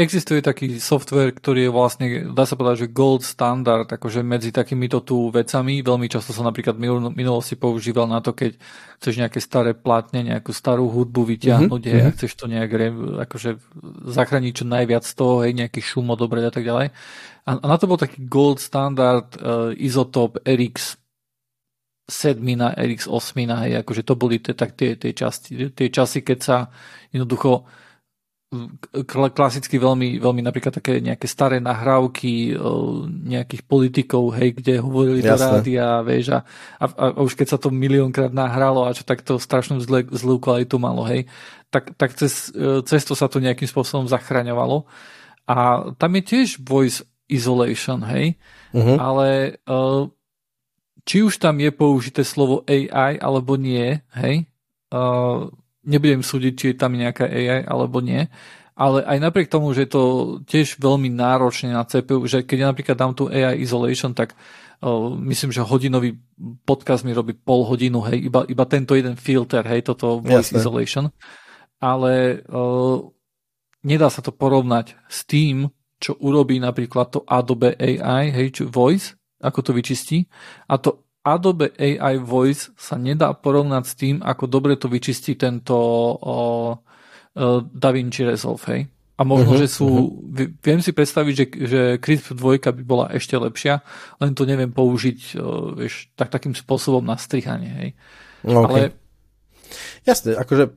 existuje 0.01 0.41
taký 0.41 0.81
software, 0.81 1.37
ktorý 1.37 1.69
je 1.69 1.73
vlastne, 1.73 2.07
dá 2.33 2.49
sa 2.49 2.57
povedať, 2.57 2.89
že 2.89 2.95
gold 2.97 3.21
standard, 3.21 3.85
akože 3.85 4.25
medzi 4.25 4.49
takýmito 4.49 5.05
tu 5.05 5.29
vecami. 5.29 5.85
Veľmi 5.85 6.09
často 6.09 6.33
sa 6.33 6.41
napríklad 6.41 6.81
v 6.81 7.13
minulosti 7.13 7.61
používal 7.61 8.09
na 8.09 8.25
to, 8.25 8.33
keď 8.33 8.57
chceš 8.97 9.15
nejaké 9.21 9.39
staré 9.45 9.77
platne, 9.77 10.25
nejakú 10.25 10.57
starú 10.57 10.89
hudbu 10.89 11.37
vyťahnuť, 11.37 11.83
mm-hmm. 11.85 12.07
a 12.09 12.15
chceš 12.17 12.33
to 12.33 12.49
nejak 12.49 12.71
akože 13.29 13.61
zachrániť 14.09 14.53
čo 14.57 14.65
najviac 14.65 15.05
z 15.05 15.13
toho, 15.13 15.45
hej, 15.45 15.53
nejaký 15.53 15.85
šum 15.85 16.09
odobrať 16.17 16.45
a 16.49 16.53
tak 16.55 16.65
ďalej. 16.65 16.87
A, 17.45 17.51
a 17.61 17.65
na 17.69 17.77
to 17.77 17.85
bol 17.85 18.01
taký 18.01 18.25
gold 18.25 18.57
standard 18.63 19.37
uh, 19.37 19.75
izotop 19.77 20.41
RX 20.49 21.00
7, 22.11 22.43
RX 22.75 23.07
8, 23.07 23.63
hej, 23.65 23.73
akože 23.87 24.03
to 24.03 24.15
boli 24.19 24.43
tie, 24.43 24.59
tak 24.59 24.75
tie, 24.75 24.99
tie, 24.99 25.15
časti, 25.15 25.71
tie 25.71 25.89
časy, 25.89 26.27
keď 26.27 26.39
sa 26.43 26.57
jednoducho 27.15 27.71
klasicky 29.31 29.79
veľmi, 29.79 30.19
veľmi 30.19 30.43
napríklad 30.43 30.75
také 30.75 30.99
nejaké 30.99 31.31
staré 31.31 31.63
nahrávky 31.63 32.59
nejakých 33.07 33.63
politikov, 33.63 34.35
hej, 34.35 34.59
kde 34.59 34.83
hovorili 34.83 35.23
Jasne. 35.23 35.31
do 35.31 35.37
rádia, 35.39 35.87
vieš, 36.03 36.35
a, 36.35 36.43
a, 36.83 37.15
a 37.15 37.23
už 37.23 37.39
keď 37.39 37.47
sa 37.47 37.59
to 37.63 37.71
miliónkrát 37.71 38.35
nahralo 38.35 38.91
a 38.91 38.95
čo 38.95 39.07
takto 39.07 39.39
strašnú 39.39 39.79
zle, 39.79 40.03
zlú 40.11 40.43
kvalitu 40.43 40.83
malo, 40.83 41.07
hej, 41.07 41.31
tak, 41.71 41.95
tak 41.95 42.19
cez, 42.19 42.51
e, 42.51 42.83
cez 42.83 43.07
to 43.07 43.15
sa 43.15 43.31
to 43.31 43.39
nejakým 43.39 43.71
spôsobom 43.71 44.11
zachraňovalo. 44.11 44.83
A 45.47 45.87
tam 45.95 46.11
je 46.19 46.23
tiež 46.27 46.59
voice 46.59 47.07
isolation, 47.31 48.03
hej, 48.03 48.35
uh-huh. 48.75 48.99
ale 48.99 49.63
uh, 49.71 50.11
či 51.11 51.27
už 51.27 51.43
tam 51.43 51.59
je 51.59 51.75
použité 51.75 52.23
slovo 52.23 52.63
AI 52.71 53.19
alebo 53.19 53.59
nie, 53.59 53.99
hej, 54.15 54.47
uh, 54.95 55.51
nebudem 55.83 56.23
súdiť, 56.23 56.53
či 56.55 56.67
je 56.71 56.77
tam 56.79 56.95
nejaká 56.95 57.27
AI 57.27 57.67
alebo 57.67 57.99
nie, 57.99 58.31
ale 58.79 59.03
aj 59.03 59.19
napriek 59.19 59.51
tomu, 59.51 59.75
že 59.75 59.91
je 59.91 59.91
to 59.91 60.05
tiež 60.47 60.79
veľmi 60.79 61.11
náročné 61.11 61.75
na 61.75 61.83
CPU, 61.83 62.31
že 62.31 62.47
keď 62.47 62.57
ja 62.63 62.67
napríklad 62.71 62.95
dám 62.95 63.13
tu 63.19 63.27
AI 63.27 63.59
isolation, 63.59 64.15
tak 64.15 64.39
uh, 64.39 65.11
myslím, 65.19 65.51
že 65.51 65.67
hodinový 65.67 66.15
podcast 66.63 67.03
mi 67.03 67.11
robí 67.11 67.35
pol 67.35 67.67
hodinu, 67.67 68.07
hej, 68.07 68.31
iba, 68.31 68.47
iba 68.47 68.65
tento 68.71 68.95
jeden 68.95 69.19
filter, 69.19 69.67
hej, 69.67 69.91
toto 69.91 70.23
voice 70.23 70.55
Jasne. 70.55 70.63
isolation, 70.63 71.05
ale 71.83 72.39
uh, 72.47 73.03
nedá 73.83 74.07
sa 74.15 74.23
to 74.23 74.31
porovnať 74.31 74.95
s 75.11 75.27
tým, 75.27 75.67
čo 75.99 76.15
urobí 76.23 76.63
napríklad 76.63 77.19
to 77.19 77.27
Adobe 77.27 77.75
AI, 77.75 78.31
hej, 78.31 78.63
čo 78.63 78.71
voice, 78.71 79.20
ako 79.41 79.59
to 79.65 79.71
vyčistí, 79.73 80.29
a 80.69 80.77
to 80.77 81.05
Adobe 81.21 81.77
AI 81.77 82.17
Voice 82.17 82.73
sa 82.81 82.97
nedá 82.97 83.37
porovnať 83.37 83.85
s 83.85 83.95
tým, 83.97 84.17
ako 84.25 84.45
dobre 84.49 84.81
to 84.81 84.89
vyčistí 84.89 85.37
tento 85.37 85.77
o, 85.77 86.17
o, 86.17 86.37
DaVinci 87.61 88.25
Resolve, 88.25 88.65
hej. 88.73 88.83
A 89.21 89.23
možno, 89.29 89.53
uh-huh, 89.53 89.61
že 89.61 89.69
sú, 89.69 89.89
uh-huh. 90.25 90.49
viem 90.65 90.81
si 90.81 90.97
predstaviť, 90.97 91.35
že, 91.37 91.47
že 91.69 91.81
Crisp 92.01 92.33
2 92.33 92.73
by 92.73 92.83
bola 92.89 93.13
ešte 93.13 93.37
lepšia, 93.37 93.85
len 94.17 94.33
to 94.33 94.49
neviem 94.49 94.73
použiť 94.73 95.37
o, 95.37 95.77
vieš, 95.77 96.09
tak, 96.17 96.33
takým 96.33 96.57
spôsobom 96.57 97.05
na 97.05 97.21
strihanie, 97.21 97.73
hej. 97.77 97.91
Okay. 98.41 98.89
Ale... 98.89 98.97
Jasne, 100.09 100.41
akože 100.41 100.73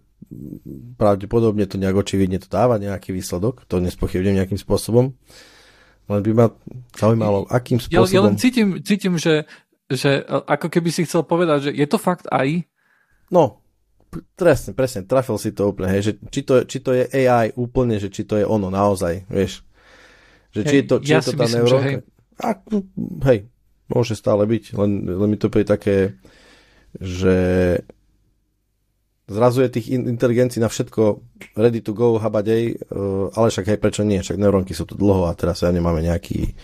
pravdepodobne 0.99 1.64
to 1.68 1.80
nejak 1.80 1.95
očividne 1.95 2.39
to 2.43 2.51
dáva 2.51 2.76
nejaký 2.80 3.16
výsledok, 3.16 3.64
to 3.68 3.80
nespochybnem 3.80 4.43
nejakým 4.43 4.59
spôsobom. 4.59 5.16
Len 6.11 6.19
by 6.19 6.31
ma 6.35 6.47
zaujímalo, 6.99 7.47
akým 7.47 7.79
spôsobom... 7.79 8.11
Ja, 8.11 8.19
ja 8.19 8.21
len 8.27 8.35
cítim, 8.35 8.83
cítim 8.83 9.15
že, 9.15 9.47
že 9.87 10.19
ako 10.27 10.67
keby 10.67 10.89
si 10.91 11.07
chcel 11.07 11.23
povedať, 11.23 11.69
že 11.69 11.71
je 11.71 11.87
to 11.87 11.95
fakt 11.95 12.27
aj? 12.27 12.67
No, 13.31 13.63
presne, 14.35 14.75
presne, 14.75 15.07
trafil 15.07 15.39
si 15.39 15.55
to 15.55 15.71
úplne, 15.71 15.89
hej, 15.95 16.01
že 16.03 16.13
či 16.27 16.41
to, 16.43 16.67
či 16.67 16.77
to 16.83 16.91
je 16.91 17.07
AI 17.07 17.55
úplne, 17.55 17.97
že 17.97 18.11
či 18.11 18.27
to 18.27 18.35
je 18.35 18.45
ono 18.45 18.67
naozaj, 18.67 19.25
vieš. 19.31 19.63
Že 20.53 20.61
či 20.67 20.75
hej, 20.75 20.81
je 20.83 20.85
to, 20.85 20.95
či 20.99 21.11
ja 21.11 21.19
je 21.19 21.25
to 21.25 21.31
tá 21.33 21.45
neurónka. 21.49 21.87
Hej. 21.87 21.95
A, 22.43 22.49
hej, 23.31 23.39
môže 23.87 24.13
stále 24.19 24.43
byť, 24.43 24.63
len, 24.75 24.91
len 25.07 25.29
mi 25.31 25.37
to 25.39 25.47
príde 25.47 25.71
také, 25.71 26.19
že 26.99 27.35
zrazu 29.28 29.63
je 29.63 29.80
tých 29.80 29.88
inteligencií 29.93 30.59
na 30.59 30.67
všetko 30.67 31.24
ready 31.55 31.80
to 31.80 31.95
go, 31.95 32.19
habadej, 32.19 32.80
uh, 32.91 33.32
ale 33.34 33.47
však 33.51 33.76
hej, 33.76 33.80
prečo 33.80 34.01
nie, 34.03 34.19
však 34.19 34.39
neurónky 34.39 34.76
sú 34.76 34.84
tu 34.84 34.99
dlho 34.99 35.28
a 35.28 35.38
teraz 35.38 35.63
ja 35.63 35.71
nemáme 35.71 36.03
nejaký 36.03 36.55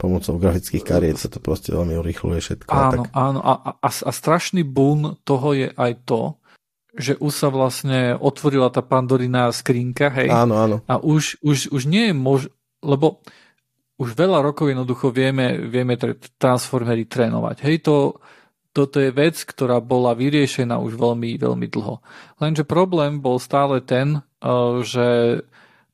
pomocou 0.00 0.40
grafických 0.40 0.80
kariet 0.80 1.20
sa 1.20 1.28
to 1.28 1.44
proste 1.44 1.76
veľmi 1.76 1.92
urychluje 2.00 2.40
všetko. 2.40 2.72
Áno, 2.72 3.04
tak... 3.04 3.12
áno 3.12 3.40
a, 3.44 3.52
a, 3.84 3.88
a 3.88 4.10
strašný 4.10 4.64
bún 4.64 5.20
toho 5.28 5.52
je 5.52 5.68
aj 5.76 5.92
to, 6.08 6.40
že 6.96 7.20
už 7.20 7.32
sa 7.32 7.48
vlastne 7.52 8.16
otvorila 8.16 8.72
tá 8.72 8.80
pandoriná 8.80 9.52
skrinka, 9.52 10.10
hej? 10.10 10.32
Áno, 10.32 10.56
áno. 10.58 10.76
A 10.90 10.98
už, 10.98 11.38
už, 11.44 11.70
už 11.70 11.82
nie 11.86 12.10
je 12.10 12.14
mož... 12.16 12.40
Lebo 12.80 13.20
už 14.00 14.16
veľa 14.16 14.40
rokov 14.40 14.72
jednoducho 14.72 15.12
vieme, 15.12 15.68
vieme 15.68 16.00
transformery 16.40 17.04
trénovať. 17.04 17.56
Hej, 17.68 17.76
to, 17.84 18.16
toto 18.70 19.02
je 19.02 19.10
vec, 19.10 19.34
ktorá 19.34 19.82
bola 19.82 20.14
vyriešená 20.14 20.78
už 20.78 20.94
veľmi, 20.94 21.34
veľmi 21.36 21.66
dlho. 21.66 21.98
Lenže 22.38 22.62
problém 22.62 23.18
bol 23.18 23.42
stále 23.42 23.82
ten, 23.82 24.22
eh, 24.22 24.74
že 24.86 25.06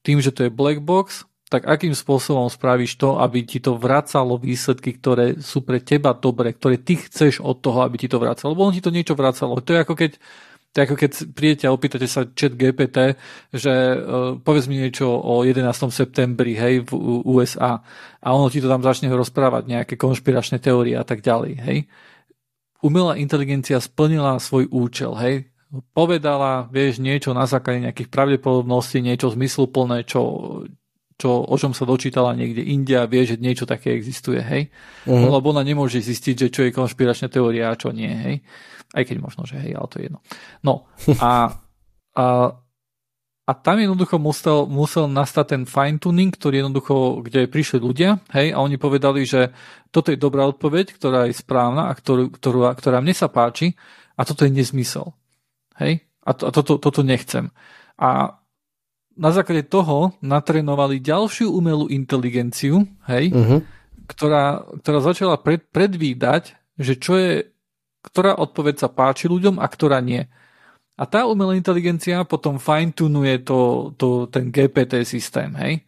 tým, 0.06 0.22
že 0.22 0.30
to 0.30 0.46
je 0.46 0.54
black 0.54 0.84
box, 0.84 1.26
tak 1.46 1.62
akým 1.66 1.94
spôsobom 1.94 2.50
spravíš 2.50 2.98
to, 2.98 3.22
aby 3.22 3.46
ti 3.46 3.62
to 3.62 3.78
vracalo 3.78 4.34
výsledky, 4.34 4.98
ktoré 4.98 5.38
sú 5.38 5.62
pre 5.62 5.78
teba 5.78 6.10
dobré, 6.10 6.50
ktoré 6.50 6.74
ty 6.82 6.98
chceš 6.98 7.38
od 7.38 7.62
toho, 7.62 7.86
aby 7.86 8.02
ti 8.02 8.10
to 8.10 8.18
vracalo. 8.18 8.50
Lebo 8.54 8.66
on 8.66 8.74
ti 8.74 8.82
to 8.82 8.90
niečo 8.90 9.14
vracalo. 9.14 9.62
To 9.62 9.70
je 9.70 9.78
ako 9.78 9.94
keď, 9.94 10.18
to 10.74 10.76
je 10.76 10.84
ako 10.90 10.96
keď 10.98 11.10
prídete 11.38 11.64
a 11.70 11.74
opýtate 11.74 12.10
sa 12.10 12.26
chat 12.26 12.50
GPT, 12.50 13.14
že 13.54 13.70
uh, 13.70 14.34
povedz 14.42 14.66
mi 14.66 14.82
niečo 14.82 15.06
o 15.06 15.46
11. 15.46 15.70
septembri, 15.94 16.58
hej, 16.58 16.82
v 16.82 16.90
USA. 17.22 17.78
A 18.18 18.28
ono 18.34 18.50
ti 18.50 18.58
to 18.58 18.66
tam 18.66 18.82
začne 18.82 19.06
rozprávať, 19.14 19.70
nejaké 19.70 19.94
konšpiračné 19.94 20.58
teórie 20.58 20.98
a 20.98 21.06
tak 21.06 21.22
ďalej, 21.22 21.52
hej. 21.62 21.78
Umelá 22.84 23.16
inteligencia 23.16 23.80
splnila 23.80 24.36
svoj 24.40 24.68
účel, 24.68 25.16
hej 25.16 25.48
povedala, 25.92 26.70
vieš, 26.70 27.02
niečo 27.02 27.34
na 27.34 27.44
základe 27.44 27.82
nejakých 27.82 28.08
pravdepodobností, 28.08 29.02
niečo 29.02 29.34
zmysluplné, 29.34 30.06
čo, 30.06 30.22
čo, 31.18 31.30
o 31.42 31.56
čom 31.58 31.74
sa 31.74 31.84
dočítala 31.88 32.36
niekde 32.38 32.62
India, 32.62 33.08
vie, 33.10 33.26
že 33.26 33.40
niečo 33.40 33.66
také 33.66 33.92
existuje, 33.96 34.40
hej? 34.40 34.70
Uh-huh. 35.04 35.36
Lebo 35.36 35.50
ona 35.50 35.66
nemôže 35.66 35.98
zistiť, 35.98 36.34
že 36.46 36.48
čo 36.52 36.60
je 36.64 36.76
konšpiračná 36.76 37.28
teória 37.28 37.72
a 37.72 37.78
čo 37.78 37.90
nie, 37.90 38.08
hej? 38.08 38.36
Aj 38.94 39.02
keď 39.02 39.16
možno, 39.18 39.42
že 39.44 39.58
hej, 39.58 39.74
ale 39.74 39.86
to 39.90 39.96
je 39.98 40.04
jedno. 40.08 40.20
No 40.62 40.86
a, 41.18 41.50
a, 42.14 42.24
a 43.46 43.54
tam 43.54 43.78
jednoducho 43.78 44.18
musel, 44.18 44.66
musel 44.66 45.06
nastať 45.06 45.46
ten 45.46 45.62
fine-tuning, 45.62 46.34
ktorý 46.34 46.66
jednoducho, 46.66 47.22
kde 47.22 47.46
prišli 47.46 47.78
ľudia, 47.78 48.18
hej, 48.34 48.50
a 48.50 48.58
oni 48.58 48.74
povedali, 48.74 49.22
že 49.22 49.54
toto 49.94 50.10
je 50.10 50.18
dobrá 50.18 50.50
odpoveď, 50.50 50.90
ktorá 50.98 51.30
je 51.30 51.38
správna 51.38 51.86
a 51.86 51.94
ktorú, 51.94 52.34
ktorú, 52.34 52.66
ktorá 52.74 52.98
mne 52.98 53.14
sa 53.14 53.30
páči 53.30 53.78
a 54.18 54.26
toto 54.26 54.42
je 54.42 54.50
nezmysel. 54.50 55.14
Hej? 55.78 56.02
A, 56.26 56.34
to, 56.34 56.50
a 56.50 56.50
toto, 56.50 56.82
toto 56.82 57.06
nechcem. 57.06 57.54
A 57.94 58.42
na 59.16 59.30
základe 59.30 59.70
toho 59.70 60.18
natrénovali 60.20 60.98
ďalšiu 61.00 61.48
umelú 61.48 61.86
inteligenciu, 61.88 62.84
hej, 63.08 63.32
uh-huh. 63.32 63.62
ktorá, 64.10 64.66
ktorá 64.82 64.98
začala 65.00 65.38
pred, 65.40 65.64
predvídať, 65.70 66.58
že 66.76 66.98
čo 67.00 67.16
je, 67.16 67.48
ktorá 68.04 68.36
odpoveď 68.36 68.74
sa 68.84 68.88
páči 68.92 69.30
ľuďom 69.30 69.56
a 69.62 69.66
ktorá 69.70 70.04
nie. 70.04 70.28
A 70.96 71.04
tá 71.04 71.28
umelá 71.28 71.52
inteligencia 71.52 72.24
potom 72.24 72.56
fine-tunuje 72.56 73.44
to, 73.44 73.92
to, 74.00 74.24
ten 74.32 74.48
GPT 74.48 75.04
systém, 75.04 75.52
hej. 75.60 75.84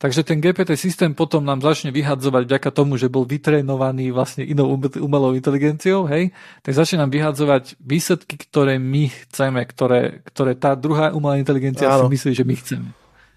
Takže 0.00 0.24
ten 0.24 0.40
GPT 0.40 0.80
systém 0.80 1.12
potom 1.12 1.44
nám 1.44 1.60
začne 1.60 1.92
vyhadzovať 1.92 2.48
vďaka 2.48 2.70
tomu, 2.72 2.96
že 2.96 3.12
bol 3.12 3.28
vytrénovaný 3.28 4.16
vlastne 4.16 4.48
inou 4.48 4.72
umelou 4.80 5.36
inteligenciou, 5.36 6.08
hej, 6.08 6.32
tak 6.64 6.72
začne 6.72 7.04
nám 7.04 7.12
vyhadzovať 7.12 7.76
výsledky, 7.82 8.40
ktoré 8.40 8.80
my 8.80 9.12
chceme, 9.12 9.60
ktoré, 9.66 10.24
ktoré 10.24 10.56
tá 10.56 10.72
druhá 10.72 11.12
umelá 11.12 11.36
inteligencia 11.36 11.90
áno. 11.90 12.08
si 12.08 12.16
myslí, 12.16 12.32
že 12.32 12.44
my 12.48 12.54
chceme. 12.56 12.88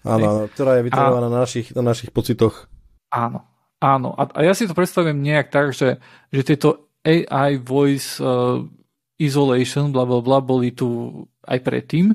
Áno, 0.08 0.24
áno 0.24 0.42
ktorá 0.48 0.80
je 0.80 0.88
vytrénovaná 0.88 1.28
na 1.28 1.38
našich, 1.44 1.68
na 1.76 1.82
našich 1.84 2.08
pocitoch. 2.14 2.70
Áno, 3.12 3.44
áno. 3.82 4.16
A, 4.16 4.30
a 4.30 4.40
ja 4.46 4.56
si 4.56 4.64
to 4.64 4.72
predstavujem 4.72 5.20
nejak 5.20 5.52
tak, 5.52 5.76
že, 5.76 6.00
že 6.32 6.42
tieto 6.48 6.88
AI 7.04 7.60
voice 7.60 8.16
uh, 8.24 8.64
isolation, 9.24 9.90
bla, 9.90 10.04
bla, 10.04 10.20
bla, 10.20 10.38
boli 10.44 10.76
tu 10.76 11.10
aj 11.44 11.58
predtým 11.64 12.12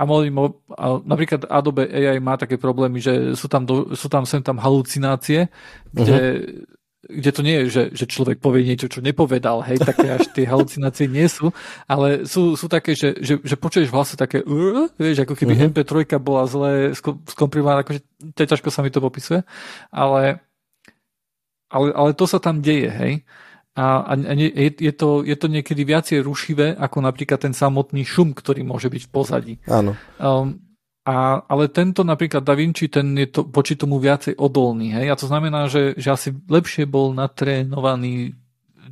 a 0.00 0.02
mohli 0.08 0.32
mo- 0.32 0.64
a 0.72 0.96
napríklad 1.04 1.44
Adobe 1.44 1.84
AI 1.84 2.16
má 2.24 2.40
také 2.40 2.56
problémy, 2.56 3.04
že 3.04 3.36
sú 3.36 3.52
tam, 3.52 3.68
do, 3.68 3.92
sú 3.92 4.08
tam 4.08 4.24
sem 4.24 4.40
tam 4.40 4.56
halucinácie, 4.56 5.52
kde, 5.92 6.16
uh-huh. 6.16 7.20
kde 7.20 7.30
to 7.36 7.40
nie 7.44 7.56
je, 7.60 7.64
že, 7.68 7.82
že 7.92 8.04
človek 8.08 8.40
povie 8.40 8.64
niečo, 8.64 8.88
čo 8.88 9.04
nepovedal, 9.04 9.60
hej, 9.60 9.76
také 9.84 10.08
až 10.16 10.24
tie 10.32 10.48
halucinácie 10.48 11.04
nie 11.04 11.28
sú, 11.28 11.52
ale 11.84 12.24
sú, 12.24 12.56
sú 12.56 12.64
také, 12.64 12.96
že, 12.96 13.12
že, 13.20 13.44
že 13.44 13.60
počuješ 13.60 13.92
vlastne 13.92 14.16
také, 14.16 14.40
uh, 14.40 14.88
vieš, 14.96 15.28
ako 15.28 15.36
keby 15.36 15.52
uh-huh. 15.52 15.68
MP3 15.68 16.16
bola 16.16 16.48
zle 16.48 16.96
skomprimovaná, 17.28 17.84
akože 17.84 18.00
ťažko 18.40 18.72
sa 18.72 18.80
mi 18.80 18.88
to 18.88 19.04
popisuje, 19.04 19.44
ale, 19.92 20.40
ale, 21.68 21.86
ale 21.92 22.10
to 22.16 22.24
sa 22.24 22.40
tam 22.40 22.64
deje, 22.64 22.88
hej 22.88 23.14
a, 23.80 24.12
a 24.12 24.32
je, 24.36 24.76
je, 24.76 24.92
to, 24.92 25.24
je 25.24 25.36
to 25.40 25.48
niekedy 25.48 25.88
viacej 25.88 26.20
rušivé 26.20 26.76
ako 26.76 27.00
napríklad 27.00 27.40
ten 27.40 27.56
samotný 27.56 28.04
šum, 28.04 28.36
ktorý 28.36 28.60
môže 28.60 28.92
byť 28.92 29.02
v 29.08 29.10
pozadí. 29.10 29.54
Áno. 29.64 29.96
Um, 30.20 30.60
A, 31.00 31.40
ale 31.48 31.72
tento 31.72 32.04
napríklad 32.04 32.44
Da 32.44 32.52
Vinci, 32.52 32.92
ten 32.92 33.16
je 33.16 33.32
to, 33.32 33.48
voči 33.48 33.72
tomu 33.74 33.96
viacej 33.96 34.36
odolný. 34.36 34.92
Hej? 34.92 35.06
A 35.08 35.14
to 35.16 35.26
znamená, 35.26 35.64
že, 35.66 35.96
že 35.96 36.12
asi 36.12 36.28
lepšie 36.46 36.84
bol 36.84 37.16
natrénovaný 37.16 38.36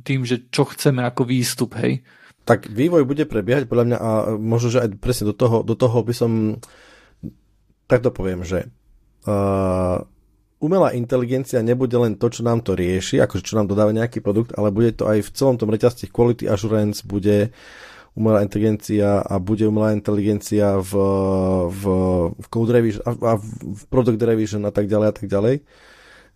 tým, 0.01 0.25
že 0.25 0.49
čo 0.49 0.65
chceme 0.65 1.05
ako 1.05 1.29
výstup. 1.29 1.77
Hej? 1.77 2.01
Tak 2.49 2.65
vývoj 2.65 3.05
bude 3.05 3.29
prebiehať 3.29 3.69
podľa 3.69 3.85
mňa 3.85 3.97
a 4.01 4.09
možno, 4.41 4.73
že 4.73 4.81
aj 4.83 4.97
presne 4.97 5.29
do 5.29 5.35
toho, 5.37 5.61
do 5.61 5.77
toho 5.77 6.01
by 6.01 6.13
som 6.17 6.57
takto 7.85 8.09
poviem, 8.09 8.41
že 8.41 8.65
uh, 9.29 10.01
umelá 10.59 10.91
inteligencia 10.91 11.63
nebude 11.63 11.95
len 11.95 12.19
to, 12.19 12.27
čo 12.27 12.43
nám 12.43 12.59
to 12.61 12.75
rieši, 12.75 13.23
akože 13.23 13.43
čo 13.43 13.55
nám 13.55 13.71
dodáva 13.71 13.95
nejaký 13.95 14.19
produkt, 14.19 14.51
ale 14.59 14.75
bude 14.75 14.91
to 14.91 15.07
aj 15.07 15.23
v 15.23 15.29
celom 15.31 15.55
tom 15.55 15.71
reťazci 15.71 16.11
quality 16.11 16.45
assurance, 16.51 17.01
bude 17.07 17.55
umelá 18.19 18.43
inteligencia 18.43 19.23
a 19.23 19.39
bude 19.39 19.63
umelá 19.63 19.95
inteligencia 19.95 20.75
v, 20.83 20.93
v, 21.71 21.83
v 22.35 22.45
code 22.51 22.71
revision 22.75 23.03
a 23.07 23.39
v 23.39 23.81
product 23.87 24.19
revision 24.19 24.63
a 24.67 24.73
tak 24.75 24.91
ďalej 24.91 25.07
a 25.07 25.13
tak 25.15 25.27
ďalej. 25.31 25.55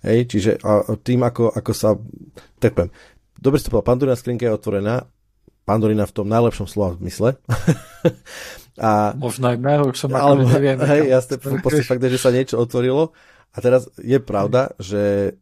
Hej, 0.03 0.19
čiže 0.27 0.51
a 0.63 0.95
tým, 0.99 1.23
ako, 1.23 1.51
ako 1.51 1.71
sa, 1.71 1.95
tak 2.59 2.75
poviem, 2.75 2.91
dobre 3.39 3.57
si 3.59 3.67
to 3.67 3.71
povedal, 3.71 3.87
Pandorina 3.87 4.15
skrinka 4.19 4.47
je 4.47 4.55
otvorená, 4.55 5.07
Pandorina 5.63 6.03
v 6.03 6.15
tom 6.15 6.27
najlepšom 6.27 6.67
slova 6.67 6.95
zmysle. 6.99 7.39
a, 8.87 9.15
Možno 9.15 9.51
aj 9.51 9.57
v 9.59 9.63
najhoršom, 9.63 10.11
ale 10.15 10.43
neviem. 10.43 10.79
Hej, 10.79 11.07
jasne, 11.07 11.35
proste 11.39 11.87
fakt, 11.87 12.03
že 12.03 12.19
sa 12.19 12.35
niečo 12.35 12.59
otvorilo 12.59 13.15
a 13.53 13.57
teraz 13.61 13.85
je 14.01 14.17
pravda, 14.17 14.73
že, 14.81 15.37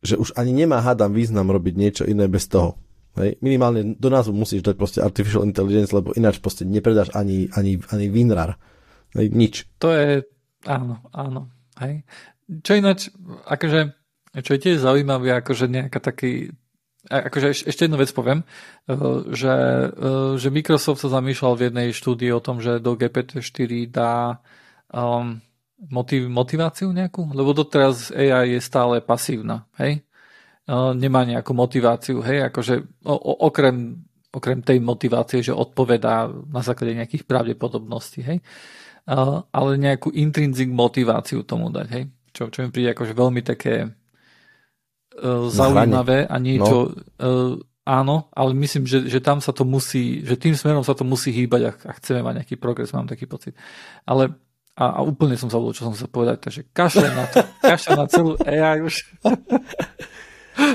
že 0.00 0.16
už 0.16 0.32
ani 0.40 0.56
nemá, 0.56 0.80
hádam, 0.80 1.12
význam 1.12 1.52
robiť 1.52 1.74
niečo 1.76 2.04
iné 2.08 2.24
bez 2.24 2.48
toho. 2.48 2.80
Hej. 3.14 3.38
Minimálne 3.38 3.94
do 3.94 4.08
názvu 4.10 4.34
musíš 4.34 4.66
dať 4.66 4.74
proste 4.74 4.98
artificial 4.98 5.46
intelligence, 5.46 5.94
lebo 5.94 6.16
ináč 6.18 6.42
proste 6.42 6.66
nepredáš 6.66 7.14
ani, 7.14 7.46
ani, 7.54 7.78
ani 7.92 8.06
WinRAR. 8.10 8.58
Hej, 9.14 9.26
nič. 9.30 9.54
To 9.78 9.94
je, 9.94 10.26
áno, 10.66 11.04
áno. 11.14 11.52
Hej. 11.78 12.02
Čo 12.66 12.72
ináč, 12.74 13.14
akože, 13.46 13.94
čo 14.42 14.50
je 14.56 14.60
tiež 14.60 14.82
zaujímavé, 14.82 15.30
akože 15.38 15.70
nejaká 15.70 16.02
taký, 16.02 16.50
akože 17.06 17.70
ešte 17.70 17.86
jednu 17.86 18.02
vec 18.02 18.10
poviem, 18.10 18.42
eh, 18.42 18.96
že, 19.30 19.54
eh, 19.94 20.32
že 20.34 20.48
Microsoft 20.50 21.06
sa 21.06 21.12
zamýšľal 21.12 21.54
v 21.54 21.64
jednej 21.70 21.88
štúdii 21.94 22.34
o 22.34 22.42
tom, 22.42 22.58
že 22.58 22.82
do 22.82 22.98
GPT-4 22.98 23.94
dá 23.94 24.42
um, 24.90 25.38
motiv, 25.78 26.30
motiváciu 26.30 26.92
nejakú, 26.94 27.30
lebo 27.34 27.50
doteraz 27.52 28.14
AI 28.14 28.56
je 28.56 28.60
stále 28.62 29.02
pasívna, 29.02 29.66
hej? 29.78 30.02
nemá 30.96 31.28
nejakú 31.28 31.52
motiváciu, 31.52 32.24
hej, 32.24 32.48
akože 32.48 33.04
o, 33.04 33.14
okrem, 33.44 34.00
okrem 34.32 34.64
tej 34.64 34.80
motivácie, 34.80 35.44
že 35.44 35.52
odpovedá 35.52 36.32
na 36.48 36.64
základe 36.64 36.96
nejakých 36.96 37.28
pravdepodobností, 37.28 38.24
hej, 38.24 38.38
ale 39.52 39.70
nejakú 39.76 40.08
intrinzik 40.08 40.72
motiváciu 40.72 41.44
tomu 41.44 41.68
dať, 41.68 41.86
hej, 41.92 42.04
čo, 42.32 42.48
čo 42.48 42.64
mi 42.64 42.72
príde 42.72 42.96
akože 42.96 43.12
veľmi 43.12 43.42
také 43.44 43.92
uh, 45.20 45.46
zaujímavé 45.52 46.24
a 46.24 46.36
niečo, 46.40 46.96
no. 46.96 47.20
uh, 47.20 47.54
áno, 47.84 48.32
ale 48.32 48.56
myslím, 48.56 48.88
že, 48.88 49.04
že 49.04 49.20
tam 49.20 49.44
sa 49.44 49.52
to 49.52 49.68
musí, 49.68 50.24
že 50.24 50.40
tým 50.40 50.56
smerom 50.56 50.80
sa 50.80 50.96
to 50.96 51.04
musí 51.04 51.28
hýbať 51.28 51.62
a, 51.68 51.70
a 51.76 51.92
chceme 52.00 52.24
mať 52.24 52.34
nejaký 52.40 52.56
progres, 52.56 52.96
mám 52.96 53.04
taký 53.04 53.28
pocit. 53.28 53.52
Ale 54.08 54.32
a, 54.74 54.98
a 54.98 55.00
úplne 55.06 55.38
som 55.38 55.46
zabudol, 55.46 55.70
čo 55.70 55.86
som 55.86 55.94
sa 55.94 56.10
povedať, 56.10 56.50
takže 56.50 56.60
kašľa 56.74 57.08
na 57.14 57.24
to, 57.30 57.38
kašľa 57.62 57.94
na 57.94 58.06
celú 58.10 58.32
AI 58.42 58.82
už. 58.82 58.94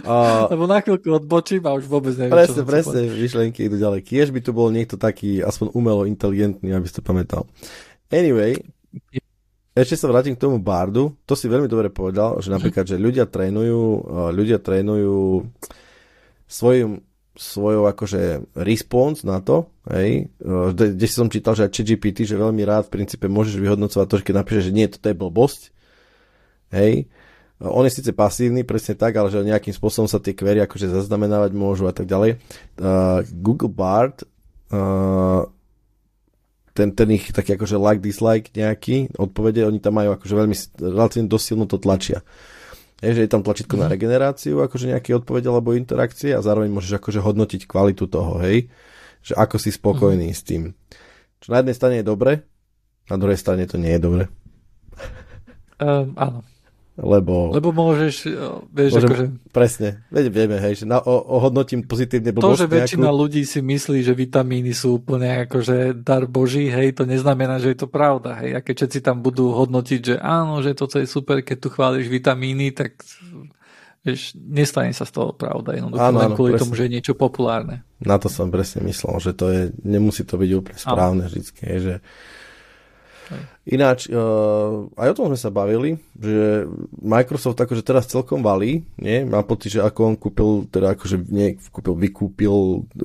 A... 0.07 0.15
Lebo 0.55 0.71
na 0.71 0.79
chvíľku 0.79 1.11
odbočím 1.11 1.67
a 1.67 1.75
už 1.75 1.83
vôbec 1.83 2.15
neviem, 2.15 2.31
Presne, 2.31 2.63
čo 2.63 2.67
presne, 2.67 2.99
myšlenky 3.11 3.67
idú 3.67 3.75
ďalej. 3.75 4.07
Kiež 4.07 4.31
by 4.31 4.39
tu 4.39 4.55
bol 4.55 4.71
niekto 4.71 4.95
taký 4.95 5.43
aspoň 5.43 5.75
umelo 5.75 6.07
inteligentný, 6.07 6.71
aby 6.71 6.87
si 6.87 6.95
to 6.95 7.03
pamätal. 7.03 7.43
Anyway, 8.07 8.55
ešte 9.75 9.99
sa 9.99 10.07
vrátim 10.07 10.35
k 10.35 10.43
tomu 10.47 10.63
bardu. 10.63 11.15
To 11.27 11.35
si 11.35 11.51
veľmi 11.51 11.67
dobre 11.67 11.91
povedal, 11.91 12.39
že 12.39 12.55
napríklad, 12.55 12.87
že 12.87 12.95
ľudia 12.95 13.27
trénujú, 13.27 13.83
ľudia 14.31 14.63
trénujú 14.63 15.43
svojim, 16.47 17.03
svojou 17.39 17.87
akože 17.87 18.51
response 18.59 19.23
na 19.23 19.39
to, 19.39 19.71
hej, 19.87 20.27
kde 20.75 21.07
som 21.07 21.31
čítal, 21.31 21.55
že 21.55 21.63
aj 21.63 21.71
ChatGPT, 21.71 22.27
že 22.27 22.35
veľmi 22.35 22.67
rád 22.67 22.91
v 22.91 22.99
princípe 22.99 23.31
môžeš 23.31 23.55
vyhodnocovať 23.55 24.05
to, 24.11 24.17
že 24.19 24.25
keď 24.27 24.35
napíšeš, 24.43 24.65
že 24.67 24.75
nie, 24.75 24.91
toto 24.91 25.07
je 25.07 25.15
blbosť, 25.15 25.61
hej, 26.75 27.07
on 27.63 27.83
je 27.87 27.95
síce 27.95 28.11
pasívny, 28.15 28.63
presne 28.63 28.95
tak, 28.95 29.15
ale 29.15 29.31
že 29.31 29.43
nejakým 29.43 29.75
spôsobom 29.75 30.07
sa 30.07 30.19
tie 30.19 30.35
query 30.35 30.63
akože 30.63 30.91
zaznamenávať 30.91 31.51
môžu 31.55 31.91
a 31.91 31.95
tak 31.95 32.07
ďalej. 32.07 32.39
Uh, 32.79 33.19
Google 33.35 33.71
Bard 33.71 34.23
uh, 34.71 35.43
ten, 36.71 36.95
ten 36.95 37.07
ich 37.11 37.35
taký 37.35 37.59
akože 37.59 37.75
like, 37.75 37.99
dislike 37.99 38.55
nejaký 38.55 39.11
odpovede, 39.19 39.67
oni 39.67 39.83
tam 39.83 39.99
majú 39.99 40.15
akože 40.15 40.35
veľmi 40.39 40.55
relatívne 40.79 41.27
dosilno 41.27 41.67
to 41.67 41.75
tlačia. 41.75 42.23
Je, 42.99 43.15
že 43.15 43.21
je 43.25 43.31
tam 43.31 43.41
tlačítko 43.41 43.79
mm. 43.79 43.81
na 43.81 43.87
mhm. 43.87 43.93
regeneráciu, 43.95 44.55
akože 44.59 44.91
nejaké 44.91 45.15
odpovede 45.15 45.47
alebo 45.47 45.75
interakcie 45.75 46.35
a 46.35 46.43
zároveň 46.43 46.69
môžeš 46.71 46.99
akože 46.99 47.19
hodnotiť 47.23 47.61
kvalitu 47.63 48.05
toho, 48.11 48.43
hej? 48.43 48.67
Že 49.23 49.33
ako 49.39 49.55
si 49.59 49.69
spokojný 49.71 50.29
mm. 50.31 50.35
s 50.35 50.41
tým. 50.43 50.63
Čo 51.39 51.55
na 51.55 51.63
jednej 51.63 51.75
strane 51.75 51.95
je 52.03 52.05
dobre, 52.07 52.43
na 53.07 53.15
druhej 53.15 53.39
strane 53.39 53.63
to 53.65 53.79
nie 53.79 53.95
je 53.95 54.01
dobre. 54.03 54.23
Um, 55.79 56.11
áno 56.19 56.43
lebo... 56.99 57.55
Lebo 57.55 57.71
môžeš, 57.71 58.27
vieš, 58.75 58.91
môžem, 58.99 59.07
akože... 59.07 59.25
Presne, 59.55 59.89
vieme, 60.11 60.59
hej, 60.59 60.83
že 60.83 60.85
na, 60.85 60.99
o, 60.99 61.15
ohodnotím 61.39 61.87
pozitívne 61.87 62.35
blbosť 62.35 62.45
To, 62.45 62.59
že 62.59 62.67
väčšina 62.67 63.07
nejakú... 63.07 63.19
ľudí 63.23 63.43
si 63.47 63.59
myslí, 63.63 63.99
že 64.03 64.13
vitamíny 64.13 64.75
sú 64.75 64.99
úplne 64.99 65.47
akože 65.47 66.03
dar 66.03 66.27
boží, 66.27 66.67
hej, 66.67 66.99
to 66.99 67.07
neznamená, 67.07 67.57
že 67.63 67.71
je 67.71 67.79
to 67.79 67.87
pravda, 67.87 68.43
hej, 68.43 68.55
a 68.55 68.59
keď 68.59 68.75
všetci 68.85 68.99
tam 68.99 69.23
budú 69.23 69.55
hodnotiť, 69.55 69.99
že 70.03 70.15
áno, 70.19 70.59
že 70.59 70.75
toto 70.75 70.99
je 70.99 71.07
super, 71.07 71.39
keď 71.39 71.57
tu 71.57 71.67
chváliš 71.71 72.11
vitamíny, 72.11 72.75
tak 72.75 72.99
vieš, 74.03 74.35
nestane 74.35 74.91
sa 74.91 75.07
z 75.07 75.11
toho 75.15 75.31
pravda, 75.31 75.75
jednoducho 75.75 76.03
áno, 76.03 76.19
len 76.19 76.29
áno, 76.31 76.35
kvôli 76.35 76.51
presne. 76.55 76.63
tomu, 76.67 76.73
že 76.75 76.83
je 76.87 76.93
niečo 76.99 77.13
populárne. 77.15 77.83
Na 78.03 78.19
to 78.19 78.27
som 78.31 78.51
presne 78.51 78.83
myslel, 78.87 79.15
že 79.23 79.31
to 79.35 79.45
je, 79.51 79.61
nemusí 79.83 80.23
to 80.23 80.39
byť 80.39 80.51
úplne 80.55 80.79
správne 80.79 81.23
áno. 81.27 81.35
hej, 81.63 81.79
že 81.79 81.95
Ináč, 83.69 84.09
uh, 84.09 84.89
aj 84.97 85.13
o 85.13 85.17
tom 85.17 85.29
sme 85.29 85.37
sa 85.37 85.53
bavili, 85.53 86.01
že 86.17 86.65
Microsoft 86.97 87.61
akože 87.61 87.85
teraz 87.85 88.09
celkom 88.09 88.41
valí, 88.41 88.81
nie? 88.97 89.21
Mám 89.21 89.45
pocit, 89.45 89.77
že 89.77 89.85
ako 89.85 89.99
on 90.09 90.15
kúpil, 90.17 90.65
teda 90.73 90.97
akože 90.97 91.29
nie, 91.29 91.53
kúpil, 91.69 91.93
vykúpil 91.93 92.55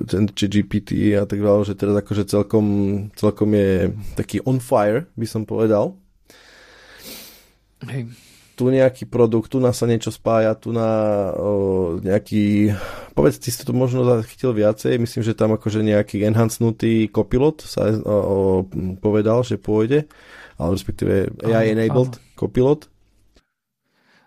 ten 0.09 0.25
GPT 0.25 1.13
a 1.13 1.29
tak 1.29 1.45
ďalej, 1.45 1.69
že 1.69 1.77
teraz 1.77 1.95
akože 2.01 2.23
celkom, 2.25 2.65
celkom 3.13 3.49
je 3.53 3.93
taký 4.17 4.41
on 4.49 4.57
fire, 4.57 5.05
by 5.13 5.27
som 5.29 5.45
povedal. 5.45 5.93
Hej. 7.85 8.24
Tu 8.55 8.63
nejaký 8.71 9.03
produkt, 9.11 9.51
tu 9.51 9.59
nás 9.59 9.75
sa 9.75 9.83
niečo 9.83 10.15
spája, 10.15 10.55
tu 10.55 10.71
na 10.71 10.87
o, 11.35 11.99
nejaký, 11.99 12.71
povedz, 13.11 13.35
ty 13.43 13.51
si 13.51 13.67
to 13.67 13.75
možno 13.75 14.07
zachytil 14.07 14.55
viacej, 14.55 14.95
myslím, 14.95 15.21
že 15.27 15.35
tam 15.35 15.51
akože 15.59 15.83
nejaký 15.83 16.23
enhancnutý 16.23 17.11
copilot 17.11 17.67
sa 17.67 17.91
o, 17.91 17.99
o, 17.99 18.37
povedal, 19.03 19.43
že 19.43 19.59
pôjde 19.59 20.07
ale 20.57 20.69
respektíve 20.75 21.13
AI-enabled 21.43 22.15
copilot? 22.39 22.87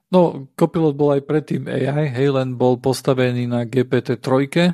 No, 0.08 0.48
copilot 0.56 0.96
bol 0.96 1.20
aj 1.20 1.22
predtým 1.28 1.68
AI, 1.68 2.08
hej, 2.08 2.32
len 2.32 2.56
bol 2.56 2.80
postavený 2.80 3.44
na 3.44 3.68
GPT-3 3.68 4.72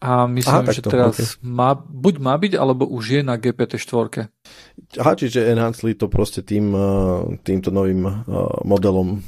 a 0.00 0.28
myslím, 0.28 0.64
Aha, 0.66 0.74
že 0.74 0.82
teraz 0.84 1.16
okay. 1.16 1.26
má, 1.44 1.72
buď 1.74 2.14
má 2.20 2.34
byť, 2.36 2.52
alebo 2.58 2.84
už 2.84 3.04
je 3.18 3.20
na 3.24 3.40
GPT-4. 3.40 4.28
Aha, 5.00 5.12
čiže 5.16 5.48
enhanceli 5.48 5.96
to 5.96 6.12
proste 6.12 6.44
tým, 6.44 6.74
uh, 6.76 7.24
týmto 7.40 7.72
novým 7.72 8.04
uh, 8.04 8.20
modelom. 8.66 9.24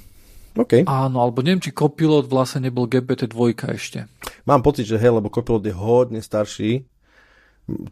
Okay. 0.56 0.88
Áno, 0.88 1.20
alebo 1.20 1.44
neviem, 1.44 1.60
či 1.60 1.72
Copilot 1.72 2.28
vlastne 2.28 2.68
nebol 2.68 2.88
GPT-2 2.88 3.56
ešte. 3.76 4.08
Mám 4.48 4.64
pocit, 4.64 4.88
že 4.88 4.96
hej, 4.96 5.12
lebo 5.12 5.28
Copilot 5.28 5.64
je 5.64 5.74
hodne 5.76 6.20
starší. 6.24 6.88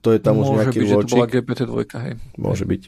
To 0.01 0.15
je 0.15 0.19
tam 0.23 0.39
Môže 0.41 0.49
už 0.49 0.57
nejaký 0.65 0.79
byť, 0.81 0.89
že 0.89 0.97
to 1.03 1.13
bola 1.13 1.27
GPT-2, 1.29 1.77
hej. 1.99 2.15
Môže 2.41 2.65
hej. 2.65 2.71
byť 2.73 2.83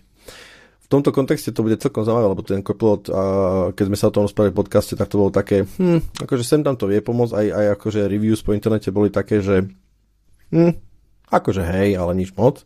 v 0.86 0.88
tomto 0.94 1.10
kontexte 1.10 1.50
to 1.50 1.66
bude 1.66 1.82
celkom 1.82 2.06
zaujímavé, 2.06 2.30
lebo 2.30 2.46
ten 2.46 2.62
copilot, 2.62 3.10
a 3.10 3.22
keď 3.74 3.84
sme 3.90 3.98
sa 3.98 4.06
o 4.06 4.14
tom 4.14 4.22
rozprávali 4.30 4.54
v 4.54 4.60
podcaste, 4.62 4.94
tak 4.94 5.10
to 5.10 5.18
bolo 5.18 5.34
také, 5.34 5.66
hm, 5.66 6.22
akože 6.22 6.46
sem 6.46 6.62
tam 6.62 6.78
to 6.78 6.86
vie 6.86 7.02
pomôcť, 7.02 7.34
aj, 7.34 7.46
aj 7.50 7.66
akože 7.74 8.00
reviews 8.06 8.38
po 8.46 8.54
internete 8.54 8.94
boli 8.94 9.10
také, 9.10 9.42
že 9.42 9.66
hm, 10.54 10.78
akože 11.26 11.66
hej, 11.66 11.98
ale 11.98 12.14
nič 12.14 12.30
moc. 12.38 12.62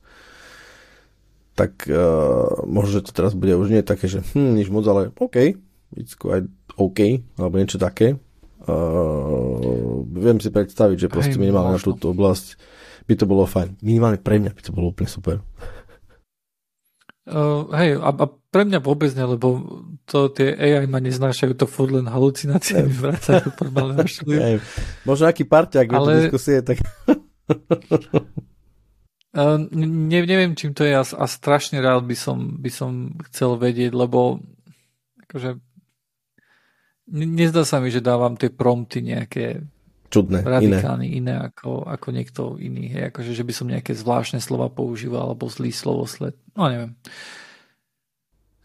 Tak 1.56 1.88
uh, 1.88 2.68
možno, 2.68 3.00
že 3.00 3.08
to 3.08 3.16
teraz 3.16 3.32
bude 3.32 3.56
už 3.56 3.72
nie 3.72 3.80
také, 3.80 4.04
že 4.04 4.20
hm, 4.20 4.52
nič 4.52 4.68
moc, 4.68 4.84
ale 4.84 5.16
OK, 5.16 5.56
it's 5.96 6.12
quite 6.12 6.44
OK, 6.76 7.24
alebo 7.40 7.56
niečo 7.56 7.80
také. 7.80 8.20
Uh, 8.68 10.04
viem 10.12 10.36
si 10.44 10.52
predstaviť, 10.52 11.08
že 11.08 11.08
proste 11.08 11.40
minimálne 11.40 11.72
na 11.72 11.80
túto 11.80 12.12
oblasť 12.12 12.60
by 13.08 13.16
to 13.16 13.24
bolo 13.24 13.48
fajn. 13.48 13.80
Minimálne 13.80 14.20
pre 14.20 14.36
mňa 14.36 14.52
by 14.52 14.60
to 14.60 14.76
bolo 14.76 14.92
úplne 14.92 15.08
super. 15.08 15.40
Uh, 17.30 17.70
hej, 17.78 17.94
a, 18.02 18.10
a 18.10 18.26
pre 18.50 18.66
mňa 18.66 18.82
vôbec 18.82 19.14
ne, 19.14 19.22
lebo 19.22 19.62
to 20.02 20.26
tie 20.34 20.50
AI 20.50 20.90
ma 20.90 20.98
neznášajú, 20.98 21.54
to 21.54 21.70
furt 21.70 21.94
len 21.94 22.10
halucinácie 22.10 22.82
mi 22.82 22.90
vracajú 22.90 23.54
formálne 23.60 24.02
Možno 25.06 25.24
aký 25.30 25.46
parťák 25.46 25.86
Ale... 25.94 26.26
diskusie, 26.26 26.58
tak... 26.66 26.82
Uh, 29.30 29.62
ne, 29.70 30.26
neviem, 30.26 30.58
čím 30.58 30.74
to 30.74 30.82
je 30.82 30.90
a, 30.90 31.06
a 31.06 31.26
strašne 31.30 31.78
rád 31.78 32.02
by 32.02 32.18
som, 32.18 32.58
by 32.58 32.66
som 32.66 33.14
chcel 33.30 33.54
vedieť, 33.54 33.94
lebo 33.94 34.42
akože 35.22 35.54
nezdá 37.14 37.62
sa 37.62 37.78
mi, 37.78 37.94
že 37.94 38.02
dávam 38.02 38.34
tie 38.34 38.50
prompty 38.50 39.06
nejaké 39.06 39.62
čudné, 40.10 40.42
radikálne 40.42 41.06
iné, 41.06 41.32
iné 41.32 41.34
ako, 41.38 41.86
ako 41.86 42.08
niekto 42.10 42.42
iný. 42.58 42.90
Hej. 42.90 43.14
Akože, 43.14 43.32
že 43.32 43.46
by 43.46 43.52
som 43.54 43.70
nejaké 43.70 43.94
zvláštne 43.94 44.42
slova 44.42 44.66
používal 44.66 45.32
alebo 45.32 45.46
zlý 45.46 45.70
slovosled. 45.70 46.34
No 46.58 46.66
neviem. 46.66 46.98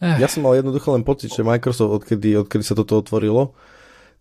Eh. 0.02 0.18
Ja 0.20 0.28
som 0.28 0.44
mal 0.44 0.58
jednoducho 0.58 0.92
len 0.92 1.06
pocit, 1.08 1.32
že 1.32 1.46
Microsoft, 1.46 2.04
odkedy, 2.04 2.36
odkedy 2.42 2.66
sa 2.66 2.76
toto 2.76 3.00
otvorilo, 3.00 3.56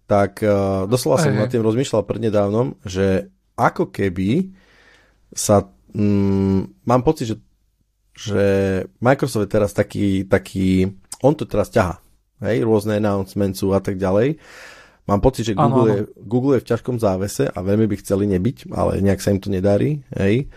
tak 0.05 0.45
uh, 0.45 0.85
doslova 0.85 1.17
som 1.17 1.33
nad 1.33 1.49
tým 1.49 1.65
rozmýšľal 1.65 2.05
prednedávnom, 2.05 2.77
že 2.85 3.33
ako 3.57 3.89
keby 3.89 4.53
sa... 5.33 5.67
Mm, 5.97 6.75
mám 6.85 7.03
pocit, 7.07 7.33
že, 7.33 7.37
že 8.13 8.45
Microsoft 9.01 9.49
je 9.49 9.55
teraz 9.55 9.73
taký, 9.73 10.29
taký... 10.29 10.93
On 11.25 11.33
to 11.33 11.49
teraz 11.49 11.73
ťaha. 11.73 12.05
Hej, 12.45 12.67
rôzne 12.67 13.01
announcementsů 13.01 13.73
a 13.73 13.81
tak 13.81 13.97
ďalej. 13.97 14.37
Mám 15.05 15.21
pocit, 15.21 15.45
že 15.45 15.55
Google, 15.55 15.85
ano, 15.85 15.93
Je, 15.93 16.03
Google 16.25 16.53
je 16.57 16.63
v 16.65 16.69
ťažkom 16.73 16.97
závese 16.97 17.45
a 17.45 17.59
veľmi 17.61 17.85
by 17.85 17.97
chceli 18.01 18.25
nebyť, 18.25 18.73
ale 18.73 19.05
nejak 19.05 19.21
sa 19.21 19.37
im 19.37 19.41
to 19.41 19.53
nedarí. 19.53 20.01
Hej. 20.17 20.49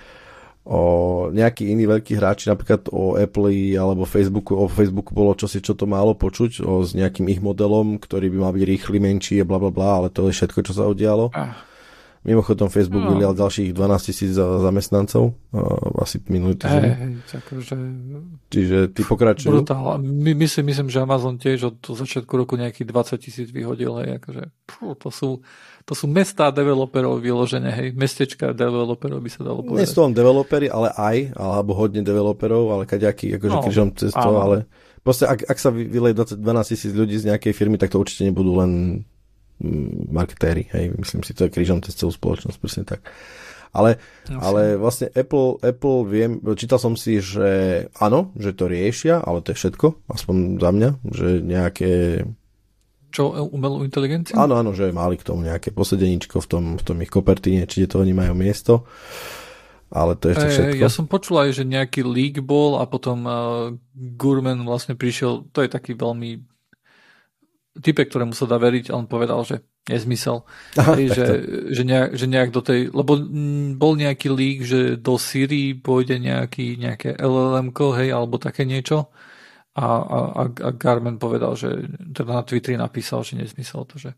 O 0.68 1.32
nejakí 1.32 1.68
iní 1.68 1.88
veľkí 1.88 2.16
hráči, 2.16 2.52
napríklad 2.52 2.92
o 2.92 3.16
Apple 3.16 3.76
alebo 3.80 4.04
Facebooku, 4.04 4.56
o 4.56 4.68
Facebooku 4.68 5.16
bolo 5.16 5.32
čosi, 5.36 5.64
čo 5.64 5.76
to 5.76 5.88
málo 5.88 6.12
počuť, 6.12 6.60
o, 6.60 6.84
s 6.84 6.92
nejakým 6.92 7.28
ich 7.32 7.40
modelom, 7.40 8.00
ktorý 8.00 8.28
by 8.32 8.38
mal 8.44 8.52
byť 8.52 8.64
rýchly, 8.68 9.00
menší, 9.00 9.44
bla 9.48 9.64
bla 9.64 9.72
bla, 9.72 10.04
ale 10.04 10.08
to 10.12 10.28
je 10.28 10.36
všetko, 10.36 10.60
čo 10.68 10.76
sa 10.76 10.84
udialo. 10.92 11.32
Ah. 11.32 11.56
Mimochodom 12.26 12.68
Facebook 12.68 13.06
no. 13.06 13.14
vylial 13.14 13.38
ďalších 13.38 13.72
12 13.72 14.10
tisíc 14.10 14.32
zamestnancov, 14.38 15.38
asi 16.02 16.18
minulý 16.28 16.58
týždeň. 16.58 16.92
Hey, 16.92 17.14
akože... 17.24 17.76
Čiže 18.52 18.78
ty 18.92 19.02
pokračujú. 19.06 19.62
Brutál. 19.62 20.02
My, 20.02 20.34
myslím, 20.34 20.74
myslím, 20.74 20.88
že 20.90 21.00
Amazon 21.06 21.38
tiež 21.38 21.72
od 21.72 21.78
začiatku 21.80 22.34
roku 22.34 22.58
nejakých 22.58 22.90
20 22.90 23.24
tisíc 23.24 23.48
vyhodil. 23.54 23.96
Hej, 24.02 24.20
akože, 24.20 24.44
pú, 24.66 24.98
to, 24.98 25.14
sú, 25.14 25.46
to 25.88 25.94
sú 25.94 26.06
mestá 26.10 26.50
developerov 26.52 27.22
vyložené, 27.22 27.70
hej, 27.72 27.88
mestečka 27.96 28.52
developerov 28.52 29.22
by 29.22 29.30
sa 29.32 29.42
dalo 29.46 29.64
povedať. 29.64 29.86
Nie 29.86 29.88
sú 29.88 30.04
len 30.04 30.14
developery, 30.18 30.68
ale 30.68 30.92
aj, 30.98 31.38
alebo 31.38 31.80
hodne 31.80 32.04
developerov, 32.04 32.76
ale 32.76 32.84
kaďaký, 32.90 33.40
akože 33.40 33.56
no, 33.56 33.64
križom 33.64 33.90
cesto, 33.96 34.30
ale 34.36 34.68
proste 35.00 35.24
ak, 35.24 35.48
ak 35.48 35.58
sa 35.58 35.72
vyleje 35.72 36.28
12 36.36 36.44
tisíc 36.68 36.92
ľudí 36.92 37.16
z 37.16 37.32
nejakej 37.32 37.56
firmy, 37.56 37.80
tak 37.80 37.96
to 37.96 38.04
určite 38.04 38.28
nebudú 38.28 38.60
len 38.60 39.04
marketéri, 40.14 40.70
hej, 40.70 40.94
myslím 40.98 41.22
si, 41.26 41.34
to 41.34 41.50
je 41.50 41.54
krížom 41.54 41.82
cez 41.82 41.98
celú 41.98 42.14
spoločnosť, 42.14 42.58
presne 42.62 42.84
tak. 42.86 43.02
Ale, 43.76 44.00
no, 44.32 44.40
ale 44.42 44.62
vlastne 44.80 45.12
Apple, 45.12 45.60
Apple 45.62 46.08
viem, 46.08 46.40
čítal 46.56 46.80
som 46.80 46.96
si, 46.96 47.20
že 47.20 47.84
áno, 48.00 48.32
že 48.40 48.56
to 48.56 48.66
riešia, 48.72 49.22
ale 49.22 49.44
to 49.44 49.54
je 49.54 49.60
všetko, 49.60 50.08
aspoň 50.08 50.36
za 50.58 50.70
mňa, 50.72 50.90
že 51.14 51.28
nejaké... 51.44 51.92
Čo, 53.12 53.34
umelú 53.50 53.84
inteligenciu? 53.84 54.38
Áno, 54.38 54.58
áno, 54.60 54.72
že 54.76 54.94
mali 54.94 55.18
k 55.20 55.26
tomu 55.26 55.46
nejaké 55.46 55.74
posedeničko 55.76 56.44
v 56.44 56.48
tom, 56.48 56.64
v 56.78 56.84
tom 56.84 56.98
ich 57.02 57.12
kopertíne, 57.12 57.66
či 57.66 57.88
to 57.88 58.02
oni 58.02 58.14
majú 58.14 58.34
miesto. 58.38 58.86
Ale 59.88 60.20
to 60.20 60.28
je 60.28 60.36
ešte 60.36 60.48
všetko. 60.52 60.84
Ja 60.84 60.92
som 60.92 61.08
počul 61.08 61.48
aj, 61.48 61.56
že 61.56 61.64
nejaký 61.64 62.04
leak 62.04 62.44
bol 62.44 62.76
a 62.76 62.84
potom 62.84 63.24
uh, 63.24 63.72
Gurman 63.96 64.68
vlastne 64.68 65.00
prišiel, 65.00 65.48
to 65.56 65.64
je 65.64 65.72
taký 65.72 65.96
veľmi 65.96 66.44
type, 67.80 68.04
ktorému 68.04 68.34
sa 68.34 68.50
dá 68.50 68.58
veriť, 68.58 68.92
on 68.92 69.06
povedal, 69.06 69.42
že 69.48 69.64
nezmysel. 69.88 70.44
Aha, 70.76 71.00
hej, 71.00 71.16
že, 71.16 71.26
že, 71.72 71.84
nejak, 71.88 72.10
že 72.14 72.26
nejak 72.28 72.50
do 72.52 72.62
tej, 72.62 72.92
lebo 72.92 73.16
bol 73.80 73.94
nejaký 73.96 74.28
lík, 74.28 74.58
že 74.68 74.80
do 75.00 75.16
Siri 75.16 75.74
pôjde 75.74 76.20
nejaký, 76.20 76.76
nejaké 76.76 77.16
LLM, 77.16 77.72
hej, 77.72 78.10
alebo 78.12 78.36
také 78.38 78.68
niečo. 78.68 79.10
A, 79.78 79.88
a, 80.02 80.18
a 80.50 80.70
Garmin 80.74 81.22
povedal, 81.22 81.54
že 81.54 81.86
teda 81.94 82.42
na 82.42 82.44
Twitteri 82.44 82.76
napísal, 82.82 83.22
že 83.22 83.38
nezmysel 83.38 83.86
to, 83.86 84.02
že 84.02 84.18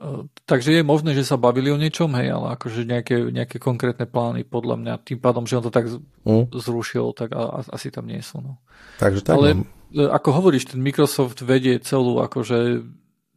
uh, 0.00 0.24
takže 0.48 0.72
je 0.72 0.82
možné, 0.82 1.12
že 1.12 1.20
sa 1.20 1.36
bavili 1.36 1.68
o 1.68 1.76
niečom, 1.76 2.16
hej, 2.16 2.32
ale 2.32 2.56
akože 2.56 2.88
nejaké, 2.88 3.28
nejaké 3.28 3.60
konkrétne 3.60 4.08
plány 4.08 4.48
podľa 4.48 4.80
mňa, 4.80 5.04
tým 5.04 5.20
pádom, 5.20 5.44
že 5.44 5.60
on 5.60 5.68
to 5.68 5.72
tak 5.72 5.92
mm. 6.24 6.48
zrušil, 6.48 7.12
tak 7.12 7.36
a, 7.36 7.44
a, 7.44 7.76
asi 7.76 7.92
tam 7.92 8.08
nie 8.08 8.24
sú. 8.24 8.40
No. 8.40 8.56
Takže 8.96 9.20
tak, 9.20 9.36
ale, 9.36 9.60
no 9.60 9.75
ako 9.94 10.28
hovoríš, 10.34 10.74
ten 10.74 10.82
Microsoft 10.82 11.44
vedie 11.46 11.78
celú 11.78 12.18
akože 12.18 12.82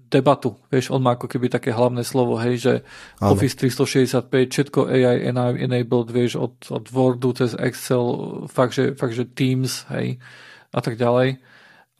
debatu, 0.09 0.57
vieš, 0.73 0.89
on 0.89 1.05
má 1.05 1.13
ako 1.13 1.29
keby 1.29 1.53
také 1.53 1.69
hlavné 1.69 2.01
slovo, 2.01 2.41
hej, 2.41 2.55
že 2.57 2.73
Ale. 3.21 3.37
Office 3.37 3.55
365, 3.61 4.25
všetko 4.25 4.79
AI 4.89 5.29
enabled, 5.61 6.09
vieš, 6.09 6.41
od, 6.41 6.57
od 6.73 6.89
Wordu 6.89 7.37
cez 7.37 7.53
Excel, 7.53 8.03
fakt 8.49 8.73
že, 8.73 8.97
fakt, 8.97 9.13
že 9.13 9.29
Teams, 9.29 9.85
hej, 9.93 10.17
a 10.73 10.79
tak 10.81 10.97
ďalej. 10.97 11.37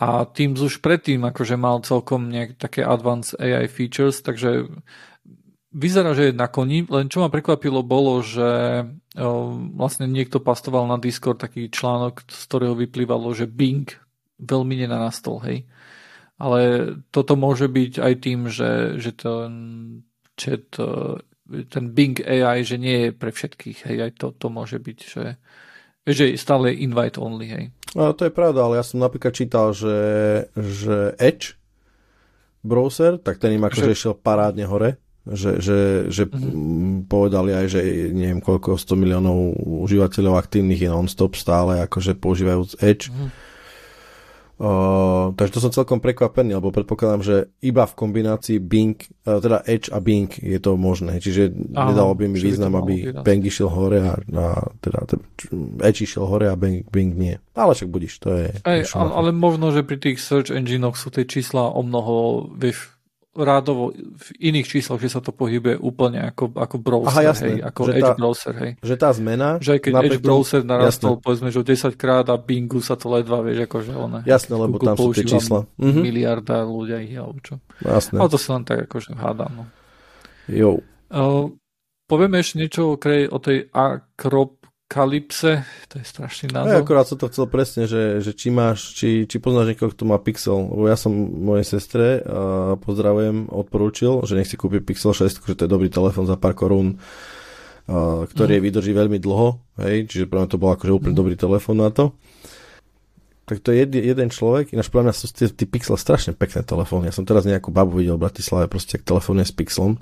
A 0.02 0.26
Teams 0.26 0.58
už 0.58 0.82
predtým 0.82 1.22
akože 1.22 1.54
mal 1.54 1.86
celkom 1.86 2.34
nejak 2.34 2.58
také 2.58 2.82
advanced 2.82 3.38
AI 3.38 3.70
features, 3.70 4.26
takže 4.26 4.66
vyzerá, 5.70 6.18
že 6.18 6.34
je 6.34 6.34
na 6.34 6.50
koni, 6.50 6.89
len 6.89 7.14
čo 7.14 7.22
ma 7.22 7.30
prekvapilo 7.30 7.86
bolo, 7.86 8.26
že 8.26 8.50
o, 9.14 9.54
vlastne 9.78 10.10
niekto 10.10 10.41
pastoval 10.41 10.89
na 10.89 10.97
Discord 10.97 11.38
taký 11.38 11.70
článok, 11.70 12.26
z 12.26 12.41
ktorého 12.50 12.74
vyplývalo, 12.74 13.30
že 13.38 13.45
Bing 13.45 13.86
veľmi 14.40 14.76
nenarastol, 14.80 15.44
hej. 15.44 15.68
Ale 16.40 16.60
toto 17.12 17.36
môže 17.36 17.68
byť 17.68 17.94
aj 18.00 18.14
tým, 18.24 18.48
že, 18.48 18.96
že 18.96 19.12
ten 19.12 19.52
chat, 20.40 20.72
ten 21.68 21.86
Bing 21.92 22.16
AI, 22.24 22.64
že 22.64 22.80
nie 22.80 23.08
je 23.08 23.10
pre 23.12 23.36
všetkých, 23.36 23.92
hej, 23.92 23.98
aj 24.08 24.12
to, 24.16 24.32
to 24.32 24.48
môže 24.48 24.80
byť, 24.80 25.00
že, 25.04 25.26
že 26.08 26.24
stále 26.40 26.72
invite 26.72 27.20
only, 27.20 27.48
hej. 27.52 27.66
A 28.00 28.16
to 28.16 28.30
je 28.30 28.34
pravda, 28.34 28.64
ale 28.64 28.80
ja 28.80 28.86
som 28.88 29.04
napríklad 29.04 29.36
čítal, 29.36 29.76
že, 29.76 30.00
že 30.56 31.18
Edge 31.20 31.60
browser, 32.64 33.20
tak 33.20 33.44
ten 33.44 33.60
im 33.60 33.68
akože 33.68 33.92
že... 33.92 34.00
šiel 34.00 34.16
parádne 34.16 34.64
hore, 34.64 34.96
že, 35.28 35.60
že, 35.60 36.08
že 36.08 36.24
mm-hmm. 36.24 37.12
povedali 37.12 37.52
aj, 37.52 37.66
že 37.68 37.80
neviem 38.16 38.40
koľko, 38.40 38.80
100 38.80 38.96
miliónov 38.96 39.60
užívateľov 39.84 40.40
aktívnych 40.40 40.88
je 40.88 40.90
non-stop 40.90 41.36
stále, 41.36 41.84
akože 41.84 42.16
používajúc 42.16 42.80
Edge. 42.80 43.12
Mm-hmm 43.12 43.49
Uh, 44.60 45.32
takže 45.39 45.55
to 45.55 45.64
som 45.64 45.72
celkom 45.72 46.03
prekvapený, 46.03 46.60
lebo 46.60 46.76
predpokladám, 46.76 47.24
že 47.24 47.36
iba 47.64 47.88
v 47.88 47.95
kombinácii 47.95 48.60
Bing, 48.60 48.99
uh, 49.24 49.39
teda 49.39 49.64
Edge 49.64 49.88
a 49.88 50.03
Bing 50.03 50.28
je 50.36 50.60
to 50.60 50.76
možné. 50.76 51.24
Čiže 51.24 51.47
Aha, 51.80 51.95
nedalo 51.95 52.12
by 52.12 52.28
mi 52.28 52.43
význam, 52.43 52.76
aby 52.76 53.24
Bing 53.24 53.39
išiel 53.39 53.72
hore 53.72 54.03
a, 54.03 54.20
a 54.20 54.45
teda 54.84 55.16
Edge 55.80 56.03
išiel 56.03 56.28
hore 56.28 56.51
a 56.51 56.60
Bing, 56.60 56.84
Bing 56.91 57.16
nie. 57.16 57.39
Ale 57.55 57.72
však 57.72 57.88
budíš, 57.88 58.20
to 58.20 58.36
je... 58.36 58.51
Ej, 58.68 58.91
ale, 58.99 59.10
ale 59.16 59.30
možno, 59.32 59.72
že 59.72 59.88
pri 59.88 59.95
tých 59.95 60.20
search 60.20 60.51
enginoch 60.51 60.99
sú 60.99 61.07
tie 61.07 61.24
čísla 61.24 61.72
o 61.72 61.80
mnoho, 61.80 62.51
vieš, 62.51 62.99
rádovo 63.40 63.96
v 63.96 64.28
iných 64.40 64.68
číslach, 64.68 65.00
že 65.00 65.10
sa 65.10 65.24
to 65.24 65.32
pohybuje 65.32 65.80
úplne 65.80 66.28
ako, 66.30 66.52
ako 66.54 66.76
browser, 66.78 67.12
Aha, 67.16 67.22
jasné, 67.32 67.48
hej, 67.56 67.60
ako 67.64 67.82
Edge 67.90 68.04
tá, 68.04 68.14
browser, 68.20 68.54
hej. 68.60 68.72
Že 68.84 68.96
tá 69.00 69.10
zmena... 69.16 69.50
Že 69.64 69.72
aj 69.76 69.82
keď 69.82 69.94
Edge 70.04 70.20
browser 70.20 70.62
narastol, 70.68 71.18
jasné. 71.18 71.24
povedzme, 71.24 71.48
že 71.50 71.58
o 71.58 71.66
10 71.66 71.96
krát 71.96 72.26
a 72.28 72.36
Bingu 72.36 72.80
sa 72.84 73.00
to 73.00 73.08
ledva, 73.08 73.40
vieš, 73.42 73.66
akože 73.66 73.92
ona... 73.96 74.20
Jasné, 74.28 74.54
lebo 74.54 74.76
Google 74.78 74.88
tam 74.94 74.96
sú 75.00 75.10
tie 75.16 75.26
čísla. 75.26 75.60
Mhm. 75.80 76.00
Miliarda 76.04 76.58
ľudia 76.68 77.00
ich, 77.00 77.16
alebo 77.16 77.40
čo. 77.40 77.58
Jasné. 77.82 78.20
Ale 78.20 78.30
to 78.30 78.38
si 78.38 78.48
len 78.52 78.64
tak 78.68 78.86
akože 78.86 79.16
hádam, 79.16 79.52
no. 79.56 79.66
Jo. 80.50 80.84
Uh, 81.10 81.54
povieme 82.10 82.42
ešte 82.42 82.60
niečo 82.60 82.94
o, 82.94 82.96
o 83.00 83.38
tej 83.40 83.70
Acrop 83.72 84.59
Kalypse, 84.90 85.62
to 85.86 86.02
je 86.02 86.06
strašný 86.06 86.50
názov. 86.50 86.74
Ja 86.74 86.82
akorát 86.82 87.06
som 87.06 87.22
to 87.22 87.30
chcel 87.30 87.46
presne, 87.46 87.86
že, 87.86 88.26
že 88.26 88.34
či 88.34 88.50
máš, 88.50 88.98
či, 88.98 89.30
či 89.30 89.38
poznáš 89.38 89.78
niekoho, 89.78 89.94
kto 89.94 90.02
má 90.10 90.18
Pixel, 90.18 90.66
lebo 90.66 90.90
ja 90.90 90.98
som 90.98 91.14
mojej 91.14 91.62
sestre, 91.62 92.26
a 92.26 92.74
pozdravujem, 92.74 93.54
odporúčil, 93.54 94.26
že 94.26 94.34
nech 94.34 94.50
si 94.50 94.58
kúpi 94.58 94.82
Pixel 94.82 95.14
6, 95.14 95.46
že 95.46 95.54
to 95.54 95.70
je 95.70 95.70
dobrý 95.70 95.94
telefon 95.94 96.26
za 96.26 96.42
pár 96.42 96.58
korún, 96.58 96.98
a, 97.86 98.26
ktorý 98.26 98.58
mm. 98.58 98.64
vydrží 98.66 98.92
veľmi 98.98 99.22
dlho, 99.22 99.62
hej, 99.78 100.10
čiže 100.10 100.26
pre 100.26 100.42
mňa 100.42 100.50
to 100.50 100.58
bol 100.58 100.74
akože 100.74 100.90
úplne 100.90 101.14
mm. 101.14 101.22
dobrý 101.22 101.36
telefon 101.38 101.78
na 101.78 101.94
to. 101.94 102.18
Tak 103.46 103.62
to 103.62 103.70
je 103.70 103.86
jed, 103.86 103.94
jeden 103.94 104.34
človek, 104.34 104.74
ináč 104.74 104.90
pre 104.90 105.06
mňa 105.06 105.14
sú 105.14 105.30
tí, 105.30 105.46
tí 105.54 105.70
Pixel 105.70 106.02
strašne 106.02 106.34
pekné 106.34 106.66
telefóny. 106.66 107.10
Ja 107.10 107.14
som 107.14 107.30
teraz 107.30 107.46
nejakú 107.46 107.70
babu 107.70 108.02
videl 108.02 108.18
v 108.18 108.26
Bratislave, 108.26 108.66
proste 108.66 108.98
telefónne 108.98 109.46
s 109.46 109.54
Pixelom. 109.54 110.02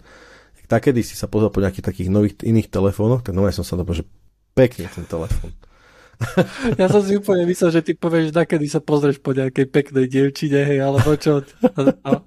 Tak 0.68 0.92
kedy 0.92 1.00
si 1.00 1.16
sa 1.16 1.32
pozrel 1.32 1.48
po 1.48 1.64
nejakých 1.64 1.92
takých 1.92 2.10
nových 2.12 2.44
iných 2.44 2.68
telefónoch, 2.68 3.24
tak 3.24 3.32
no 3.32 3.48
som 3.56 3.64
sa 3.64 3.80
to 3.80 3.88
že 3.96 4.04
Pekný 4.58 4.90
ten 4.90 5.06
telefon. 5.06 5.54
Ja 6.82 6.90
som 6.90 7.06
si 7.06 7.14
úplne 7.14 7.46
myslel, 7.46 7.78
že 7.78 7.86
ty 7.86 7.92
povieš, 7.94 8.34
že 8.34 8.42
kedy 8.42 8.66
sa 8.66 8.82
pozrieš 8.82 9.22
po 9.22 9.38
nejakej 9.38 9.70
peknej 9.70 10.10
dievčine, 10.10 10.66
hej, 10.66 10.82
alebo 10.82 11.14
čo. 11.14 11.46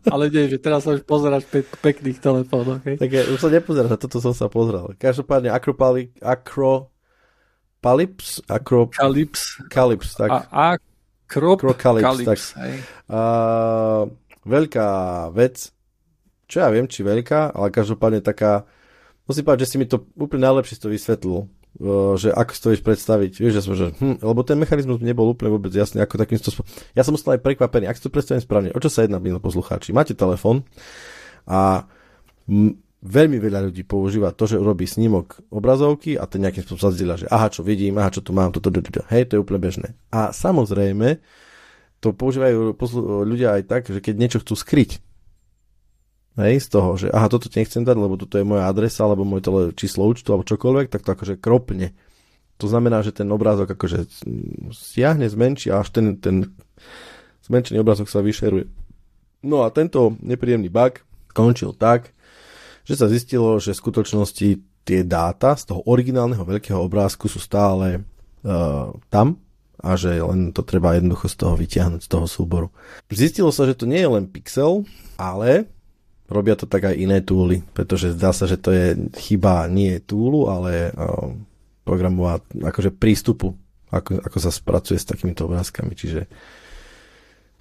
Ale 0.07 0.31
nie, 0.31 0.47
že 0.47 0.63
teraz 0.63 0.87
sa 0.87 0.95
už 0.95 1.03
pozeráš 1.03 1.43
pe- 1.51 1.67
pekných 1.67 2.23
telefónoch, 2.23 2.87
hej. 2.87 3.03
Tak 3.03 3.11
ja 3.11 3.27
už 3.27 3.43
sa 3.43 3.51
nepozerám, 3.51 3.99
toto 3.99 4.23
som 4.23 4.31
sa 4.31 4.47
pozrel. 4.47 4.95
Každopádne 4.95 5.51
Acropali, 5.51 6.15
Acro... 6.23 6.95
Palips? 7.83 8.39
Acro... 8.47 8.95
Calyps. 8.95 9.59
Calyps, 9.67 10.15
tak. 10.15 10.31
A, 10.31 10.79
Acro... 10.79 11.59
Calyps, 11.59 12.23
tak. 12.23 12.39
Hej. 12.63 12.87
A, 13.11 13.21
veľká 14.47 14.89
vec, 15.35 15.75
čo 16.47 16.63
ja 16.63 16.71
viem, 16.71 16.87
či 16.87 17.03
veľká, 17.03 17.59
ale 17.59 17.75
každopádne 17.75 18.23
taká, 18.23 18.71
musím 19.27 19.51
povedať, 19.51 19.67
že 19.67 19.71
si 19.75 19.77
mi 19.83 19.91
to 19.91 20.07
úplne 20.15 20.47
najlepšie 20.47 20.79
to 20.79 20.87
vysvetlil 20.87 21.51
že 22.19 22.29
ako 22.35 22.51
si 22.51 22.61
to 22.61 22.71
vieš 22.75 22.83
predstaviť, 22.83 23.33
vieš, 23.39 23.55
že 23.57 23.63
som, 23.63 23.73
že, 23.79 23.95
hm, 23.95 24.21
lebo 24.21 24.41
ten 24.43 24.59
mechanizmus 24.59 24.99
nebol 25.01 25.31
úplne 25.31 25.55
vôbec 25.55 25.71
jasný, 25.71 26.03
ako 26.03 26.19
takým 26.19 26.37
spôsobom. 26.37 26.67
Ja 26.99 27.07
som 27.07 27.15
ostal 27.15 27.39
aj 27.39 27.47
prekvapený, 27.47 27.87
ak 27.87 27.97
si 27.97 28.05
to 28.05 28.13
predstavím 28.13 28.43
správne, 28.43 28.75
o 28.75 28.81
čo 28.83 28.91
sa 28.91 29.07
jedná, 29.07 29.23
milí 29.23 29.39
poslucháči. 29.39 29.95
Máte 29.95 30.19
telefón 30.19 30.67
a 31.47 31.87
m, 32.51 32.75
veľmi 33.01 33.41
veľa 33.41 33.71
ľudí 33.71 33.87
používa 33.89 34.35
to, 34.37 34.45
že 34.45 34.61
urobí 34.61 34.85
snímok 34.85 35.41
obrazovky 35.49 36.21
a 36.21 36.29
ten 36.29 36.45
nejakým 36.45 36.69
spôsobom 36.69 36.93
sa 36.93 37.17
že 37.17 37.27
aha, 37.33 37.49
čo 37.49 37.65
vidím, 37.65 37.97
aha, 37.97 38.13
čo 38.13 38.21
tu 38.21 38.37
mám, 38.37 38.53
toto, 38.53 38.69
toto, 38.69 38.91
toto. 38.93 39.07
Hej, 39.09 39.33
to 39.33 39.33
je 39.39 39.41
úplne 39.41 39.61
bežné. 39.63 39.89
A 40.13 40.37
samozrejme, 40.37 41.23
to 42.01 42.13
používajú 42.13 42.77
ľudia 43.25 43.57
aj 43.57 43.63
tak, 43.69 43.83
že 43.89 44.05
keď 44.05 44.15
niečo 44.21 44.39
chcú 44.45 44.53
skryť, 44.57 45.01
hej, 46.39 46.63
z 46.63 46.69
toho, 46.71 46.95
že 46.95 47.11
aha, 47.11 47.27
toto 47.27 47.51
ti 47.51 47.59
nechcem 47.59 47.83
dať, 47.83 47.97
lebo 47.97 48.15
toto 48.15 48.39
je 48.39 48.47
moja 48.47 48.71
adresa, 48.71 49.07
alebo 49.07 49.27
moje 49.27 49.43
tele, 49.47 49.63
číslo 49.75 50.07
účtu, 50.07 50.31
alebo 50.31 50.47
čokoľvek, 50.47 50.87
tak 50.93 51.03
to 51.03 51.11
akože 51.15 51.35
kropne. 51.43 51.97
To 52.61 52.69
znamená, 52.69 53.01
že 53.01 53.17
ten 53.17 53.27
obrázok 53.33 53.73
akože 53.73 54.05
stiahne, 54.71 55.27
zmenší 55.27 55.73
a 55.73 55.81
až 55.81 55.97
ten, 55.97 56.21
ten 56.21 56.53
zmenšený 57.49 57.81
obrázok 57.81 58.13
sa 58.13 58.21
vyšeruje. 58.21 58.69
No 59.49 59.65
a 59.65 59.73
tento 59.73 60.21
nepríjemný 60.21 60.69
bug 60.69 61.01
končil 61.33 61.73
tak, 61.73 62.13
že 62.85 63.01
sa 63.01 63.09
zistilo, 63.09 63.57
že 63.57 63.73
v 63.73 63.81
skutočnosti 63.81 64.49
tie 64.85 65.01
dáta 65.05 65.57
z 65.57 65.73
toho 65.73 65.81
originálneho 65.89 66.45
veľkého 66.45 66.81
obrázku 66.81 67.33
sú 67.33 67.41
stále 67.41 68.05
uh, 68.45 68.93
tam 69.09 69.41
a 69.81 69.97
že 69.97 70.21
len 70.21 70.53
to 70.53 70.61
treba 70.61 70.97
jednoducho 70.97 71.33
z 71.33 71.37
toho 71.41 71.55
vyťahnuť, 71.57 72.01
z 72.05 72.11
toho 72.13 72.27
súboru. 72.29 72.69
Zistilo 73.09 73.49
sa, 73.49 73.65
že 73.65 73.77
to 73.77 73.89
nie 73.89 74.05
je 74.05 74.11
len 74.13 74.29
pixel, 74.29 74.85
ale 75.17 75.73
robia 76.31 76.55
to 76.55 76.65
tak 76.71 76.87
aj 76.87 76.97
iné 76.97 77.19
túly, 77.21 77.67
pretože 77.75 78.15
zdá 78.15 78.31
sa, 78.31 78.47
že 78.47 78.57
to 78.57 78.71
je 78.71 78.87
chyba 79.19 79.67
nie 79.67 79.99
túlu, 79.99 80.47
ale 80.47 80.95
uh, 80.95 81.35
programová 81.83 82.39
akože 82.55 82.95
prístupu, 82.95 83.59
ako, 83.91 84.23
ako 84.23 84.39
sa 84.39 84.55
spracuje 84.55 84.97
s 84.97 85.11
takýmito 85.11 85.51
obrázkami. 85.51 85.93
Čiže 85.99 86.31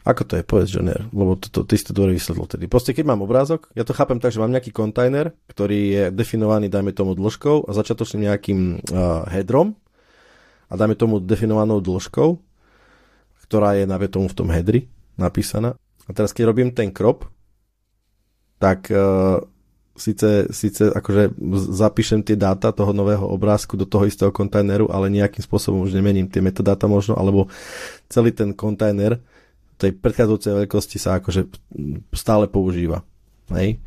ako 0.05 0.21
to 0.23 0.33
je, 0.39 0.43
povedz, 0.47 0.69
Joner, 0.71 1.11
lebo 1.11 1.35
to, 1.35 1.51
to, 1.51 1.67
ty 1.67 1.75
si 1.75 1.83
to 1.83 1.91
dobre 1.91 2.15
vysvetlil 2.15 2.47
tedy. 2.47 2.65
Proste, 2.71 2.95
keď 2.95 3.03
mám 3.09 3.25
obrázok, 3.25 3.67
ja 3.75 3.83
to 3.83 3.91
chápem 3.91 4.21
tak, 4.21 4.31
že 4.31 4.39
mám 4.39 4.53
nejaký 4.53 4.71
kontajner, 4.71 5.35
ktorý 5.51 5.79
je 5.91 6.03
definovaný, 6.15 6.71
dajme 6.71 6.95
tomu, 6.95 7.17
dĺžkou 7.19 7.67
a 7.67 7.71
začiatočným 7.75 8.29
nejakým 8.29 8.59
uh, 8.79 9.27
headrom 9.27 9.75
a 10.71 10.73
dajme 10.79 10.95
tomu 10.95 11.19
definovanou 11.19 11.83
dĺžkou, 11.83 12.29
ktorá 13.49 13.75
je, 13.75 13.89
dajme 13.89 14.07
tomu, 14.07 14.25
v 14.29 14.37
tom 14.37 14.47
headri 14.53 14.87
napísaná. 15.19 15.75
A 16.07 16.09
teraz, 16.15 16.31
keď 16.31 16.53
robím 16.53 16.69
ten 16.71 16.95
crop, 16.95 17.27
tak 18.59 18.91
uh, 18.91 19.39
síce, 19.99 20.47
síce 20.51 20.91
akože 20.91 21.35
zapíšem 21.71 22.23
tie 22.23 22.39
dáta 22.39 22.71
toho 22.71 22.95
nového 22.95 23.27
obrázku 23.27 23.75
do 23.75 23.83
toho 23.83 24.07
istého 24.07 24.31
kontajneru, 24.31 24.87
ale 24.91 25.11
nejakým 25.11 25.43
spôsobom 25.43 25.83
už 25.83 25.95
nemením 25.95 26.31
tie 26.31 26.39
metadáta 26.43 26.87
možno, 26.87 27.19
alebo 27.19 27.51
celý 28.07 28.31
ten 28.31 28.55
kontajner 28.55 29.19
tej 29.79 29.95
predchádzajúcej 29.95 30.67
veľkosti 30.67 30.97
sa 30.99 31.23
akože 31.23 31.47
stále 32.11 32.51
používa. 32.51 32.99
Hej? 33.55 33.79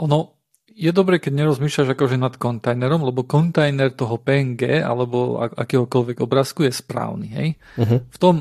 Ono, 0.00 0.41
je 0.72 0.90
dobre, 0.90 1.20
keď 1.20 1.32
nerozmýšľaš 1.44 1.92
akože 1.94 2.16
nad 2.16 2.34
kontajnerom, 2.40 3.04
lebo 3.04 3.28
kontajner 3.28 3.92
toho 3.92 4.16
PNG 4.16 4.80
alebo 4.80 5.40
akéhokoľvek 5.40 6.18
obrázku 6.24 6.64
je 6.64 6.72
správny. 6.72 7.28
Hej? 7.32 7.48
Uh-huh. 7.78 7.98
V 8.08 8.18
tom, 8.18 8.34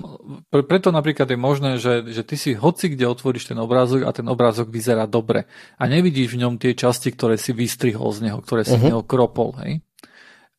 pre, 0.47 0.63
preto 0.63 0.89
napríklad 0.95 1.27
je 1.27 1.39
možné, 1.39 1.71
že, 1.77 2.07
že 2.09 2.23
ty 2.23 2.35
si 2.39 2.55
hoci 2.55 2.91
kde 2.91 3.07
otvoríš 3.07 3.51
ten 3.51 3.59
obrázok 3.59 4.07
a 4.07 4.15
ten 4.15 4.27
obrázok 4.27 4.71
vyzerá 4.71 5.05
dobre 5.05 5.47
a 5.75 5.83
nevidíš 5.85 6.33
v 6.33 6.47
ňom 6.47 6.55
tie 6.57 6.71
časti, 6.73 7.11
ktoré 7.11 7.35
si 7.35 7.51
vystrihol 7.51 8.11
z 8.15 8.31
neho, 8.31 8.39
ktoré 8.39 8.63
si 8.63 8.75
uh-huh. 8.75 8.83
z 8.83 8.89
neho 8.91 9.01
kropol. 9.03 9.55
Hej? 9.61 9.83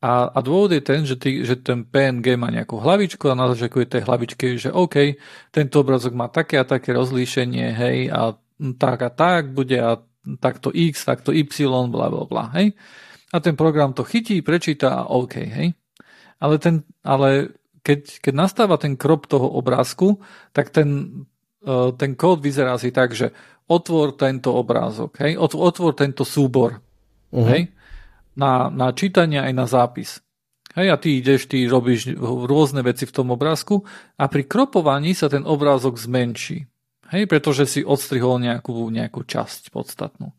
A, 0.02 0.34
a 0.34 0.38
dôvod 0.42 0.74
je 0.74 0.82
ten, 0.82 1.06
že, 1.06 1.14
ty, 1.14 1.46
že 1.46 1.62
ten 1.62 1.86
PNG 1.86 2.34
má 2.34 2.50
nejakú 2.50 2.82
hlavičku 2.82 3.30
a 3.30 3.38
na 3.38 3.46
začiatku 3.54 3.86
tej 3.86 4.02
hlavičky, 4.02 4.58
že 4.58 4.74
OK, 4.74 5.14
tento 5.54 5.78
obrázok 5.78 6.10
má 6.18 6.26
také 6.26 6.58
a 6.58 6.66
také 6.66 6.90
rozlíšenie, 6.90 7.66
hej, 7.70 8.10
a 8.10 8.34
tak 8.82 8.98
a 9.06 9.10
tak 9.14 9.54
bude 9.54 9.78
a 9.78 10.02
takto 10.38 10.70
X, 10.70 11.04
takto 11.04 11.32
Y, 11.34 11.68
bla 11.90 12.06
bla 12.10 12.24
bla, 12.24 12.44
hej. 12.58 12.74
A 13.32 13.40
ten 13.40 13.56
program 13.56 13.96
to 13.96 14.04
chytí, 14.04 14.44
prečíta 14.44 15.02
a 15.02 15.08
OK, 15.08 15.34
hej. 15.40 15.72
Ale, 16.42 16.58
ten, 16.58 16.84
ale 17.00 17.56
keď, 17.80 18.20
keď 18.20 18.34
nastáva 18.34 18.76
ten 18.76 18.98
krop 18.98 19.26
toho 19.26 19.46
obrázku, 19.56 20.20
tak 20.52 20.70
ten, 20.70 21.22
e, 21.64 21.94
ten 21.96 22.12
kód 22.12 22.42
vyzerá 22.44 22.76
si 22.76 22.92
tak, 22.92 23.14
že 23.16 23.32
otvor 23.66 24.18
tento 24.18 24.52
obrázok, 24.52 25.22
hej, 25.22 25.38
otvor 25.38 25.94
tento 25.94 26.26
súbor, 26.26 26.82
uh-huh. 27.32 27.46
hej, 27.46 27.72
na, 28.36 28.68
na 28.68 28.92
čítanie 28.92 29.40
aj 29.40 29.52
na 29.54 29.66
zápis. 29.70 30.20
Hej, 30.72 30.88
a 30.88 30.96
ty 30.96 31.20
ideš, 31.20 31.52
ty 31.52 31.68
robíš 31.68 32.16
rôzne 32.20 32.80
veci 32.80 33.04
v 33.04 33.12
tom 33.12 33.28
obrázku 33.28 33.84
a 34.16 34.24
pri 34.24 34.48
kropovaní 34.48 35.12
sa 35.12 35.28
ten 35.28 35.44
obrázok 35.44 36.00
zmenší. 36.00 36.64
Hej, 37.12 37.28
pretože 37.28 37.68
si 37.68 37.80
odstrihol 37.84 38.40
nejakú, 38.40 38.88
nejakú 38.88 39.22
časť 39.28 39.68
podstatnú. 39.68 40.32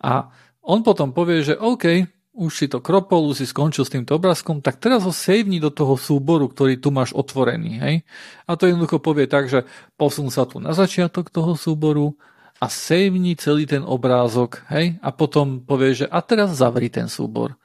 A 0.00 0.32
on 0.64 0.80
potom 0.80 1.12
povie, 1.12 1.44
že 1.44 1.54
OK, 1.54 2.08
už 2.36 2.52
si 2.52 2.66
to 2.68 2.84
kropol, 2.84 3.32
už 3.32 3.44
si 3.44 3.46
skončil 3.48 3.88
s 3.88 3.92
týmto 3.92 4.20
obrázkom, 4.20 4.60
tak 4.60 4.76
teraz 4.76 5.08
ho 5.08 5.12
sejvni 5.12 5.56
do 5.56 5.72
toho 5.72 5.96
súboru, 5.96 6.52
ktorý 6.52 6.76
tu 6.76 6.92
máš 6.92 7.16
otvorený. 7.16 7.80
Hej? 7.80 7.94
A 8.44 8.60
to 8.60 8.68
jednoducho 8.68 9.00
povie 9.00 9.24
tak, 9.24 9.48
že 9.48 9.64
posun 9.96 10.28
sa 10.28 10.44
tu 10.44 10.60
na 10.60 10.76
začiatok 10.76 11.32
toho 11.32 11.56
súboru 11.56 12.12
a 12.60 12.68
sejvni 12.68 13.36
celý 13.40 13.64
ten 13.64 13.80
obrázok 13.80 14.68
hej? 14.68 15.00
a 15.00 15.08
potom 15.16 15.64
povie, 15.64 16.04
že 16.04 16.06
a 16.08 16.20
teraz 16.20 16.60
zavri 16.60 16.92
ten 16.92 17.08
súbor. 17.08 17.56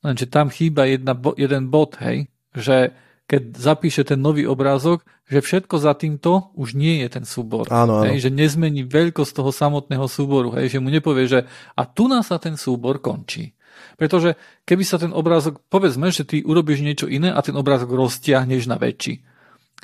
Lenže 0.00 0.28
tam 0.28 0.48
chýba 0.48 0.88
jedna, 0.88 1.16
jeden 1.36 1.68
bod, 1.68 2.00
hej? 2.00 2.28
že 2.56 2.96
keď 3.24 3.42
zapíše 3.56 4.02
ten 4.04 4.20
nový 4.20 4.44
obrázok, 4.44 5.00
že 5.24 5.40
všetko 5.40 5.80
za 5.80 5.96
týmto 5.96 6.52
už 6.52 6.76
nie 6.76 7.00
je 7.00 7.08
ten 7.08 7.24
súbor. 7.24 7.64
Áno, 7.72 8.04
áno. 8.04 8.04
Hej, 8.04 8.28
že 8.28 8.30
nezmení 8.30 8.84
veľkosť 8.84 9.32
toho 9.40 9.48
samotného 9.48 10.04
súboru. 10.04 10.52
Hej, 10.60 10.76
že 10.76 10.82
mu 10.84 10.92
nepovie, 10.92 11.24
že 11.24 11.48
a 11.72 11.82
tu 11.88 12.04
nás 12.04 12.28
sa 12.28 12.36
ten 12.36 12.60
súbor 12.60 13.00
končí. 13.00 13.56
Pretože 13.96 14.36
keby 14.68 14.84
sa 14.84 15.00
ten 15.00 15.10
obrázok, 15.10 15.64
povedzme, 15.72 16.12
že 16.12 16.28
ty 16.28 16.44
urobíš 16.44 16.84
niečo 16.84 17.06
iné 17.08 17.32
a 17.32 17.40
ten 17.40 17.56
obrázok 17.56 17.96
roztiahneš 17.96 18.68
na 18.68 18.76
väčší. 18.76 19.24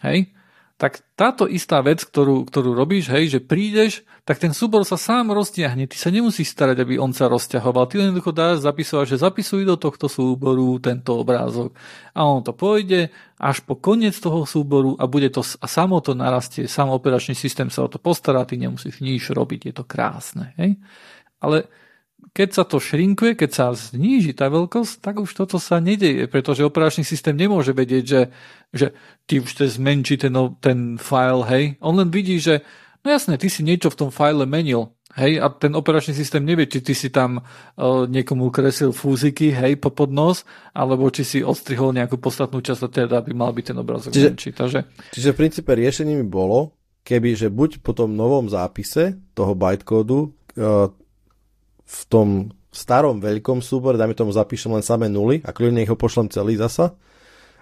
Hej? 0.04 0.30
Tak 0.80 1.04
táto 1.12 1.44
istá 1.44 1.84
vec, 1.84 2.00
ktorú, 2.00 2.48
ktorú 2.48 2.72
robíš, 2.72 3.12
hej, 3.12 3.36
že 3.36 3.40
prídeš, 3.44 4.00
tak 4.24 4.40
ten 4.40 4.56
súbor 4.56 4.80
sa 4.88 4.96
sám 4.96 5.28
roztiahne. 5.28 5.84
Ty 5.84 5.96
sa 6.00 6.08
nemusíš 6.08 6.56
starať, 6.56 6.80
aby 6.80 6.96
on 6.96 7.12
sa 7.12 7.28
rozťahoval. 7.28 7.84
Ty 7.84 8.00
len 8.00 8.08
jednoducho 8.08 8.32
dáš 8.32 8.64
zapisovať, 8.64 9.12
že 9.12 9.20
zapisuj 9.20 9.68
do 9.68 9.76
tohto 9.76 10.08
súboru 10.08 10.80
tento 10.80 11.20
obrázok. 11.20 11.76
A 12.16 12.24
on 12.24 12.40
to 12.40 12.56
pôjde 12.56 13.12
až 13.36 13.60
po 13.60 13.76
koniec 13.76 14.16
toho 14.16 14.48
súboru 14.48 14.96
a 14.96 15.04
bude 15.04 15.28
to 15.28 15.44
a 15.44 15.66
samo 15.68 16.00
to 16.00 16.16
narastie, 16.16 16.64
sám 16.64 16.88
operačný 16.96 17.36
systém 17.36 17.68
sa 17.68 17.84
o 17.84 17.92
to 17.92 18.00
postará, 18.00 18.48
ty 18.48 18.56
nemusíš 18.56 19.04
nič 19.04 19.28
robiť, 19.36 19.60
je 19.68 19.74
to 19.76 19.84
krásne. 19.84 20.56
Hej? 20.56 20.80
Ale 21.44 21.68
keď 22.30 22.48
sa 22.54 22.62
to 22.62 22.78
šrinkuje, 22.78 23.34
keď 23.34 23.50
sa 23.50 23.64
zníži 23.74 24.32
tá 24.38 24.46
veľkosť, 24.46 25.02
tak 25.02 25.18
už 25.18 25.30
toto 25.34 25.58
sa 25.58 25.82
nedeje, 25.82 26.30
pretože 26.30 26.62
operačný 26.62 27.02
systém 27.02 27.34
nemôže 27.34 27.74
vedieť, 27.74 28.04
že, 28.06 28.22
že 28.70 28.86
ty 29.26 29.42
už 29.42 29.50
te 29.50 29.66
zmenší 29.66 30.16
ten, 30.16 30.34
ten 30.62 30.94
file, 30.94 31.42
hej. 31.50 31.64
On 31.82 31.94
len 31.98 32.08
vidí, 32.08 32.38
že 32.38 32.62
no 33.02 33.10
jasné, 33.10 33.34
ty 33.34 33.50
si 33.50 33.66
niečo 33.66 33.90
v 33.90 33.98
tom 34.06 34.10
file 34.14 34.46
menil, 34.46 34.94
hej, 35.18 35.42
a 35.42 35.50
ten 35.50 35.74
operačný 35.74 36.14
systém 36.14 36.46
nevie, 36.46 36.70
či 36.70 36.78
ty 36.86 36.94
si 36.94 37.10
tam 37.10 37.42
uh, 37.42 38.06
niekomu 38.06 38.54
kresil 38.54 38.94
fúziky, 38.94 39.50
hej, 39.50 39.74
po 39.82 39.90
podnos, 39.90 40.46
alebo 40.70 41.10
či 41.10 41.26
si 41.26 41.38
odstrihol 41.42 41.90
nejakú 41.90 42.14
podstatnú 42.14 42.62
časť, 42.62 43.06
teda 43.06 43.18
by 43.26 43.32
mal 43.34 43.50
byť 43.50 43.64
ten 43.74 43.78
obrazok 43.78 44.14
čiže, 44.14 44.30
menší. 44.30 44.50
Takže... 44.54 44.78
čiže 45.10 45.32
v 45.34 45.38
princípe 45.38 45.70
riešením 45.74 46.30
bolo, 46.30 46.78
keby, 47.02 47.34
že 47.34 47.50
buď 47.50 47.82
po 47.82 47.90
tom 47.90 48.14
novom 48.14 48.46
zápise 48.46 49.18
toho 49.34 49.58
bytecódu 49.58 50.30
uh, 50.30 50.94
v 51.90 52.02
tom 52.06 52.28
starom 52.70 53.18
veľkom 53.18 53.58
súbore, 53.58 53.98
dajme 53.98 54.14
tomu 54.14 54.30
zapíšem 54.30 54.70
len 54.70 54.84
samé 54.86 55.10
nuly 55.10 55.42
a 55.42 55.50
kľudne 55.50 55.82
nech 55.82 55.90
ho 55.90 55.98
pošlem 55.98 56.30
celý 56.30 56.54
zasa. 56.54 56.94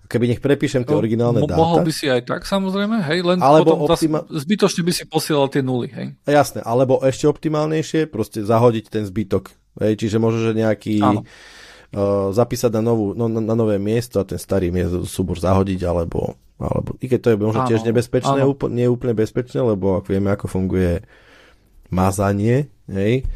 Keby 0.08 0.24
nech 0.24 0.40
prepíšem 0.40 0.88
tie 0.88 0.96
no, 0.96 1.04
originálne 1.04 1.44
mo- 1.44 1.48
dáta. 1.48 1.60
Mohol 1.60 1.84
by 1.84 1.92
si 1.92 2.08
aj 2.08 2.24
tak 2.24 2.48
samozrejme, 2.48 3.04
hej, 3.12 3.20
len 3.28 3.44
alebo 3.44 3.76
potom 3.76 3.92
optima- 3.92 4.24
zbytočne 4.24 4.80
by 4.84 4.92
si 4.92 5.04
posielal 5.04 5.52
tie 5.52 5.60
nuly, 5.60 5.88
hej. 5.92 6.16
Jasné, 6.24 6.64
alebo 6.64 7.00
ešte 7.04 7.28
optimálnejšie, 7.28 8.08
proste 8.08 8.40
zahodiť 8.40 8.84
ten 8.88 9.04
zbytok. 9.04 9.52
Hej, 9.84 10.00
čiže 10.00 10.16
môže, 10.16 10.40
že 10.40 10.56
nejaký 10.56 11.04
uh, 11.04 11.20
zapísať 12.32 12.72
na, 12.80 12.82
novú, 12.88 13.12
no, 13.12 13.28
na, 13.28 13.44
na 13.44 13.52
nové 13.52 13.76
miesto 13.76 14.16
a 14.16 14.24
ten 14.24 14.40
starý 14.40 14.72
miesto, 14.72 15.04
súbor 15.04 15.36
zahodiť, 15.36 15.84
alebo, 15.84 16.40
alebo 16.56 16.96
i 17.04 17.06
keď 17.08 17.20
to 17.20 17.28
je 17.28 17.36
možno 17.36 17.60
áno, 17.64 17.68
tiež 17.68 17.84
nebezpečné, 17.84 18.48
úplne, 18.48 18.80
nie 18.80 18.86
úplne 18.88 19.12
bezpečné, 19.12 19.60
lebo 19.60 20.00
ak 20.00 20.08
vieme, 20.08 20.32
ako 20.32 20.48
funguje 20.48 21.04
mazanie, 21.92 22.72
hej, 22.88 23.28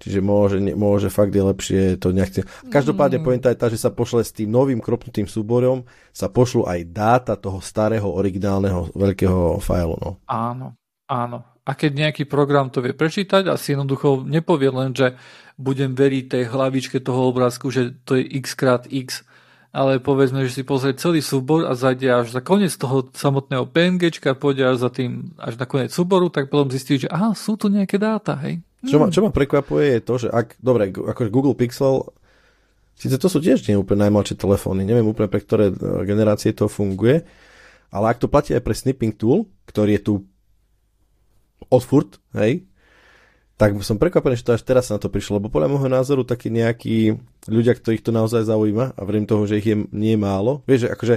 Čiže 0.00 0.24
môže, 0.24 0.56
môže 0.72 1.12
fakt 1.12 1.36
je 1.36 1.44
lepšie 1.44 1.80
to 2.00 2.16
nejak... 2.16 2.42
Každopádne 2.72 3.20
mm. 3.20 3.24
pointa 3.24 3.48
je 3.52 3.60
tá, 3.60 3.68
že 3.68 3.76
sa 3.76 3.92
pošle 3.92 4.24
s 4.24 4.32
tým 4.32 4.48
novým 4.48 4.80
kropnutým 4.80 5.28
súborom, 5.28 5.84
sa 6.10 6.32
pošlu 6.32 6.64
aj 6.64 6.80
dáta 6.88 7.36
toho 7.36 7.60
starého 7.60 8.08
originálneho 8.08 8.88
veľkého 8.96 9.60
fajlu. 9.60 9.96
No. 10.00 10.10
Áno, 10.24 10.74
áno. 11.06 11.44
A 11.68 11.70
a 11.70 11.78
keď 11.78 11.90
nejaký 11.94 12.24
program 12.26 12.66
to 12.66 12.82
vie 12.82 12.90
prečítať 12.90 13.46
a 13.46 13.54
si 13.54 13.78
jednoducho 13.78 14.26
nepovie 14.26 14.74
len, 14.74 14.90
že 14.90 15.14
budem 15.54 15.94
veriť 15.94 16.24
tej 16.26 16.44
hlavičke 16.50 16.98
toho 16.98 17.30
obrázku, 17.30 17.70
že 17.70 17.94
to 18.02 18.18
je 18.18 18.26
x 18.42 18.58
krát 18.58 18.90
x, 18.90 19.22
ale 19.70 20.02
povedzme, 20.02 20.42
že 20.50 20.56
si 20.56 20.62
pozrie 20.66 20.98
celý 20.98 21.22
súbor 21.22 21.62
a 21.68 21.78
zajde 21.78 22.08
až 22.10 22.26
za 22.34 22.42
koniec 22.42 22.74
toho 22.74 23.06
samotného 23.14 23.70
PNGčka, 23.70 24.34
pôjde 24.34 24.66
až 24.66 24.82
za 24.82 24.90
tým 24.90 25.30
až 25.38 25.54
na 25.62 25.66
koniec 25.70 25.94
súboru, 25.94 26.26
tak 26.26 26.50
potom 26.50 26.66
zistí, 26.74 27.06
že 27.06 27.12
aha, 27.12 27.38
sú 27.38 27.54
tu 27.54 27.70
nejaké 27.70 28.02
dáta, 28.02 28.34
hej. 28.42 28.58
Čo 28.80 28.96
ma, 28.96 29.12
čo 29.12 29.20
ma 29.20 29.28
prekvapuje 29.28 29.98
je 29.98 30.00
to, 30.00 30.14
že 30.16 30.28
ak, 30.32 30.56
dobre, 30.56 30.88
ako 30.88 31.28
Google 31.28 31.52
Pixel, 31.52 32.08
síce 32.96 33.20
to 33.20 33.28
sú 33.28 33.44
tiež 33.44 33.60
nie 33.68 33.76
úplne 33.76 34.08
najmladšie 34.08 34.40
telefóny, 34.40 34.88
neviem 34.88 35.04
úplne 35.04 35.28
pre 35.28 35.44
ktoré 35.44 35.68
e, 35.68 35.74
generácie 36.08 36.56
to 36.56 36.64
funguje, 36.64 37.28
ale 37.92 38.04
ak 38.08 38.24
to 38.24 38.32
platí 38.32 38.56
aj 38.56 38.64
pre 38.64 38.72
snipping 38.72 39.12
tool, 39.12 39.52
ktorý 39.68 40.00
je 40.00 40.02
tu 40.02 40.14
od 41.68 41.82
furt, 41.84 42.16
hej, 42.32 42.64
tak 43.60 43.76
som 43.84 44.00
prekvapený, 44.00 44.40
že 44.40 44.46
to 44.48 44.56
až 44.56 44.64
teraz 44.64 44.88
sa 44.88 44.96
na 44.96 45.04
to 45.04 45.12
prišlo, 45.12 45.36
lebo 45.36 45.52
podľa 45.52 45.68
môjho 45.68 45.92
názoru 45.92 46.24
takí 46.24 46.48
nejakí 46.48 47.12
ľudia, 47.44 47.76
ktorých 47.76 48.00
to 48.00 48.08
naozaj 48.08 48.48
zaujíma 48.48 48.96
a 48.96 49.00
verím 49.04 49.28
toho, 49.28 49.44
že 49.44 49.60
ich 49.60 49.68
je 49.68 49.76
nie 49.92 50.16
málo. 50.16 50.64
Vieš, 50.64 50.88
že 50.88 50.90
akože, 50.96 51.16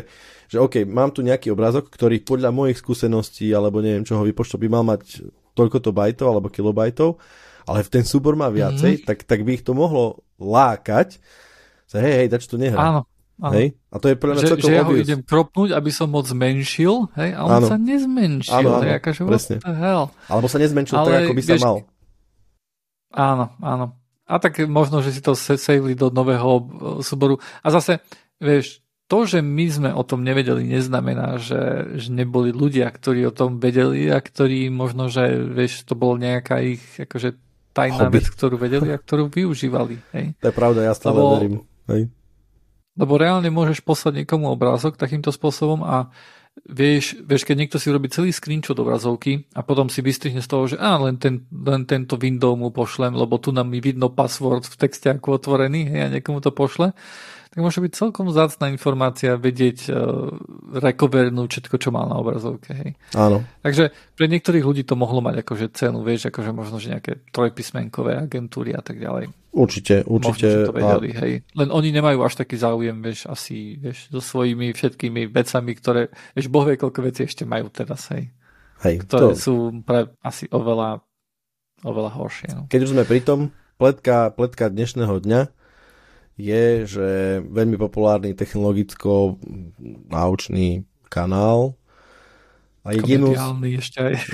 že 0.52 0.58
OK, 0.60 0.84
mám 0.84 1.16
tu 1.16 1.24
nejaký 1.24 1.56
obrázok, 1.56 1.88
ktorý 1.88 2.20
podľa 2.20 2.52
mojich 2.52 2.84
skúseností 2.84 3.48
alebo 3.56 3.80
neviem 3.80 4.04
čoho 4.04 4.28
vypočto 4.28 4.60
by 4.60 4.68
mal 4.68 4.84
mať 4.84 5.24
toľkoto 5.56 5.96
bajtov 5.96 6.28
alebo 6.36 6.52
kilobajtov, 6.52 7.16
ale 7.68 7.80
v 7.84 7.90
ten 7.90 8.04
súbor 8.04 8.36
má 8.36 8.48
viacej, 8.52 9.02
mm-hmm. 9.02 9.08
tak, 9.08 9.24
tak 9.28 9.44
by 9.44 9.60
ich 9.60 9.66
to 9.66 9.76
mohlo 9.76 10.24
lákať. 10.40 11.20
Že 11.92 11.98
hej, 12.02 12.14
hej, 12.24 12.28
dač 12.32 12.44
to 12.50 12.58
nehrá. 12.58 12.80
Áno. 12.80 13.02
Áno. 13.42 13.54
Hej? 13.58 13.76
A 13.90 13.96
to 13.98 14.08
je 14.14 14.16
pre 14.16 14.30
mňa 14.30 14.42
že, 14.46 14.62
že 14.62 14.74
ja 14.78 14.86
ho 14.86 14.94
idem 14.94 15.26
kropnúť, 15.26 15.74
aby 15.74 15.90
som 15.90 16.08
moc 16.08 16.30
zmenšil, 16.30 17.10
hej? 17.18 17.30
a 17.34 17.40
on 17.44 17.60
áno. 17.60 17.68
sa 17.68 17.76
nezmenšil. 17.82 18.54
Áno, 18.54 18.70
áno, 18.78 18.86
akože, 18.86 19.22
presne. 19.26 19.56
Alebo 20.30 20.48
sa 20.48 20.58
nezmenšil 20.62 20.96
Ale, 20.96 21.10
tak, 21.10 21.22
ako 21.26 21.34
by 21.34 21.42
sa 21.42 21.54
vieš, 21.58 21.64
mal. 21.66 21.78
Áno, 23.14 23.46
áno. 23.60 23.86
A 24.24 24.40
tak 24.40 24.62
možno, 24.70 25.04
že 25.04 25.12
si 25.12 25.22
to 25.22 25.36
saveli 25.36 25.98
do 25.98 26.08
nového 26.08 26.50
súboru. 27.04 27.42
A 27.60 27.68
zase, 27.74 28.00
vieš, 28.40 28.80
to, 29.12 29.28
že 29.28 29.44
my 29.44 29.66
sme 29.68 29.90
o 29.92 30.02
tom 30.08 30.24
nevedeli, 30.24 30.64
neznamená, 30.64 31.38
že, 31.38 31.94
že 32.00 32.10
neboli 32.10 32.56
ľudia, 32.56 32.88
ktorí 32.88 33.28
o 33.28 33.36
tom 33.36 33.60
vedeli 33.60 34.08
a 34.10 34.18
ktorí 34.24 34.72
možno, 34.72 35.12
že 35.12 35.44
vieš, 35.52 35.84
to 35.84 35.94
bolo 35.94 36.16
nejaká 36.16 36.64
ich 36.64 36.82
akože 36.96 37.43
tajná 37.74 38.08
Hobby. 38.08 38.22
vec, 38.22 38.26
ktorú 38.30 38.56
vedeli 38.62 38.94
a 38.94 39.02
ktorú 39.02 39.34
využívali. 39.34 39.98
Hej. 40.14 40.38
To 40.40 40.48
je 40.50 40.56
pravda, 40.56 40.86
ja 40.86 40.94
stále 40.94 41.18
Lebo, 41.18 41.34
verím. 41.36 41.56
Hej. 41.90 42.02
Lebo 42.94 43.14
reálne 43.18 43.50
môžeš 43.50 43.82
poslať 43.82 44.24
niekomu 44.24 44.54
obrázok 44.54 44.96
takýmto 44.96 45.34
spôsobom 45.34 45.82
a 45.82 46.14
vieš, 46.70 47.18
vieš, 47.26 47.44
keď 47.50 47.56
niekto 47.58 47.78
si 47.82 47.90
robí 47.90 48.06
celý 48.14 48.30
screenshot 48.30 48.78
obrazovky 48.78 49.50
a 49.58 49.66
potom 49.66 49.90
si 49.90 50.06
vystrihne 50.06 50.46
z 50.46 50.50
toho, 50.50 50.64
že 50.70 50.78
á, 50.78 51.02
len, 51.02 51.18
ten, 51.18 51.50
len 51.50 51.90
tento 51.90 52.14
window 52.22 52.54
mu 52.54 52.70
pošlem, 52.70 53.18
lebo 53.18 53.42
tu 53.42 53.50
nám 53.50 53.74
mi 53.74 53.82
vidno 53.82 54.14
password 54.14 54.70
v 54.70 54.76
texte 54.78 55.10
ako 55.10 55.42
otvorený 55.42 55.90
hej, 55.90 56.02
a 56.06 56.14
niekomu 56.14 56.46
to 56.46 56.54
pošle, 56.54 56.94
tak 57.54 57.62
môže 57.62 57.86
byť 57.86 57.94
celkom 57.94 58.34
zácná 58.34 58.74
informácia 58.74 59.38
vedieť 59.38 59.94
uh, 59.94 60.34
rekovernúť 60.74 61.62
všetko, 61.62 61.76
čo 61.78 61.94
mal 61.94 62.10
na 62.10 62.18
obrazovke. 62.18 62.74
Hej. 62.74 62.92
Áno. 63.14 63.46
Takže 63.62 63.94
pre 64.18 64.26
niektorých 64.26 64.66
ľudí 64.66 64.82
to 64.82 64.98
mohlo 64.98 65.22
mať 65.22 65.46
akože 65.46 65.70
cenu, 65.78 66.02
vieš, 66.02 66.34
akože 66.34 66.50
možno, 66.50 66.82
že 66.82 66.98
nejaké 66.98 67.22
trojpísmenkové 67.30 68.18
agentúry 68.26 68.74
a 68.74 68.82
tak 68.82 68.98
ďalej. 68.98 69.30
Určite, 69.54 70.02
určite. 70.02 70.50
Možno, 70.50 70.66
to 70.66 70.78
vedeli, 70.82 71.10
a... 71.14 71.18
hej. 71.22 71.34
Len 71.54 71.70
oni 71.70 71.94
nemajú 71.94 72.26
až 72.26 72.42
taký 72.42 72.58
záujem, 72.58 72.98
vieš, 73.06 73.30
asi, 73.30 73.78
vieš, 73.78 74.10
so 74.10 74.18
svojimi 74.18 74.74
všetkými 74.74 75.30
vecami, 75.30 75.72
ktoré, 75.78 76.10
vieš, 76.34 76.50
boh 76.50 76.66
vie, 76.66 76.74
koľko 76.74 77.06
vecí 77.06 77.30
ešte 77.30 77.46
majú 77.46 77.70
teraz, 77.70 78.10
hej. 78.18 78.34
Hej, 78.82 79.06
ktoré 79.06 79.38
to... 79.38 79.38
sú 79.38 79.56
pre, 79.86 80.10
asi 80.26 80.50
oveľa, 80.50 81.06
oveľa 81.86 82.12
horšie. 82.18 82.50
No. 82.50 82.66
Keď 82.66 82.80
už 82.82 82.92
sme 82.98 83.06
pri 83.06 83.22
tom, 83.22 83.54
pletka, 83.78 84.34
pletka 84.34 84.74
dnešného 84.74 85.22
dňa, 85.22 85.42
je, 86.38 86.86
že 86.90 87.40
veľmi 87.46 87.78
populárny 87.78 88.34
technologicko-naučný 88.34 90.84
kanál 91.10 91.76
a 92.84 92.92
Linus, 93.00 93.40
ešte 93.80 94.04
aj. 94.04 94.28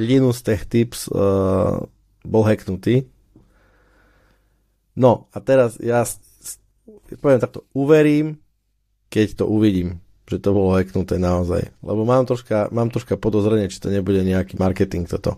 Linus 0.00 0.40
Tech 0.46 0.64
Tips 0.64 1.12
uh, 1.12 1.84
bol 2.24 2.42
hacknutý. 2.48 3.04
No 4.96 5.28
a 5.30 5.38
teraz 5.44 5.76
ja 5.76 6.00
poviem 7.20 7.44
takto, 7.44 7.68
uverím, 7.76 8.40
keď 9.12 9.36
to 9.40 9.44
uvidím, 9.44 10.00
že 10.24 10.40
to 10.40 10.56
bolo 10.56 10.76
hacknuté 10.76 11.20
naozaj. 11.20 11.68
Lebo 11.84 12.08
mám 12.08 12.24
troška, 12.24 12.72
mám 12.72 12.88
troška 12.88 13.20
podozrenie, 13.20 13.68
či 13.68 13.84
to 13.84 13.92
nebude 13.92 14.24
nejaký 14.24 14.56
marketing 14.56 15.04
toto. 15.04 15.36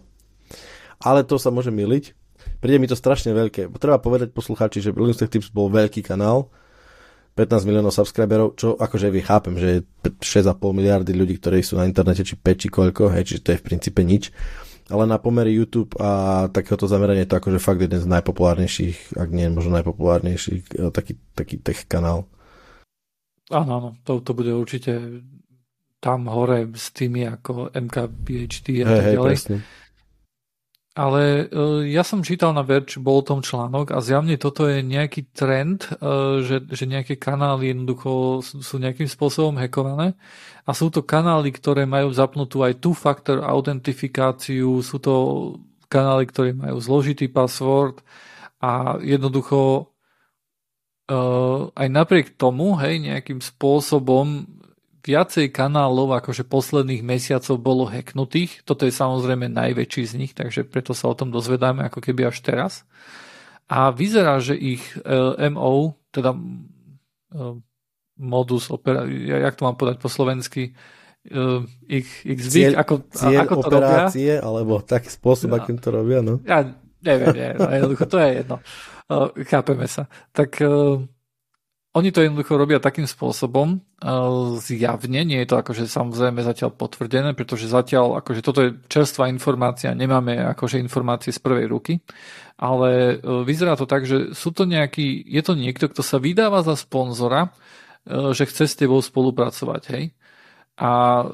Ale 1.02 1.26
to 1.26 1.34
sa 1.34 1.50
môže 1.50 1.74
miliť, 1.74 2.14
Príde 2.60 2.76
mi 2.76 2.86
to 2.86 2.96
strašne 2.96 3.32
veľké. 3.32 3.72
Treba 3.80 3.96
povedať 3.96 4.36
poslucháči, 4.36 4.84
že 4.84 4.92
Linux 4.92 5.16
Tech 5.16 5.32
Tips 5.32 5.48
bol 5.48 5.72
veľký 5.72 6.04
kanál, 6.04 6.52
15 7.32 7.64
miliónov 7.64 7.96
subscriberov, 7.96 8.58
čo 8.60 8.76
akože 8.76 9.08
vy 9.08 9.20
chápem, 9.24 9.54
že 9.56 9.68
je 9.72 10.12
6,5 10.20 10.60
miliardy 10.76 11.16
ľudí, 11.16 11.40
ktorí 11.40 11.64
sú 11.64 11.80
na 11.80 11.88
internete, 11.88 12.20
či 12.20 12.36
5, 12.36 12.60
či 12.60 12.68
koľko, 12.68 13.08
hej, 13.16 13.24
čiže 13.24 13.40
to 13.40 13.50
je 13.56 13.60
v 13.60 13.66
princípe 13.66 14.00
nič. 14.04 14.28
Ale 14.90 15.06
na 15.06 15.22
pomery 15.22 15.54
YouTube 15.54 15.94
a 16.02 16.50
takéhoto 16.50 16.90
zamerania 16.90 17.22
je 17.22 17.30
to 17.30 17.38
akože 17.38 17.62
fakt 17.62 17.80
jeden 17.80 18.02
z 18.02 18.10
najpopulárnejších, 18.10 19.16
ak 19.16 19.28
nie 19.30 19.46
možno 19.46 19.78
najpopulárnejších, 19.78 20.62
e, 20.66 20.90
taký, 20.90 21.14
taký 21.32 21.62
tech 21.62 21.86
kanál. 21.86 22.26
Áno, 23.54 23.70
áno, 23.70 23.90
to, 24.02 24.18
to 24.18 24.34
bude 24.34 24.50
určite 24.50 25.22
tam 26.02 26.26
hore 26.26 26.66
s 26.74 26.90
tými 26.90 27.28
ako 27.28 27.70
MKBHD 27.70 28.66
a 28.82 28.84
hey, 28.84 28.96
tak 28.98 29.04
ďalej. 29.14 29.34
Presne. 29.36 29.56
Ale 31.00 31.48
uh, 31.48 31.80
ja 31.88 32.04
som 32.04 32.20
čítal 32.20 32.52
na 32.52 32.60
Verge, 32.60 33.00
bol 33.00 33.24
o 33.24 33.26
tom 33.26 33.40
článok 33.40 33.88
a 33.88 34.04
zjavne 34.04 34.36
toto 34.36 34.68
je 34.68 34.84
nejaký 34.84 35.32
trend, 35.32 35.88
uh, 35.96 36.44
že, 36.44 36.60
že 36.68 36.84
nejaké 36.84 37.16
kanály 37.16 37.72
jednoducho 37.72 38.44
sú, 38.44 38.76
nejakým 38.76 39.08
spôsobom 39.08 39.56
hackované 39.56 40.12
a 40.68 40.76
sú 40.76 40.92
to 40.92 41.00
kanály, 41.00 41.56
ktoré 41.56 41.88
majú 41.88 42.12
zapnutú 42.12 42.60
aj 42.68 42.84
two-factor 42.84 43.40
autentifikáciu, 43.40 44.84
sú 44.84 45.00
to 45.00 45.14
kanály, 45.88 46.28
ktoré 46.28 46.52
majú 46.52 46.76
zložitý 46.84 47.32
password 47.32 48.04
a 48.60 49.00
jednoducho 49.00 49.88
uh, 51.08 51.72
aj 51.80 51.88
napriek 51.88 52.36
tomu, 52.36 52.76
hej, 52.76 53.00
nejakým 53.00 53.40
spôsobom 53.40 54.44
viacej 55.00 55.52
kanálov 55.52 56.20
akože 56.20 56.44
posledných 56.44 57.02
mesiacov 57.04 57.56
bolo 57.60 57.84
hacknutých. 57.88 58.64
Toto 58.64 58.84
je 58.84 58.92
samozrejme 58.92 59.48
najväčší 59.48 60.04
z 60.04 60.14
nich, 60.16 60.32
takže 60.36 60.68
preto 60.68 60.92
sa 60.92 61.08
o 61.10 61.16
tom 61.16 61.32
dozvedáme 61.32 61.84
ako 61.88 62.04
keby 62.04 62.28
až 62.28 62.40
teraz. 62.44 62.72
A 63.70 63.94
vyzerá, 63.94 64.42
že 64.42 64.58
ich 64.58 64.82
e, 64.98 65.48
MO, 65.50 65.94
teda 66.10 66.34
e, 66.34 66.40
modus 68.20 68.68
operácie, 68.68 69.32
jak 69.32 69.56
to 69.56 69.64
mám 69.64 69.76
podať 69.80 69.96
po 69.96 70.12
slovensky, 70.12 70.76
uh, 71.32 71.64
ich, 71.88 72.08
ich 72.28 72.36
zvyk, 72.36 72.52
cieľ, 72.52 72.72
ako, 72.76 72.94
cieľ 73.08 73.40
ako 73.48 73.54
to 73.56 73.68
operácie, 73.72 74.32
robia. 74.36 74.44
alebo 74.44 74.72
taký 74.84 75.08
spôsob, 75.08 75.56
ja, 75.56 75.64
akým 75.64 75.78
to 75.80 75.88
robia, 75.88 76.20
no? 76.20 76.36
Ja 76.44 76.68
neviem, 77.00 77.56
no, 77.56 77.64
jednoducho 77.72 78.04
to 78.04 78.20
je 78.20 78.28
jedno. 78.44 78.56
Chápeme 79.48 79.88
sa. 79.88 80.04
Tak 80.36 80.60
oni 81.90 82.14
to 82.14 82.22
jednoducho 82.22 82.54
robia 82.54 82.78
takým 82.78 83.10
spôsobom, 83.10 83.82
zjavne, 84.62 85.20
nie 85.26 85.42
je 85.42 85.48
to 85.50 85.56
akože 85.58 85.90
samozrejme 85.90 86.38
zatiaľ 86.46 86.70
potvrdené, 86.70 87.34
pretože 87.34 87.66
zatiaľ, 87.66 88.22
akože 88.22 88.40
toto 88.46 88.60
je 88.62 88.78
čerstvá 88.86 89.26
informácia, 89.26 89.90
nemáme 89.90 90.38
akože 90.54 90.78
informácie 90.78 91.34
z 91.34 91.42
prvej 91.42 91.66
ruky, 91.66 91.98
ale 92.54 93.18
e, 93.18 93.42
vyzerá 93.42 93.74
to 93.74 93.90
tak, 93.90 94.06
že 94.06 94.38
sú 94.38 94.54
to 94.54 94.70
nejaký, 94.70 95.18
je 95.26 95.42
to 95.42 95.58
niekto, 95.58 95.90
kto 95.90 96.06
sa 96.06 96.22
vydáva 96.22 96.62
za 96.62 96.78
sponzora, 96.78 97.50
e, 98.06 98.30
že 98.38 98.46
chce 98.46 98.70
s 98.70 98.78
tebou 98.78 99.02
spolupracovať, 99.02 99.82
hej. 99.90 100.04
A 100.78 100.92
e, 101.20 101.24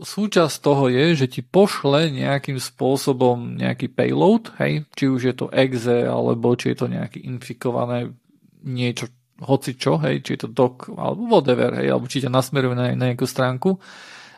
súčasť 0.00 0.56
toho 0.58 0.88
je, 0.88 1.20
že 1.20 1.26
ti 1.28 1.44
pošle 1.44 2.08
nejakým 2.16 2.56
spôsobom 2.56 3.60
nejaký 3.60 3.92
payload, 3.92 4.56
hej, 4.56 4.88
či 4.96 5.04
už 5.04 5.20
je 5.20 5.34
to 5.36 5.52
exe, 5.52 6.08
alebo 6.08 6.56
či 6.56 6.72
je 6.72 6.76
to 6.80 6.86
nejaké 6.88 7.20
infikované 7.20 8.16
niečo, 8.64 9.12
hoci 9.44 9.76
čo, 9.76 10.00
hej, 10.00 10.24
či 10.24 10.36
je 10.36 10.46
to 10.46 10.50
doc, 10.52 10.88
alebo 10.88 11.28
whatever, 11.28 11.76
hej, 11.76 11.92
alebo 11.92 12.08
či 12.08 12.24
ťa 12.24 12.32
nasmeruje 12.32 12.76
na, 12.76 12.86
na 12.96 13.04
nejakú 13.12 13.28
stránku. 13.28 13.76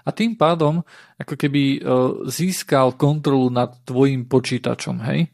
A 0.02 0.10
tým 0.10 0.34
pádom, 0.34 0.82
ako 1.20 1.34
keby 1.36 1.62
uh, 1.62 1.78
získal 2.26 2.96
kontrolu 2.96 3.52
nad 3.52 3.76
tvojim 3.84 4.24
počítačom, 4.26 4.96
hej, 5.06 5.28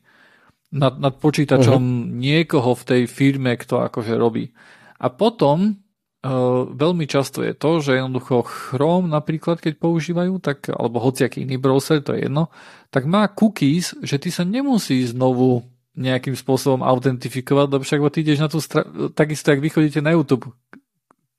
nad, 0.75 0.99
nad 0.99 1.15
počítačom 1.17 1.79
uh-huh. 1.79 2.11
niekoho 2.11 2.75
v 2.75 2.83
tej 2.83 3.03
firme, 3.07 3.55
kto 3.55 3.87
akože 3.87 4.19
robí. 4.19 4.51
A 4.99 5.07
potom 5.15 5.71
uh, 5.71 6.67
veľmi 6.67 7.07
často 7.07 7.47
je 7.47 7.55
to, 7.55 7.79
že 7.79 8.03
jednoducho 8.03 8.43
Chrome 8.43 9.07
napríklad, 9.07 9.63
keď 9.63 9.79
používajú, 9.79 10.43
tak, 10.43 10.69
alebo 10.75 10.99
hociaký 10.99 11.47
iný 11.47 11.57
browser, 11.63 12.03
to 12.03 12.19
je 12.19 12.27
jedno, 12.27 12.51
tak 12.91 13.07
má 13.07 13.31
cookies, 13.31 13.95
že 14.03 14.19
ty 14.19 14.35
sa 14.35 14.43
nemusí 14.43 15.07
znovu 15.07 15.74
nejakým 15.95 16.35
spôsobom 16.35 16.83
autentifikovať, 16.83 17.67
lebo 17.71 17.83
však 17.87 18.01
ty 18.11 18.27
ideš 18.27 18.43
na 18.43 18.49
tú 18.51 18.59
stra- 18.59 18.87
takisto, 19.15 19.55
ak 19.55 19.63
vy 19.63 19.69
chodíte 19.71 20.03
na 20.03 20.15
YouTube. 20.15 20.51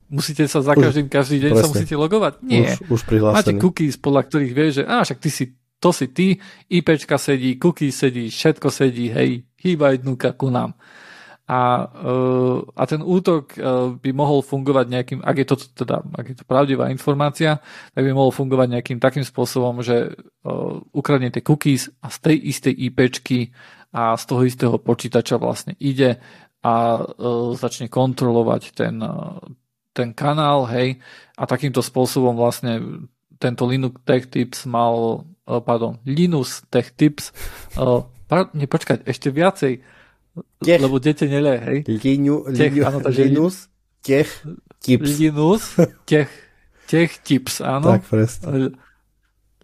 Musíte 0.07 0.47
sa 0.47 0.61
za 0.63 0.77
každým, 0.77 1.11
každý 1.11 1.43
deň 1.43 1.51
presne. 1.51 1.63
sa 1.65 1.71
musíte 1.75 1.95
logovať? 1.97 2.33
Nie. 2.45 2.77
Už, 2.87 3.03
už 3.03 3.25
Máte 3.35 3.57
cookies, 3.57 3.99
podľa 3.99 4.21
ktorých 4.29 4.53
vieš, 4.53 4.71
že 4.79 4.83
á, 4.85 5.01
však 5.03 5.19
ty 5.19 5.29
si 5.33 5.43
to 5.79 5.91
si 5.91 6.07
ty, 6.09 6.39
IPčka 6.71 7.19
sedí, 7.19 7.59
cookie 7.59 7.91
sedí, 7.91 8.31
všetko 8.31 8.67
sedí, 8.71 9.11
hej, 9.11 9.43
hýbaj 9.59 10.01
dnuka 10.01 10.33
ku 10.33 10.49
nám. 10.49 10.73
A, 11.45 11.85
uh, 11.85 12.65
a 12.73 12.83
ten 12.89 13.05
útok 13.05 13.53
uh, 13.53 13.93
by 13.93 14.09
mohol 14.17 14.41
fungovať 14.41 14.85
nejakým, 14.89 15.19
ak 15.21 15.35
je 15.37 15.45
to 15.45 15.55
teda, 15.85 16.01
ak 16.01 16.25
je 16.33 16.35
to 16.41 16.45
pravdivá 16.49 16.89
informácia, 16.89 17.61
tak 17.93 18.01
by 18.01 18.17
mohol 18.17 18.33
fungovať 18.33 18.67
nejakým 18.73 18.97
takým 18.97 19.21
spôsobom, 19.21 19.85
že 19.85 20.09
uh, 20.09 20.81
ukradne 20.89 21.29
tie 21.29 21.45
cookies 21.45 21.93
a 22.01 22.09
z 22.09 22.17
tej 22.17 22.37
istej 22.49 22.73
IPčky 22.89 23.53
a 23.95 24.19
z 24.19 24.23
toho 24.27 24.43
istého 24.43 24.75
počítača 24.75 25.39
vlastne 25.39 25.79
ide 25.79 26.19
a 26.59 26.99
uh, 26.99 27.55
začne 27.55 27.87
kontrolovať 27.87 28.75
ten, 28.75 28.99
uh, 28.99 29.39
ten 29.95 30.11
kanál, 30.11 30.67
hej, 30.67 30.99
a 31.39 31.47
takýmto 31.47 31.79
spôsobom 31.79 32.35
vlastne 32.35 33.07
tento 33.39 33.63
Linux 33.63 34.03
Tech 34.03 34.27
Tips 34.27 34.67
mal, 34.67 35.23
uh, 35.23 35.61
pardon, 35.63 35.95
Linus 36.03 36.67
Tech 36.67 36.91
Tips, 36.91 37.31
pardon, 38.27 38.51
ne, 38.51 38.67
počkať, 38.67 39.07
ešte 39.07 39.31
viacej, 39.31 39.79
tech. 40.59 40.79
lebo 40.83 40.99
dete 40.99 41.31
nele, 41.31 41.55
hej. 41.63 41.79
Linu, 41.87 42.43
tech, 42.51 42.75
linu, 42.75 42.83
áno, 42.83 42.99
takže 42.99 43.23
Linus, 43.31 43.71
tech, 44.03 44.27
tips. 44.83 45.07
Linus, 45.15 45.63
tech, 46.03 46.27
tech 46.91 47.15
tips, 47.23 47.63
áno. 47.63 47.95
Tak, 47.95 48.03
presne. 48.11 48.75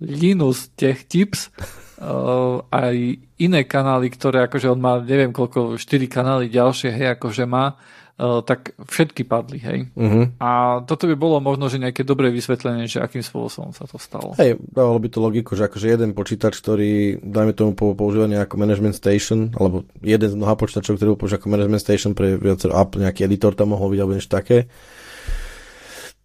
Linus 0.02 0.74
tech 0.74 1.06
tips 1.06 1.54
uh, 2.02 2.66
aj 2.74 2.96
iné 3.38 3.62
kanály, 3.70 4.10
ktoré 4.10 4.50
akože 4.50 4.74
on 4.74 4.82
má, 4.82 4.98
neviem 4.98 5.30
koľko, 5.30 5.78
4 5.78 6.10
kanály 6.10 6.50
ďalšie, 6.50 6.90
hej, 6.90 7.08
akože 7.14 7.46
má, 7.46 7.78
uh, 7.78 8.42
tak 8.42 8.74
všetky 8.82 9.22
padli, 9.30 9.62
hej. 9.62 9.80
Uh-huh. 9.94 10.26
A 10.42 10.82
toto 10.90 11.06
by 11.06 11.14
bolo 11.14 11.38
možno, 11.38 11.70
že 11.70 11.78
nejaké 11.78 12.02
dobré 12.02 12.34
vysvetlenie, 12.34 12.90
že 12.90 12.98
akým 12.98 13.22
spôsobom 13.22 13.78
sa 13.78 13.86
to 13.86 14.02
stalo. 14.02 14.34
Hej, 14.42 14.58
dávalo 14.74 14.98
by 14.98 15.10
to 15.14 15.20
logiku, 15.22 15.54
že 15.54 15.70
akože 15.70 15.88
jeden 15.94 16.18
počítač, 16.18 16.58
ktorý, 16.58 17.22
dajme 17.22 17.54
tomu 17.54 17.78
používanie 17.78 18.42
ako 18.42 18.58
management 18.58 18.98
station, 18.98 19.54
alebo 19.54 19.86
jeden 20.02 20.30
z 20.34 20.36
mnoha 20.38 20.58
počítačov, 20.58 20.98
ktorý 20.98 21.14
používa 21.14 21.38
ako 21.38 21.54
management 21.54 21.84
station 21.86 22.12
pre 22.18 22.42
viacero 22.42 22.74
app, 22.74 22.98
nejaký 22.98 23.30
editor 23.30 23.54
tam 23.54 23.78
mohol 23.78 23.94
byť, 23.94 24.00
alebo 24.02 24.14
niečo 24.18 24.34
také, 24.34 24.66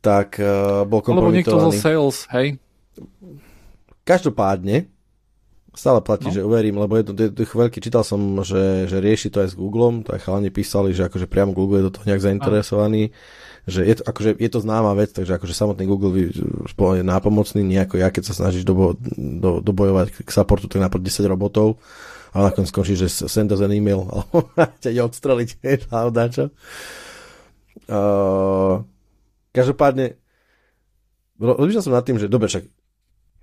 tak 0.01 0.41
uh, 0.41 0.89
bol 0.89 1.05
kompromitovaný. 1.05 1.45
Alebo 1.45 1.69
niekto 1.69 1.69
zo 1.69 1.73
sales, 1.77 2.17
hej. 2.33 2.49
Každopádne, 4.07 4.87
stále 5.77 6.01
platí, 6.01 6.31
no. 6.31 6.35
že 6.35 6.47
uverím, 6.47 6.81
lebo 6.81 6.97
je 6.97 7.05
to, 7.05 7.13
je 7.13 7.31
to 7.35 7.43
veľký, 7.45 7.79
čítal 7.85 8.07
som, 8.07 8.41
že, 8.41 8.89
že 8.89 9.03
rieši 9.03 9.29
to 9.29 9.45
aj 9.45 9.53
s 9.53 9.59
Googlem, 9.59 10.07
to 10.07 10.17
aj 10.17 10.25
chalani 10.25 10.49
písali, 10.49 10.97
že 10.97 11.11
akože 11.11 11.29
priamo 11.29 11.53
Google 11.53 11.85
je 11.85 11.87
do 11.91 11.93
toho 11.93 12.07
nejak 12.09 12.25
zainteresovaný, 12.25 13.11
no. 13.11 13.15
že 13.69 13.85
je 13.85 13.95
to, 13.99 14.03
akože, 14.09 14.31
je 14.41 14.51
to 14.51 14.59
známa 14.65 14.97
vec, 14.97 15.11
takže 15.13 15.37
akože 15.37 15.53
samotný 15.53 15.85
Google 15.85 16.33
je 16.33 17.05
nápomocný, 17.05 17.61
nejako 17.61 18.01
ja, 18.01 18.09
keď 18.09 18.33
sa 18.33 18.47
snažíš 18.47 18.65
dobo, 18.65 18.97
do, 19.19 19.61
dobojovať 19.61 20.25
k 20.25 20.31
supportu, 20.33 20.71
tak 20.71 20.81
napríklad 20.81 21.05
10 21.05 21.27
robotov, 21.29 21.77
a 22.37 22.53
nakoniec 22.53 22.69
skončí, 22.69 22.95
že 22.97 23.09
send 23.09 23.53
us 23.53 23.61
an 23.61 23.73
email, 23.73 24.07
alebo 24.13 24.49
ťa 24.55 24.89
ide 24.95 25.03
odstreliť, 25.03 25.49
a 25.93 26.09
čo. 26.33 26.55
Uh, 27.87 28.83
každopádne, 29.53 30.17
rozmýšľal 31.37 31.85
som 31.85 31.95
nad 31.95 32.05
tým, 32.05 32.17
že 32.17 32.33
dobre, 32.33 32.49
však, 32.49 32.65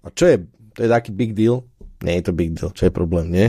a 0.03 0.07
čo 0.11 0.27
je, 0.27 0.35
to 0.75 0.79
je 0.83 0.89
taký 0.91 1.15
big 1.15 1.31
deal, 1.31 1.63
nie 2.03 2.19
je 2.19 2.23
to 2.27 2.33
big 2.35 2.51
deal, 2.51 2.69
čo 2.75 2.91
je 2.91 2.93
problém, 2.93 3.31
nie? 3.31 3.47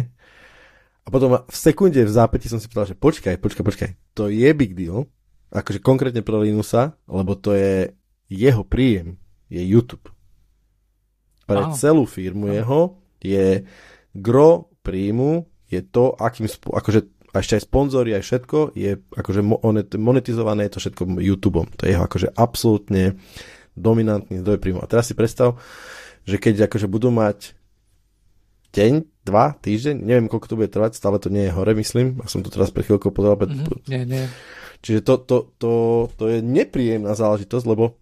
A 1.04 1.12
potom 1.12 1.44
v 1.44 1.56
sekunde 1.56 2.00
v 2.00 2.14
zápäti 2.14 2.48
som 2.48 2.56
si 2.56 2.70
povedal, 2.70 2.94
že 2.94 2.96
počkaj, 2.96 3.36
počkaj, 3.36 3.64
počkaj, 3.66 3.90
to 4.16 4.32
je 4.32 4.48
big 4.56 4.72
deal, 4.72 5.10
akože 5.52 5.84
konkrétne 5.84 6.24
pre 6.24 6.38
Linusa, 6.40 6.96
lebo 7.04 7.36
to 7.36 7.52
je 7.52 7.92
jeho 8.32 8.64
príjem, 8.64 9.20
je 9.52 9.60
YouTube. 9.60 10.08
Pre 11.44 11.60
wow. 11.60 11.76
celú 11.76 12.08
firmu 12.08 12.48
wow. 12.48 12.56
jeho 12.56 12.80
je 13.20 13.46
gro 14.16 14.72
príjmu, 14.80 15.44
je 15.68 15.84
to, 15.84 16.16
akým, 16.16 16.48
akože 16.48 17.14
a 17.34 17.42
ešte 17.42 17.58
aj 17.58 17.66
sponzory, 17.66 18.14
aj 18.14 18.22
všetko, 18.22 18.78
je 18.78 18.94
akože 19.10 19.42
monetizované 19.98 20.70
je 20.70 20.78
to 20.78 20.82
všetko 20.86 21.02
YouTubeom. 21.18 21.66
To 21.74 21.82
je 21.82 21.90
jeho 21.90 22.06
akože 22.06 22.30
absolútne 22.30 23.18
dominantný 23.74 24.38
zdroj 24.38 24.62
príjmu. 24.62 24.78
A 24.78 24.86
teraz 24.86 25.10
si 25.10 25.18
predstav, 25.18 25.58
že 26.24 26.36
keď 26.40 26.68
akože 26.68 26.88
budú 26.88 27.12
mať 27.12 27.56
deň, 28.74 28.92
dva, 29.22 29.54
týždeň, 29.62 30.02
neviem 30.02 30.26
koľko 30.26 30.46
to 30.50 30.58
bude 30.58 30.70
trvať, 30.72 30.98
stále 30.98 31.16
to 31.22 31.30
nie 31.30 31.46
je 31.46 31.54
hore, 31.54 31.72
myslím, 31.78 32.20
a 32.20 32.26
som 32.26 32.42
to 32.42 32.50
teraz 32.50 32.74
pre 32.74 32.82
chvíľkou 32.82 33.14
pozeral. 33.14 33.38
Mm-hmm, 33.38 33.86
nie, 33.86 34.02
nie. 34.04 34.24
Čiže 34.84 35.00
to, 35.00 35.14
to, 35.22 35.36
to, 35.56 35.72
to 36.18 36.24
je 36.28 36.38
nepríjemná 36.44 37.16
záležitosť, 37.16 37.66
lebo 37.70 37.96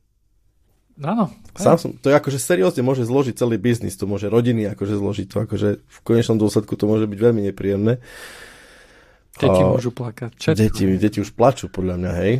Áno. 1.01 1.33
Sám 1.57 1.81
som, 1.81 1.91
to 1.97 2.12
je 2.12 2.16
akože 2.20 2.37
seriózne 2.37 2.85
môže 2.85 3.09
zložiť 3.09 3.41
celý 3.41 3.57
biznis, 3.57 3.97
to 3.97 4.05
môže 4.05 4.29
rodiny 4.29 4.68
akože 4.77 5.01
zložiť, 5.01 5.27
to 5.33 5.37
akože 5.49 5.68
v 5.81 5.99
konečnom 6.05 6.37
dôsledku 6.37 6.77
to 6.77 6.85
môže 6.85 7.09
byť 7.09 7.16
veľmi 7.18 7.49
nepríjemné. 7.49 7.97
Deti 9.41 9.62
môžu 9.64 9.89
plakať. 9.89 10.37
Deti, 10.53 10.85
deti 11.01 11.18
už 11.25 11.33
plačú 11.33 11.73
podľa 11.73 11.97
mňa, 11.97 12.12
hej. 12.20 12.33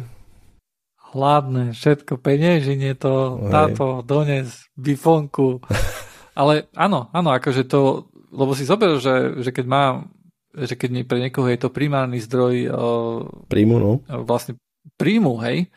Hladné, 1.13 1.77
všetko, 1.77 2.17
penieženie 2.17 2.97
to, 2.97 3.37
táto, 3.53 4.01
dones, 4.01 4.65
bifonku. 4.81 5.61
Ale 6.41 6.73
áno, 6.73 7.13
áno, 7.13 7.29
akože 7.37 7.69
to, 7.69 8.09
lebo 8.33 8.57
si 8.57 8.65
zober, 8.65 8.97
že, 8.97 9.45
že 9.45 9.53
keď 9.53 9.67
má 9.69 9.85
že 10.53 10.77
keď 10.77 11.09
pre 11.09 11.17
niekoho 11.17 11.49
je 11.49 11.61
to 11.65 11.73
primárny 11.73 12.21
zdroj 12.21 12.69
príjmu, 13.49 13.77
no. 13.81 13.93
vlastne 14.29 14.61
príjmu, 15.01 15.41
hej, 15.49 15.73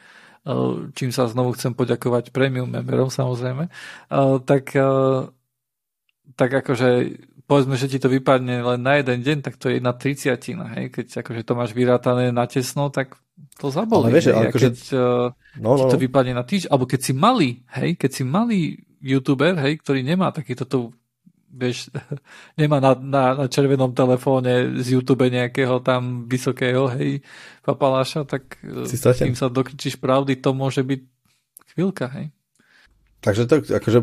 čím 0.93 1.15
sa 1.15 1.31
znovu 1.31 1.55
chcem 1.55 1.71
poďakovať 1.71 2.35
premium 2.35 2.67
memberom 2.67 3.07
samozrejme, 3.07 3.71
tak, 4.43 4.75
tak 6.35 6.49
akože 6.51 6.89
povedzme, 7.47 7.79
že 7.79 7.87
ti 7.87 8.03
to 8.03 8.11
vypadne 8.11 8.61
len 8.61 8.81
na 8.83 8.99
jeden 8.99 9.23
deň, 9.23 9.37
tak 9.47 9.55
to 9.55 9.71
je 9.71 9.79
jedna 9.79 9.95
triciatina, 9.95 10.75
hej, 10.75 10.91
keď 10.91 11.23
akože 11.23 11.41
to 11.47 11.53
máš 11.55 11.71
vyrátané 11.71 12.35
na 12.35 12.43
tesno, 12.43 12.91
tak 12.91 13.15
to 13.55 13.67
zabolí. 13.71 14.11
Ale 14.11 14.15
vieš, 14.19 14.25
hej, 14.31 14.47
akože... 14.51 14.65
keď 14.67 14.75
no, 15.59 15.69
no, 15.73 15.77
ti 15.79 15.83
to 15.87 15.97
no. 15.99 16.03
vypadne 16.03 16.33
na 16.35 16.43
týždeň, 16.43 16.69
alebo 16.71 16.85
keď 16.87 16.99
si 16.99 17.13
malý, 17.15 17.49
hej, 17.79 17.89
keď 17.95 18.11
si 18.11 18.23
malý 18.27 18.61
youtuber, 18.99 19.55
hej, 19.61 19.79
ktorý 19.79 20.03
nemá 20.03 20.31
takýto 20.35 20.67
tu 20.67 20.91
vieš, 21.55 21.87
nemá 22.59 22.83
na, 22.83 22.91
na, 22.99 23.23
na 23.33 23.45
červenom 23.47 23.95
telefóne 23.95 24.75
z 24.83 24.99
YouTube 24.99 25.23
nejakého 25.31 25.79
tam 25.79 26.27
vysokého, 26.27 26.91
hej, 26.99 27.23
papaláša, 27.63 28.27
tak 28.27 28.59
e, 28.59 28.83
si 28.85 28.99
kým 28.99 29.39
sa 29.39 29.47
dokričíš 29.47 29.95
pravdy, 29.95 30.35
to 30.35 30.51
môže 30.51 30.83
byť 30.83 31.01
chvíľka, 31.75 32.11
hej. 32.19 32.35
Takže 33.25 33.49
to, 33.49 33.65
akože 33.73 33.99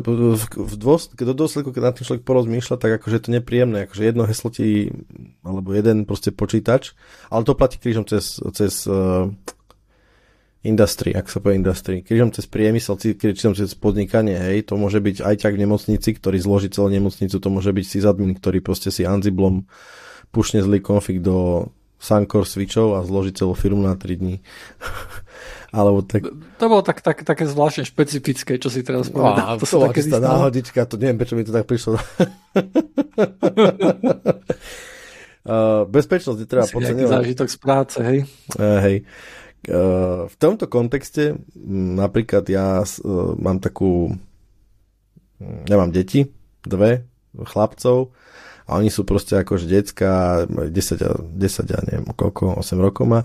v 0.51 0.75
dôsledku, 0.75 1.23
do 1.23 1.31
dôsledku, 1.31 1.71
keď 1.71 1.81
na 1.81 1.95
tým 1.95 2.03
človek 2.11 2.27
porozmýšľa, 2.27 2.75
tak 2.75 2.99
akože 2.99 3.15
je 3.15 3.23
to 3.23 3.31
nepríjemné, 3.31 3.87
akože 3.87 4.03
jedno 4.03 4.27
heslo 4.27 4.51
ti, 4.51 4.91
alebo 5.47 5.71
jeden 5.71 6.03
proste 6.03 6.35
počítač, 6.35 6.91
ale 7.31 7.47
to 7.47 7.55
platí 7.55 7.79
krížom 7.79 8.03
cez, 8.03 8.43
cez 8.51 8.83
uh, 8.83 9.31
industry, 10.63 11.11
ak 11.11 11.27
sa 11.27 11.43
povie 11.43 11.59
industry. 11.59 12.03
Križom 12.03 12.31
cez 12.31 12.47
priemysel, 12.47 12.95
križom 12.99 13.55
cez 13.55 13.75
podnikanie, 13.75 14.39
hej, 14.39 14.71
to 14.71 14.79
môže 14.79 15.03
byť 15.03 15.23
aj 15.23 15.35
tak 15.43 15.59
v 15.59 15.67
nemocnici, 15.67 16.15
ktorý 16.15 16.39
zloží 16.39 16.71
celú 16.71 16.87
nemocnicu, 16.87 17.35
to 17.35 17.49
môže 17.51 17.71
byť 17.71 17.85
sysadmin, 17.85 18.31
ktorý 18.35 18.63
proste 18.63 18.91
si 18.91 19.03
Ansiblom 19.03 19.67
pušne 20.31 20.63
zlý 20.63 20.79
konfig 20.79 21.19
do 21.19 21.67
Suncor 21.99 22.47
switchov 22.47 22.99
a 22.99 23.07
zloží 23.07 23.35
celú 23.35 23.55
firmu 23.55 23.83
na 23.83 23.95
3 23.95 24.19
dní. 24.19 24.35
Alebo 25.73 26.05
tak... 26.05 26.29
To 26.61 26.65
bolo 26.69 26.85
tak, 26.85 27.01
tak, 27.01 27.25
také 27.25 27.49
zvláštne 27.49 27.89
špecifické, 27.89 28.61
čo 28.61 28.69
si 28.69 28.85
teraz 28.85 29.09
povedal. 29.09 29.57
Wow, 29.57 29.59
to, 29.59 29.65
to 29.65 29.89
také 29.89 30.05
náhodička, 30.05 30.85
to 30.85 31.01
neviem, 31.01 31.17
prečo 31.17 31.33
mi 31.33 31.41
to 31.41 31.49
tak 31.49 31.65
prišlo. 31.65 31.97
uh, 31.97 32.05
bezpečnosť 35.89 36.37
je 36.37 36.47
treba 36.47 36.69
podceňovať. 36.69 37.09
zážitok 37.09 37.49
z 37.49 37.57
práce, 37.57 37.97
hej? 38.05 38.29
Uh, 38.53 38.77
hej. 38.85 39.01
Eh, 39.63 40.21
v 40.27 40.35
tomto 40.43 40.67
kontexte 40.67 41.39
napríklad 41.95 42.43
ja 42.51 42.83
eh, 42.83 42.91
mám 43.39 43.63
takú 43.63 44.11
ja 45.43 45.75
mám 45.79 45.91
deti, 45.91 46.27
dve 46.67 47.07
chlapcov 47.31 48.11
a 48.67 48.79
oni 48.79 48.91
sú 48.91 49.07
proste 49.07 49.39
akože 49.39 49.67
decka 49.67 50.43
10, 50.47 50.67
10 50.67 51.39
ja 51.67 51.79
neviem 51.87 52.07
koľko, 52.11 52.59
8 52.59 52.75
rokov 52.79 53.07
má 53.07 53.23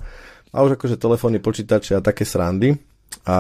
a 0.53 0.65
už 0.65 0.81
akože 0.81 0.97
telefóny, 0.97 1.39
počítače 1.39 1.99
a 1.99 2.05
také 2.05 2.25
srandy. 2.25 2.77
A 3.29 3.37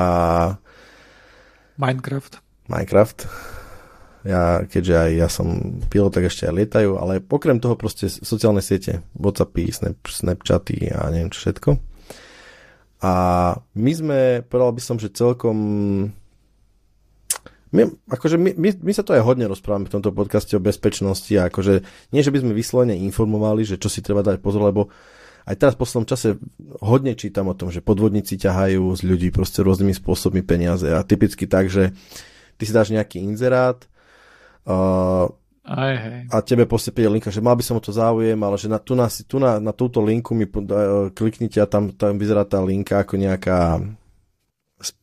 Minecraft. 1.78 2.42
Minecraft. 2.68 3.18
Ja, 4.26 4.66
keďže 4.66 4.94
aj 4.98 5.11
ja 5.14 5.28
som 5.30 5.78
pilot, 5.88 6.12
tak 6.12 6.28
ešte 6.28 6.50
aj 6.50 6.54
lietajú, 6.59 6.90
ale 6.98 7.22
okrem 7.22 7.62
toho 7.62 7.78
proste 7.78 8.11
sociálne 8.11 8.61
siete, 8.61 9.06
Whatsappy, 9.14 9.70
Snap, 9.70 9.96
Snapchaty 10.04 10.90
a 10.90 11.09
neviem 11.09 11.30
čo 11.30 11.48
všetko. 11.48 11.70
A 12.98 13.12
my 13.78 13.92
sme, 13.94 14.20
povedal 14.42 14.74
by 14.74 14.82
som, 14.82 14.98
že 14.98 15.14
celkom 15.14 15.56
my, 17.68 17.84
akože 18.09 18.40
my, 18.40 18.56
my, 18.56 18.68
my 18.80 18.92
sa 18.96 19.04
to 19.04 19.12
aj 19.12 19.22
hodne 19.22 19.44
rozprávame 19.44 19.86
v 19.86 19.94
tomto 20.00 20.11
podcaste 20.11 20.56
o 20.56 20.64
bezpečnosti 20.64 21.30
a 21.36 21.52
akože 21.52 21.84
nie, 22.16 22.24
že 22.24 22.32
by 22.32 22.40
sme 22.40 22.56
vyslovene 22.56 22.96
informovali, 22.96 23.62
že 23.62 23.76
čo 23.76 23.92
si 23.92 24.00
treba 24.00 24.24
dať 24.24 24.40
pozor, 24.40 24.66
lebo 24.66 24.88
aj 25.49 25.57
teraz 25.57 25.72
v 25.74 25.80
poslednom 25.80 26.05
čase 26.05 26.36
hodne 26.84 27.16
čítam 27.16 27.49
o 27.49 27.57
tom, 27.57 27.72
že 27.72 27.80
podvodníci 27.80 28.36
ťahajú 28.36 28.84
z 28.92 29.01
ľudí 29.01 29.28
proste 29.32 29.64
rôznymi 29.64 29.96
spôsobmi 29.96 30.44
peniaze 30.44 30.84
a 30.92 31.01
typicky 31.01 31.49
tak, 31.49 31.72
že 31.72 31.96
ty 32.61 32.68
si 32.68 32.72
dáš 32.76 32.92
nejaký 32.92 33.24
inzerát 33.24 33.80
uh, 34.68 35.32
Aj, 35.68 35.94
hej. 36.01 36.18
A 36.32 36.40
tebe 36.40 36.64
proste 36.64 36.92
príde 36.92 37.12
linka, 37.12 37.28
že 37.28 37.44
mal 37.44 37.53
by 37.53 37.61
som 37.61 37.76
o 37.76 37.84
to 37.84 37.92
záujem, 37.92 38.40
ale 38.40 38.57
že 38.57 38.72
na, 38.72 38.80
tu, 38.80 38.96
na, 38.96 39.05
tu 39.09 39.36
na, 39.36 39.61
na 39.61 39.72
túto 39.76 40.01
linku 40.01 40.32
mi 40.32 40.49
kliknite 41.12 41.61
a 41.61 41.68
tam, 41.68 41.92
tam 41.92 42.16
vyzerá 42.16 42.49
tá 42.49 42.61
linka 42.64 43.05
ako 43.05 43.20
nejaká 43.20 43.76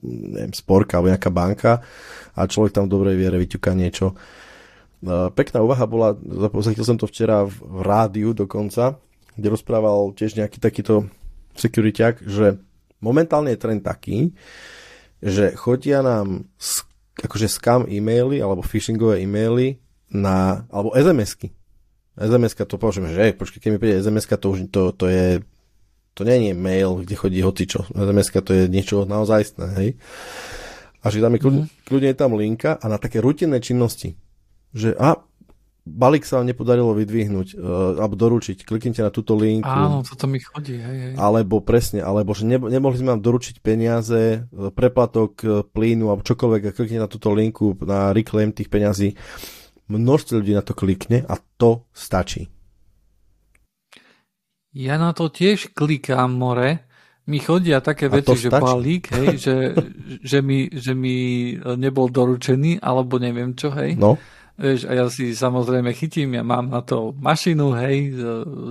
neviem, 0.01 0.53
sporka 0.57 0.97
alebo 0.97 1.13
nejaká 1.13 1.29
banka 1.29 1.85
a 2.33 2.49
človek 2.49 2.73
tam 2.73 2.89
v 2.89 2.93
dobrej 2.97 3.13
viere 3.13 3.37
vyťuká 3.37 3.77
niečo. 3.77 4.17
Pekná 5.37 5.61
úvaha 5.61 5.85
bola, 5.85 6.17
zachytil 6.65 6.81
som 6.81 6.97
to 6.97 7.05
včera 7.05 7.45
v, 7.45 7.53
v 7.61 7.79
rádiu 7.85 8.33
dokonca, 8.33 8.97
kde 9.35 9.47
rozprával 9.51 10.15
tiež 10.15 10.39
nejaký 10.39 10.59
takýto 10.59 11.11
securityák, 11.55 12.23
že 12.27 12.59
momentálne 12.99 13.51
je 13.51 13.61
trend 13.61 13.83
taký, 13.83 14.35
že 15.23 15.55
chodia 15.55 16.03
nám 16.03 16.47
akože 17.19 17.47
scam 17.47 17.87
e-maily 17.87 18.43
alebo 18.43 18.65
phishingové 18.65 19.23
e-maily 19.23 19.79
na, 20.11 20.67
alebo 20.71 20.91
SMS-ky. 20.95 21.51
SMS-ka 22.15 22.63
to 22.63 22.79
považujem, 22.79 23.11
že 23.11 23.19
hej, 23.19 23.33
počkej, 23.35 23.59
keď 23.59 23.69
mi 23.75 23.79
príde 23.79 23.99
SMS-ka, 23.99 24.39
to 24.39 24.55
už 24.55 24.71
to, 24.71 24.95
to 24.95 25.05
je, 25.11 25.43
to 26.15 26.23
nie 26.23 26.51
je 26.51 26.55
mail, 26.55 27.03
kde 27.03 27.15
chodí 27.19 27.39
hocičo. 27.43 27.91
SMS-ka 27.91 28.39
to 28.39 28.55
je 28.55 28.63
niečo 28.71 29.03
naozajstné, 29.03 29.67
hej. 29.79 29.89
A 31.03 31.11
že 31.11 31.19
tam 31.19 31.35
je 31.35 31.43
kľudne, 31.43 31.63
mm. 31.67 31.71
kľudne 31.85 32.09
je 32.09 32.17
tam 32.17 32.31
linka 32.39 32.71
a 32.79 32.85
na 32.87 32.95
také 32.95 33.19
rutinné 33.19 33.59
činnosti, 33.59 34.15
že 34.71 34.95
a 34.95 35.19
balík 35.85 36.25
sa 36.25 36.41
vám 36.41 36.49
nepodarilo 36.49 36.97
vydvihnúť 36.97 37.47
uh, 37.55 38.01
alebo 38.01 38.17
doručiť, 38.17 38.65
kliknite 38.65 39.05
na 39.05 39.13
túto 39.13 39.37
linku. 39.37 39.69
Áno, 39.69 40.01
toto 40.01 40.25
mi 40.25 40.41
chodí, 40.41 40.81
hej, 40.81 40.97
hej. 41.09 41.13
Alebo 41.15 41.61
presne, 41.61 42.01
alebo 42.01 42.33
že 42.33 42.49
ne, 42.49 42.57
nemohli 42.57 42.97
sme 42.97 43.13
vám 43.13 43.21
doručiť 43.21 43.61
peniaze, 43.61 44.49
e, 44.49 44.73
preplatok 44.73 45.31
e, 45.45 45.47
plynu 45.61 46.09
alebo 46.09 46.25
čokoľvek 46.25 46.61
a 46.65 46.73
kliknite 46.73 47.05
na 47.05 47.11
túto 47.11 47.29
linku 47.29 47.77
na 47.85 48.09
reclaim 48.11 48.49
tých 48.49 48.73
peňazí 48.73 49.13
množstvo 49.85 50.41
ľudí 50.41 50.57
na 50.57 50.65
to 50.65 50.73
klikne 50.73 51.21
a 51.21 51.37
to 51.37 51.85
stačí. 51.93 52.49
Ja 54.75 54.97
na 54.97 55.13
to 55.13 55.29
tiež 55.29 55.71
klikám, 55.71 56.33
more. 56.35 56.83
Mi 57.25 57.41
chodia 57.41 57.81
také 57.81 58.05
veci, 58.05 58.37
že 58.37 58.53
balík, 58.53 59.09
hej, 59.13 59.27
že, 59.37 59.55
že, 60.33 60.39
mi, 60.41 60.69
že 60.69 60.97
mi 60.97 61.53
nebol 61.57 62.09
doručený, 62.09 62.81
alebo 62.81 63.21
neviem 63.21 63.53
čo, 63.53 63.69
hej. 63.73 63.97
No. 63.97 64.17
Vieš, 64.55 64.87
a 64.87 64.91
ja 64.95 65.05
si 65.11 65.35
samozrejme 65.35 65.91
chytím, 65.91 66.39
ja 66.39 66.43
mám 66.43 66.71
na 66.71 66.79
to 66.79 67.11
mašinu, 67.19 67.75
hej, 67.75 68.15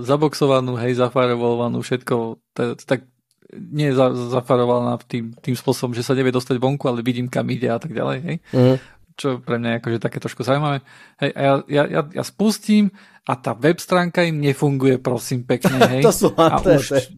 zaboxovanú, 0.01 0.73
hej, 0.81 0.97
zafarovanú, 0.97 1.85
všetko, 1.85 2.41
tak 2.57 3.05
nie 3.53 3.93
je 3.93 3.95
zafarovaná 4.33 4.97
tým, 5.05 5.37
tým 5.37 5.53
spôsobom, 5.53 5.93
že 5.93 6.01
sa 6.01 6.17
nevie 6.17 6.33
dostať 6.33 6.57
vonku, 6.57 6.89
ale 6.89 7.05
vidím, 7.05 7.29
kam 7.29 7.45
ide 7.53 7.69
a 7.69 7.77
tak 7.77 7.93
ďalej, 7.93 8.17
hej. 8.25 8.37
Mm 8.49 8.77
čo 9.15 9.39
pre 9.39 9.55
mňa 9.57 9.69
je 9.71 9.79
akože 9.79 9.99
také 10.03 10.17
trošku 10.19 10.43
zaujímavé. 10.43 10.83
Hej, 11.23 11.31
a 11.31 11.39
ja, 11.39 11.53
ja, 11.71 11.83
ja, 11.87 12.01
ja 12.19 12.23
spustím 12.27 12.91
a 13.23 13.39
tá 13.39 13.55
web 13.55 13.79
stránka 13.79 14.21
im 14.27 14.43
nefunguje, 14.43 14.99
prosím, 14.99 15.47
pekne, 15.47 15.79
hej. 15.97 16.03
to 16.03 16.11
sú 16.11 16.27
a 16.35 16.59
už, 16.59 17.15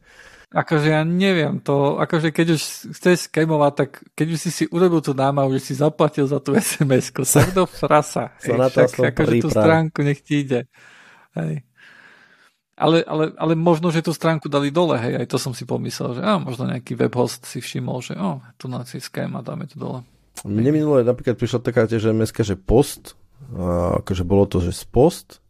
akože 0.48 0.88
ja 0.96 1.04
neviem, 1.04 1.60
to, 1.60 2.00
akože 2.00 2.32
keď 2.32 2.48
už 2.56 2.62
chceš 2.96 3.28
skémovať, 3.28 3.74
tak 3.76 3.90
keď 4.16 4.28
už 4.32 4.40
si 4.40 4.52
si 4.52 4.64
urobil 4.72 5.04
tú 5.04 5.12
námahu, 5.12 5.52
že 5.60 5.72
si 5.72 5.74
zaplatil 5.76 6.24
za 6.24 6.40
tú 6.40 6.56
SMS-ku, 6.56 7.28
tak 7.28 7.52
do 7.52 7.68
frasa. 7.68 8.32
Hej, 8.44 8.56
na 8.56 8.68
to 8.72 8.88
však, 8.88 9.12
akože 9.12 9.34
tú 9.44 9.50
stránku 9.52 10.00
nech 10.08 10.24
ti 10.24 10.48
ide. 10.48 10.72
Hej. 11.36 11.68
Ale, 12.78 13.02
ale, 13.10 13.34
ale 13.42 13.54
možno, 13.58 13.90
že 13.90 14.06
tú 14.06 14.14
stránku 14.14 14.54
dali 14.54 14.70
dole, 14.70 15.02
hej, 15.02 15.26
aj 15.26 15.28
to 15.34 15.42
som 15.42 15.52
si 15.52 15.66
pomyslel, 15.66 16.14
že 16.14 16.22
á, 16.22 16.38
možno 16.38 16.70
nejaký 16.70 16.94
webhost 16.94 17.50
si 17.50 17.58
všimol, 17.58 18.06
že 18.06 18.14
o, 18.14 18.38
tu 18.54 18.70
na 18.70 18.86
si 18.86 19.02
a 19.02 19.40
dáme 19.42 19.66
to 19.66 19.82
dole. 19.82 20.00
Mne 20.46 20.70
minulé 20.70 21.02
napríklad 21.02 21.42
prišla 21.42 21.66
taká 21.66 21.90
tiež 21.90 22.14
že 22.14 22.56
post, 22.56 23.18
akože 24.06 24.22
bolo 24.22 24.46
to, 24.46 24.62
že 24.62 24.78
z 24.78 24.86
post, 24.94 25.42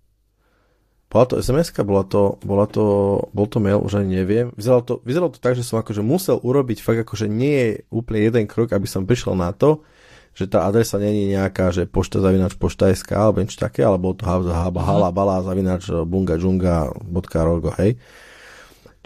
bola 1.07 1.23
to 1.23 1.39
sms 1.39 1.71
bola 1.87 2.03
to, 2.03 2.35
bola 2.43 2.65
to, 2.67 2.83
bol 3.31 3.47
to 3.47 3.63
mail, 3.63 3.79
už 3.79 4.03
ani 4.03 4.19
neviem. 4.19 4.51
Vyzeralo 4.59 4.83
to, 4.83 4.93
vyzeralo 5.07 5.31
to 5.31 5.39
tak, 5.39 5.55
že 5.55 5.63
som 5.63 5.79
akože 5.79 6.03
musel 6.03 6.35
urobiť 6.43 6.83
fakt 6.83 7.07
akože 7.07 7.31
nie 7.31 7.55
je 7.55 7.69
úplne 7.87 8.27
jeden 8.27 8.43
krok, 8.43 8.75
aby 8.75 8.83
som 8.83 9.07
prišiel 9.07 9.39
na 9.39 9.55
to, 9.55 9.87
že 10.35 10.51
tá 10.51 10.67
adresa 10.67 10.99
je 10.99 11.33
nejaká, 11.33 11.71
že 11.71 11.87
pošta 11.87 12.19
zavinač 12.19 12.59
pošta 12.59 12.91
SK 12.91 13.15
alebo 13.15 13.39
niečo 13.39 13.57
také, 13.57 13.87
alebo 13.87 14.13
to 14.13 14.27
haba 14.27 14.81
hala 14.83 15.09
bala 15.15 15.41
zavinač 15.41 15.87
bunga 16.03 16.35
džunga 16.35 16.91
rogo, 17.41 17.71
hej. 17.79 17.95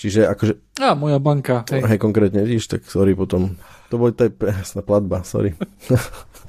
Čiže 0.02 0.26
akože... 0.26 0.82
A, 0.82 0.98
moja 0.98 1.22
banka. 1.22 1.62
Hej. 1.70 1.86
hej, 1.86 2.00
konkrétne, 2.02 2.42
vidíš, 2.42 2.66
tak 2.66 2.82
sorry 2.90 3.14
potom 3.14 3.62
to 3.94 4.02
boli 4.02 4.18
to 4.18 4.26
jasná 4.42 4.82
platba, 4.82 5.22
sorry. 5.22 5.54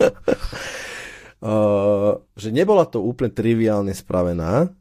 uh, 1.45 2.17
že 2.35 2.49
nebola 2.49 2.89
to 2.89 3.05
úplne 3.05 3.31
triviálne 3.31 3.93
spravená, 3.93 4.73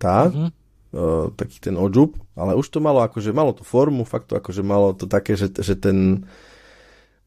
tá, 0.00 0.32
uh-huh. 0.32 0.48
uh, 0.96 1.26
taký 1.36 1.60
ten 1.60 1.76
odžup, 1.76 2.16
ale 2.32 2.56
už 2.56 2.72
to 2.72 2.80
malo 2.80 3.04
akože, 3.04 3.36
malo 3.36 3.52
to 3.52 3.60
formu, 3.60 4.08
fakt 4.08 4.32
to 4.32 4.40
akože 4.40 4.64
malo 4.64 4.96
to 4.96 5.04
také, 5.04 5.36
že, 5.36 5.52
že 5.52 5.76
ten, 5.76 6.24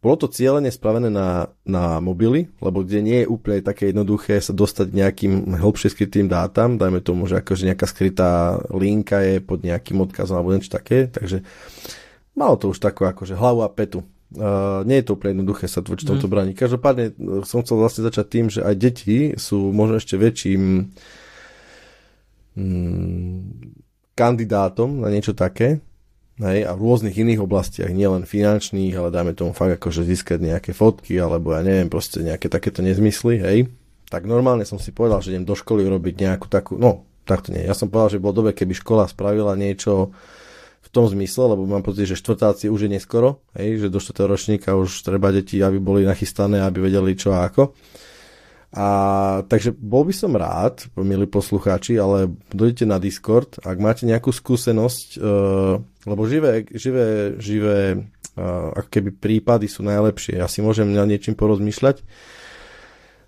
bolo 0.04 0.20
to 0.20 0.28
cieľene 0.28 0.68
spravené 0.68 1.08
na, 1.08 1.54
na 1.64 2.02
mobily, 2.02 2.52
lebo 2.60 2.84
kde 2.84 3.00
nie 3.00 3.18
je 3.24 3.32
úplne 3.32 3.64
také 3.64 3.94
jednoduché 3.94 4.42
sa 4.42 4.52
dostať 4.52 4.92
nejakým 4.92 5.56
hĺbšie 5.56 5.94
skrytým 5.94 6.28
dátam, 6.28 6.76
dajme 6.76 7.00
tomu, 7.00 7.30
že 7.30 7.40
akože 7.40 7.70
nejaká 7.72 7.88
skrytá 7.88 8.60
linka 8.74 9.24
je 9.24 9.40
pod 9.40 9.64
nejakým 9.64 10.02
odkazom 10.04 10.42
alebo 10.42 10.52
niečo 10.52 10.74
také, 10.74 11.08
takže 11.08 11.46
malo 12.36 12.58
to 12.60 12.74
už 12.74 12.82
takú 12.82 13.06
akože 13.06 13.38
hlavu 13.38 13.64
a 13.64 13.70
petu. 13.70 14.04
Uh, 14.34 14.82
nie 14.90 14.98
je 14.98 15.06
to 15.06 15.14
úplne 15.14 15.38
jednoduché 15.38 15.70
sa 15.70 15.86
voči 15.86 16.10
tomto 16.10 16.26
mm. 16.26 16.34
brániť. 16.34 16.56
Každopádne 16.58 17.06
e, 17.06 17.14
som 17.46 17.62
chcel 17.62 17.78
vlastne 17.78 18.02
začať 18.02 18.26
tým, 18.26 18.46
že 18.50 18.66
aj 18.66 18.76
deti 18.82 19.18
sú 19.38 19.70
možno 19.70 20.02
ešte 20.02 20.18
väčším 20.18 20.90
mm, 22.58 23.74
kandidátom 24.14 25.02
na 25.02 25.10
niečo 25.10 25.34
také. 25.34 25.82
Hej, 26.42 26.66
a 26.66 26.74
v 26.74 26.82
rôznych 26.82 27.14
iných 27.14 27.46
oblastiach, 27.46 27.94
nielen 27.94 28.26
finančných, 28.26 28.98
ale 28.98 29.14
dajme 29.14 29.38
tomu 29.38 29.54
fakt 29.54 29.78
akože 29.78 30.02
získať 30.02 30.42
nejaké 30.42 30.74
fotky, 30.74 31.14
alebo 31.22 31.54
ja 31.54 31.62
neviem, 31.62 31.94
proste 31.94 32.26
nejaké 32.26 32.50
takéto 32.50 32.82
nezmysly, 32.82 33.38
hej. 33.38 33.58
Tak 34.10 34.26
normálne 34.26 34.66
som 34.66 34.82
si 34.82 34.90
povedal, 34.90 35.22
že 35.22 35.30
idem 35.30 35.46
do 35.46 35.54
školy 35.54 35.86
urobiť 35.86 36.26
nejakú 36.26 36.50
takú, 36.50 36.74
no, 36.74 37.06
takto 37.30 37.54
nie. 37.54 37.62
Ja 37.62 37.78
som 37.78 37.86
povedal, 37.86 38.18
že 38.18 38.24
bolo 38.24 38.34
dobre, 38.34 38.58
keby 38.58 38.74
škola 38.74 39.06
spravila 39.06 39.54
niečo, 39.54 40.10
v 40.84 40.90
tom 40.92 41.08
zmysle, 41.08 41.56
lebo 41.56 41.64
mám 41.64 41.82
pocit, 41.82 42.06
že 42.06 42.20
štvrtáci 42.20 42.68
už 42.68 42.86
je 42.86 42.90
neskoro, 42.92 43.40
hej, 43.56 43.88
že 43.88 43.88
do 43.88 44.04
štvrtého 44.04 44.28
ročníka 44.28 44.70
už 44.76 45.06
treba 45.06 45.32
deti, 45.32 45.64
aby 45.64 45.80
boli 45.80 46.04
nachystané, 46.04 46.60
aby 46.60 46.92
vedeli 46.92 47.16
čo 47.16 47.32
a 47.32 47.48
ako. 47.48 47.72
A 48.74 48.88
takže 49.46 49.70
bol 49.70 50.02
by 50.02 50.14
som 50.18 50.34
rád, 50.34 50.90
milí 50.98 51.30
poslucháči, 51.30 51.94
ale 52.02 52.34
dojdete 52.50 52.90
na 52.90 52.98
Discord, 52.98 53.62
ak 53.62 53.78
máte 53.78 54.10
nejakú 54.10 54.34
skúsenosť, 54.34 55.22
uh, 55.22 55.78
lebo 56.10 56.22
živé, 56.26 56.66
živé, 56.74 57.38
živé 57.38 58.02
uh, 58.34 58.74
ako 58.74 58.90
keby 58.90 59.10
prípady 59.14 59.70
sú 59.70 59.86
najlepšie. 59.86 60.42
Ja 60.42 60.50
si 60.50 60.66
môžem 60.66 60.90
na 60.90 61.06
niečím 61.06 61.38
porozmýšľať. 61.38 62.02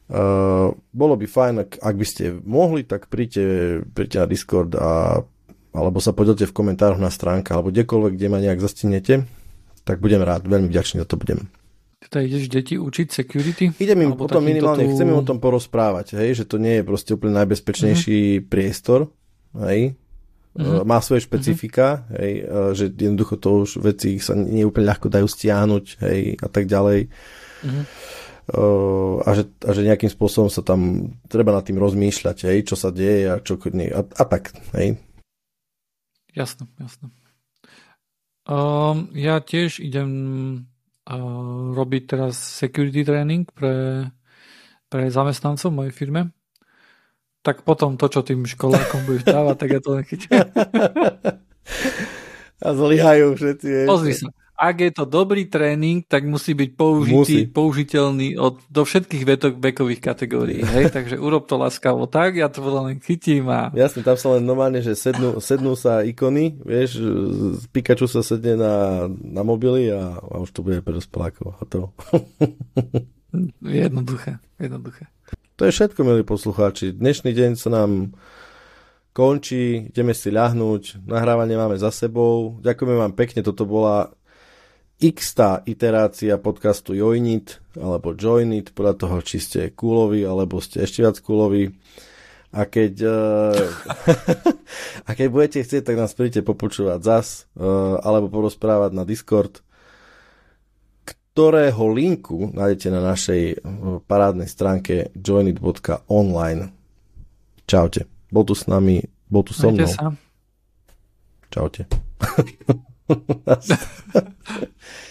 Uh, 0.09 0.73
bolo 0.89 1.13
by 1.13 1.29
fajn, 1.29 1.55
ak, 1.61 1.71
ak 1.77 1.95
by 1.97 2.05
ste 2.09 2.23
mohli, 2.41 2.81
tak 2.81 3.05
príďte, 3.13 3.45
príďte 3.93 4.17
na 4.21 4.27
Discord 4.29 4.73
a 4.73 5.21
alebo 5.75 5.99
sa 5.99 6.15
podielte 6.15 6.47
v 6.47 6.55
komentároch 6.55 6.95
na 6.95 7.11
stránke, 7.11 7.51
alebo 7.51 7.67
kdekoľvek, 7.67 8.15
kde 8.15 8.31
ma 8.31 8.39
nejak 8.39 8.63
zastinete, 8.63 9.27
tak 9.83 9.99
budem 9.99 10.23
rád, 10.23 10.47
veľmi 10.47 10.71
vďačný 10.71 11.03
za 11.03 11.07
to 11.07 11.19
budem. 11.19 11.51
Teda 12.05 12.21
ideš 12.21 12.53
deti 12.53 12.77
učiť 12.77 13.07
security? 13.09 13.65
Idem 13.81 14.05
im 14.05 14.13
potom 14.13 14.45
minimálne, 14.45 14.85
tu... 14.85 14.93
chcem 14.93 15.09
im 15.09 15.17
o 15.17 15.25
tom 15.25 15.41
porozprávať, 15.41 16.21
hej, 16.21 16.37
že 16.37 16.45
to 16.45 16.61
nie 16.61 16.79
je 16.79 16.83
proste 16.85 17.11
úplne 17.17 17.33
najbezpečnejší 17.41 18.19
uh-huh. 18.37 18.45
priestor, 18.45 19.09
hej, 19.65 19.97
uh-huh. 20.53 20.85
má 20.85 21.01
svoje 21.01 21.25
špecifika, 21.25 22.05
uh-huh. 22.05 22.17
hej, 22.21 22.33
že 22.77 22.85
jednoducho 22.93 23.41
to 23.41 23.65
už 23.65 23.81
veci 23.81 24.21
sa 24.21 24.37
nie 24.37 24.61
úplne 24.61 24.85
ľahko 24.93 25.09
dajú 25.09 25.25
stiahnuť, 25.25 25.85
hej, 26.05 26.19
a 26.37 26.47
tak 26.47 26.69
ďalej. 26.69 27.09
Uh, 28.45 29.25
a, 29.25 29.33
že, 29.33 29.49
a 29.65 29.73
že 29.73 29.81
nejakým 29.81 30.11
spôsobom 30.13 30.53
sa 30.53 30.61
tam 30.61 31.09
treba 31.25 31.49
nad 31.49 31.65
tým 31.65 31.81
rozmýšľať, 31.81 32.37
hej, 32.45 32.69
čo 32.69 32.77
sa 32.77 32.93
deje 32.93 33.33
a 33.33 33.41
čo 33.41 33.57
nie, 33.73 33.89
a, 33.89 34.05
a 34.05 34.23
tak, 34.29 34.53
hej. 34.77 35.01
Jasné, 36.37 36.69
jasné. 36.77 37.09
Um, 38.45 39.09
ja 39.17 39.41
tiež 39.41 39.81
idem 39.81 40.69
robiť 41.75 42.03
teraz 42.09 42.37
security 42.37 43.05
training 43.05 43.45
pre, 43.53 44.09
pre 44.89 45.13
zamestnancov 45.13 45.69
v 45.69 45.77
mojej 45.85 45.93
firme. 45.93 46.33
Tak 47.45 47.61
potom 47.61 47.93
to, 47.93 48.09
čo 48.09 48.25
tým 48.25 48.41
školákom 48.41 49.05
budeš 49.05 49.29
dávať, 49.29 49.55
tak 49.61 49.69
ja 49.69 49.79
to 49.81 50.01
nechytím. 50.01 50.33
A 52.65 52.73
zlyhajú 52.73 53.37
všetci. 53.37 53.85
Pozri 53.85 54.17
sa 54.17 54.33
ak 54.55 54.75
je 54.79 54.91
to 54.95 55.03
dobrý 55.03 55.51
tréning, 55.51 56.07
tak 56.07 56.23
musí 56.23 56.55
byť 56.55 56.69
použitý, 56.79 57.43
musí. 57.43 57.51
použiteľný 57.51 58.39
od, 58.39 58.63
do 58.71 58.87
všetkých 58.87 59.23
vetok, 59.27 59.53
vekových 59.59 60.01
kategórií. 60.01 60.63
Hej? 60.63 60.95
Takže 60.95 61.19
urob 61.19 61.43
to 61.43 61.59
láskavo 61.59 62.07
tak, 62.07 62.39
ja 62.39 62.47
to 62.47 62.63
len 62.63 63.03
chytím 63.03 63.51
a... 63.51 63.75
Jasne, 63.75 64.07
tam 64.07 64.15
sa 64.15 64.39
len 64.39 64.47
normálne, 64.47 64.79
že 64.79 64.95
sednú, 64.95 65.43
sednú 65.43 65.75
sa 65.75 66.07
ikony, 66.07 66.55
vieš, 66.63 67.03
Pikachu 67.75 68.07
sa 68.07 68.23
sedne 68.23 68.55
na, 68.55 69.05
na 69.11 69.43
mobily 69.43 69.91
a, 69.91 70.23
a 70.23 70.35
už 70.39 70.55
to 70.55 70.63
bude 70.63 70.79
pre 70.79 70.95
dospelákov. 70.95 71.59
A 71.59 71.63
to. 71.67 71.91
jednoduché, 73.59 74.39
jednoduché. 74.55 75.11
To 75.59 75.67
je 75.67 75.71
všetko, 75.71 75.99
milí 76.03 76.23
poslucháči. 76.23 76.95
Dnešný 76.95 77.31
deň 77.31 77.51
sa 77.59 77.71
nám 77.71 78.15
končí, 79.15 79.91
ideme 79.91 80.11
si 80.11 80.27
ľahnúť, 80.27 81.07
nahrávanie 81.07 81.55
máme 81.55 81.79
za 81.79 81.91
sebou. 81.91 82.59
Ďakujeme 82.59 82.95
vám 82.99 83.13
pekne, 83.15 83.39
toto 83.39 83.63
bola 83.63 84.11
x 84.99 85.35
iterácia 85.67 86.39
podcastu 86.39 86.95
Joinit 86.95 87.59
alebo 87.75 88.15
Joinit, 88.15 88.71
podľa 88.71 88.95
toho, 88.95 89.17
či 89.19 89.43
ste 89.43 89.61
kúlovi 89.75 90.23
alebo 90.23 90.63
ste 90.63 90.87
ešte 90.87 91.03
viac 91.03 91.19
kúlovi. 91.19 91.71
A 92.55 92.63
keď, 92.63 92.93
uh, 93.03 93.67
a 95.07 95.09
keď 95.11 95.27
budete 95.27 95.59
chcieť, 95.59 95.91
tak 95.91 95.99
nás 95.99 96.15
príďte 96.15 96.47
popočúvať 96.47 96.99
zas 97.03 97.51
uh, 97.59 97.99
alebo 97.99 98.31
porozprávať 98.31 98.95
na 98.95 99.03
Discord 99.03 99.65
ktorého 101.35 101.91
linku 101.91 102.47
nájdete 102.55 102.87
na 102.95 103.03
našej 103.03 103.41
eh, 103.51 103.57
parádnej 104.07 104.47
stránke 104.47 105.11
joinit.online. 105.19 106.71
Čaute. 107.67 108.07
Bol 108.31 108.47
tu 108.47 108.55
s 108.55 108.71
nami, 108.71 109.03
bol 109.27 109.43
tu 109.43 109.51
so 109.51 109.67
mnou. 109.67 109.83
Sa. 109.83 110.15
Čaute. 111.51 111.91
that's, 113.45 113.71